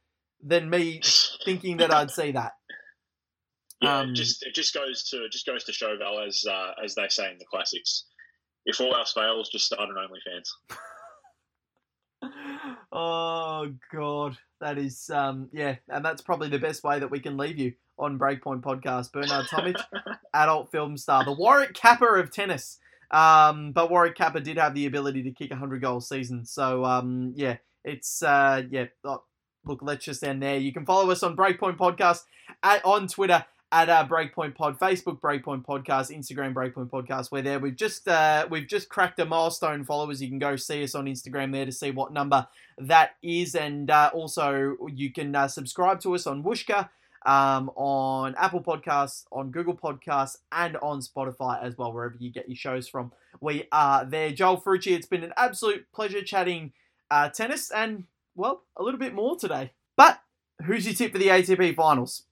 than 0.41 0.69
me 0.69 1.01
thinking 1.45 1.77
that 1.77 1.93
I'd 1.93 2.11
see 2.11 2.31
that. 2.31 2.53
Yeah, 3.81 3.99
um, 3.99 4.13
just 4.13 4.45
it 4.45 4.53
just 4.53 4.73
goes 4.73 5.03
to 5.09 5.29
just 5.29 5.45
goes 5.45 5.63
to 5.65 5.73
show 5.73 5.95
Val 5.97 6.19
as 6.19 6.45
uh, 6.49 6.71
as 6.83 6.95
they 6.95 7.07
say 7.07 7.31
in 7.31 7.37
the 7.37 7.45
classics. 7.45 8.05
If 8.65 8.81
all 8.81 8.93
else 8.95 9.13
fails, 9.13 9.49
just 9.49 9.65
start 9.65 9.89
an 9.89 9.95
OnlyFans. 9.95 10.71
oh 12.91 13.71
God, 13.93 14.37
that 14.59 14.77
is 14.77 15.09
um 15.09 15.49
yeah, 15.53 15.75
and 15.87 16.03
that's 16.03 16.21
probably 16.21 16.49
the 16.49 16.59
best 16.59 16.83
way 16.83 16.99
that 16.99 17.09
we 17.09 17.19
can 17.19 17.37
leave 17.37 17.57
you 17.57 17.73
on 17.97 18.19
Breakpoint 18.19 18.61
Podcast. 18.61 19.13
Bernard 19.13 19.47
Tomic, 19.47 19.81
adult 20.33 20.71
film 20.71 20.97
star, 20.97 21.23
the 21.23 21.31
Warwick 21.31 21.73
Capper 21.73 22.17
of 22.17 22.31
tennis. 22.31 22.79
Um, 23.11 23.71
but 23.71 23.89
Warwick 23.89 24.15
Capper 24.15 24.39
did 24.39 24.57
have 24.57 24.75
the 24.75 24.85
ability 24.85 25.23
to 25.23 25.31
kick 25.31 25.51
a 25.51 25.55
hundred 25.55 25.81
goal 25.81 26.01
season. 26.01 26.45
So 26.45 26.83
um, 26.83 27.33
yeah, 27.35 27.57
it's 27.85 28.21
uh, 28.21 28.63
yeah. 28.69 28.87
Oh, 29.05 29.23
look, 29.63 29.79
let's 29.81 30.03
just 30.03 30.23
end 30.23 30.43
there. 30.43 30.57
You 30.57 30.73
can 30.73 30.85
follow 30.85 31.09
us 31.11 31.23
on 31.23 31.37
Breakpoint 31.37 31.77
Podcast 31.77 32.23
at, 32.61 32.83
on 32.83 33.07
Twitter 33.07 33.45
at 33.71 33.89
uh, 33.89 34.07
Breakpoint 34.07 34.55
Pod, 34.55 34.79
Facebook 34.79 35.19
Breakpoint 35.19 35.65
Podcast, 35.65 36.15
Instagram 36.15 36.53
Breakpoint 36.53 36.89
Podcast. 36.89 37.31
We're 37.31 37.41
there. 37.41 37.59
We've 37.59 37.75
just 37.75 38.07
uh, 38.07 38.47
we've 38.49 38.67
just 38.67 38.89
cracked 38.89 39.19
a 39.19 39.25
milestone 39.25 39.83
followers. 39.83 40.21
You 40.21 40.29
can 40.29 40.39
go 40.39 40.55
see 40.55 40.83
us 40.83 40.95
on 40.95 41.05
Instagram 41.05 41.51
there 41.51 41.65
to 41.65 41.71
see 41.71 41.91
what 41.91 42.11
number 42.11 42.47
that 42.77 43.11
is, 43.21 43.55
and 43.55 43.91
uh, 43.91 44.11
also 44.13 44.75
you 44.91 45.11
can 45.11 45.35
uh, 45.35 45.47
subscribe 45.47 45.99
to 46.01 46.15
us 46.15 46.25
on 46.25 46.43
Whooshkaa 46.43 46.89
um, 47.25 47.69
on 47.75 48.35
Apple 48.37 48.61
Podcasts, 48.61 49.25
on 49.31 49.51
Google 49.51 49.75
Podcasts, 49.75 50.37
and 50.51 50.77
on 50.77 51.01
Spotify 51.01 51.61
as 51.63 51.77
well, 51.77 51.93
wherever 51.93 52.15
you 52.19 52.31
get 52.31 52.47
your 52.49 52.55
shows 52.55 52.87
from. 52.87 53.11
We 53.41 53.67
are 53.71 54.05
there. 54.05 54.31
Joel 54.31 54.61
Ferrucci, 54.61 54.93
it's 54.93 55.07
been 55.07 55.23
an 55.23 55.33
absolute 55.37 55.85
pleasure 55.93 56.21
chatting 56.21 56.73
uh, 57.11 57.29
tennis 57.29 57.71
and, 57.71 58.05
well, 58.35 58.63
a 58.77 58.83
little 58.83 58.99
bit 58.99 59.13
more 59.13 59.37
today. 59.37 59.71
But 59.95 60.21
who's 60.65 60.85
your 60.85 60.95
tip 60.95 61.11
for 61.11 61.17
the 61.17 61.27
ATP 61.27 61.75
finals? 61.75 62.23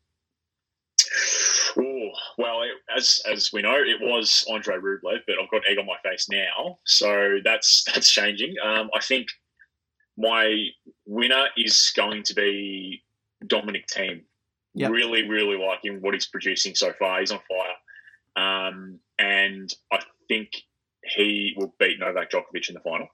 Ooh, 1.80 2.10
well, 2.38 2.64
it, 2.64 2.72
as 2.96 3.22
as 3.32 3.52
we 3.54 3.62
know, 3.62 3.76
it 3.76 4.02
was 4.02 4.46
Andre 4.52 4.76
Rublev, 4.78 5.20
but 5.28 5.36
I've 5.42 5.52
got 5.52 5.62
egg 5.70 5.78
on 5.78 5.86
my 5.86 5.98
face 6.04 6.28
now, 6.30 6.78
so 6.86 7.38
that's 7.44 7.84
that's 7.94 8.10
changing. 8.10 8.56
Um, 8.64 8.90
I 8.96 9.02
think 9.02 9.28
my 10.18 10.68
winner 11.06 11.46
is 11.56 11.92
going 11.96 12.24
to 12.24 12.34
be 12.34 13.04
Dominic 13.46 13.88
Thiem. 13.88 14.24
Yep. 14.74 14.92
Really, 14.92 15.28
really 15.28 15.58
liking 15.58 16.02
what 16.02 16.14
he's 16.14 16.28
producing 16.28 16.76
so 16.76 16.94
far. 16.94 17.20
He's 17.20 17.32
on 17.32 17.40
fire. 17.48 18.68
Um, 18.70 19.00
and 19.18 19.74
I 19.92 20.00
think 20.28 20.52
he 21.04 21.56
will 21.58 21.74
beat 21.80 22.00
Novak 22.00 22.32
Djokovic 22.32 22.70
in 22.70 22.76
the 22.76 22.82
final. 22.82 23.08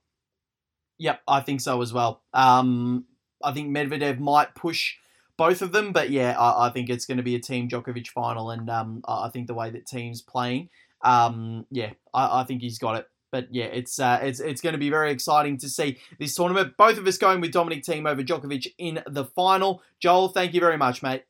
Yep, 0.98 1.22
I 1.28 1.40
think 1.42 1.62
so 1.62 1.82
as 1.82 1.94
well. 1.94 2.22
Um, 2.34 3.06
I 3.44 3.52
think 3.52 3.76
Medvedev 3.76 4.20
might 4.20 4.56
push 4.56 4.96
both 5.38 5.62
of 5.62 5.72
them, 5.72 5.92
but 5.92 6.10
yeah, 6.10 6.38
I, 6.40 6.68
I 6.68 6.70
think 6.70 6.90
it's 6.90 7.06
going 7.06 7.18
to 7.18 7.24
be 7.24 7.36
a 7.36 7.40
Thiem 7.40 7.70
Djokovic 7.70 8.08
final, 8.08 8.52
and 8.52 8.70
um, 8.70 9.02
I 9.08 9.30
think 9.30 9.48
the 9.48 9.54
way 9.54 9.70
that 9.72 9.86
Thiem's 9.86 10.22
playing, 10.22 10.70
um, 11.02 11.66
yeah, 11.72 11.92
I, 12.14 12.42
I, 12.42 12.44
think 12.44 12.62
he's 12.62 12.78
got 12.78 12.96
it. 12.96 13.08
But 13.32 13.48
yeah, 13.52 13.66
it's 13.66 14.00
uh, 14.00 14.20
it's 14.22 14.40
it's 14.40 14.62
going 14.62 14.74
to 14.74 14.80
be 14.80 14.90
very 14.90 15.12
exciting 15.12 15.58
to 15.58 15.70
see 15.70 16.00
this 16.20 16.36
tournament. 16.36 16.78
Both 16.78 16.98
of 16.98 17.08
us 17.08 17.18
going 17.18 17.42
with 17.42 17.52
Dominic 17.52 17.84
Thiem 17.84 18.08
over 18.08 18.22
Djokovic 18.22 18.74
in 18.78 19.02
the 19.08 19.26
final. 19.26 19.82
Joel, 20.00 20.30
thank 20.30 20.54
you 20.54 20.60
very 20.60 20.78
much, 20.78 21.02
mate. 21.02 21.24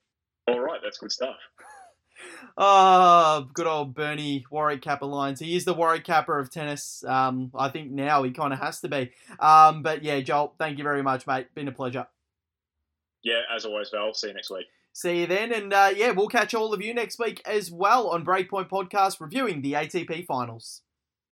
All 0.48 0.60
right, 0.60 0.82
that's 0.84 0.98
good 0.98 1.14
stuff. 1.14 1.38
Oh, 2.58 3.48
good 3.54 3.68
old 3.68 3.94
Bernie 3.96 4.46
Warwick 4.52 4.82
Capper 4.82 5.06
lines. 5.06 5.40
He 5.40 5.56
is 5.56 5.64
the 5.64 5.74
Warwick 5.74 6.04
Capper 6.04 6.38
of 6.38 6.50
tennis. 6.50 7.06
Um, 7.08 7.52
I 7.56 7.70
think 7.70 7.90
now 7.90 8.24
he 8.24 8.32
kind 8.32 8.52
of 8.52 8.60
has 8.60 8.82
to 8.82 8.90
be. 8.90 9.12
Um, 9.40 9.82
but 9.82 10.04
yeah, 10.04 10.20
Joel, 10.20 10.54
thank 10.60 10.78
you 10.78 10.84
very 10.84 11.04
much, 11.04 11.26
mate. 11.26 11.56
Been 11.56 11.70
a 11.70 11.72
pleasure. 11.72 12.08
Yeah, 13.24 13.42
as 13.54 13.66
always, 13.66 13.90
Val. 13.90 14.14
See 14.14 14.28
you 14.28 14.34
next 14.34 14.52
week. 14.52 14.68
See 14.96 15.22
you 15.22 15.28
then, 15.28 15.52
and 15.52 15.74
uh, 15.74 15.90
yeah, 15.96 16.12
we'll 16.12 16.28
catch 16.28 16.54
all 16.54 16.72
of 16.72 16.82
you 16.84 16.94
next 16.94 17.18
week 17.18 17.42
as 17.46 17.72
well 17.72 18.10
on 18.10 18.24
Breakpoint 18.24 18.70
Podcast 18.70 19.20
reviewing 19.20 19.64
the 19.64 19.74
ATP 19.74 20.28
Finals. 20.28 20.83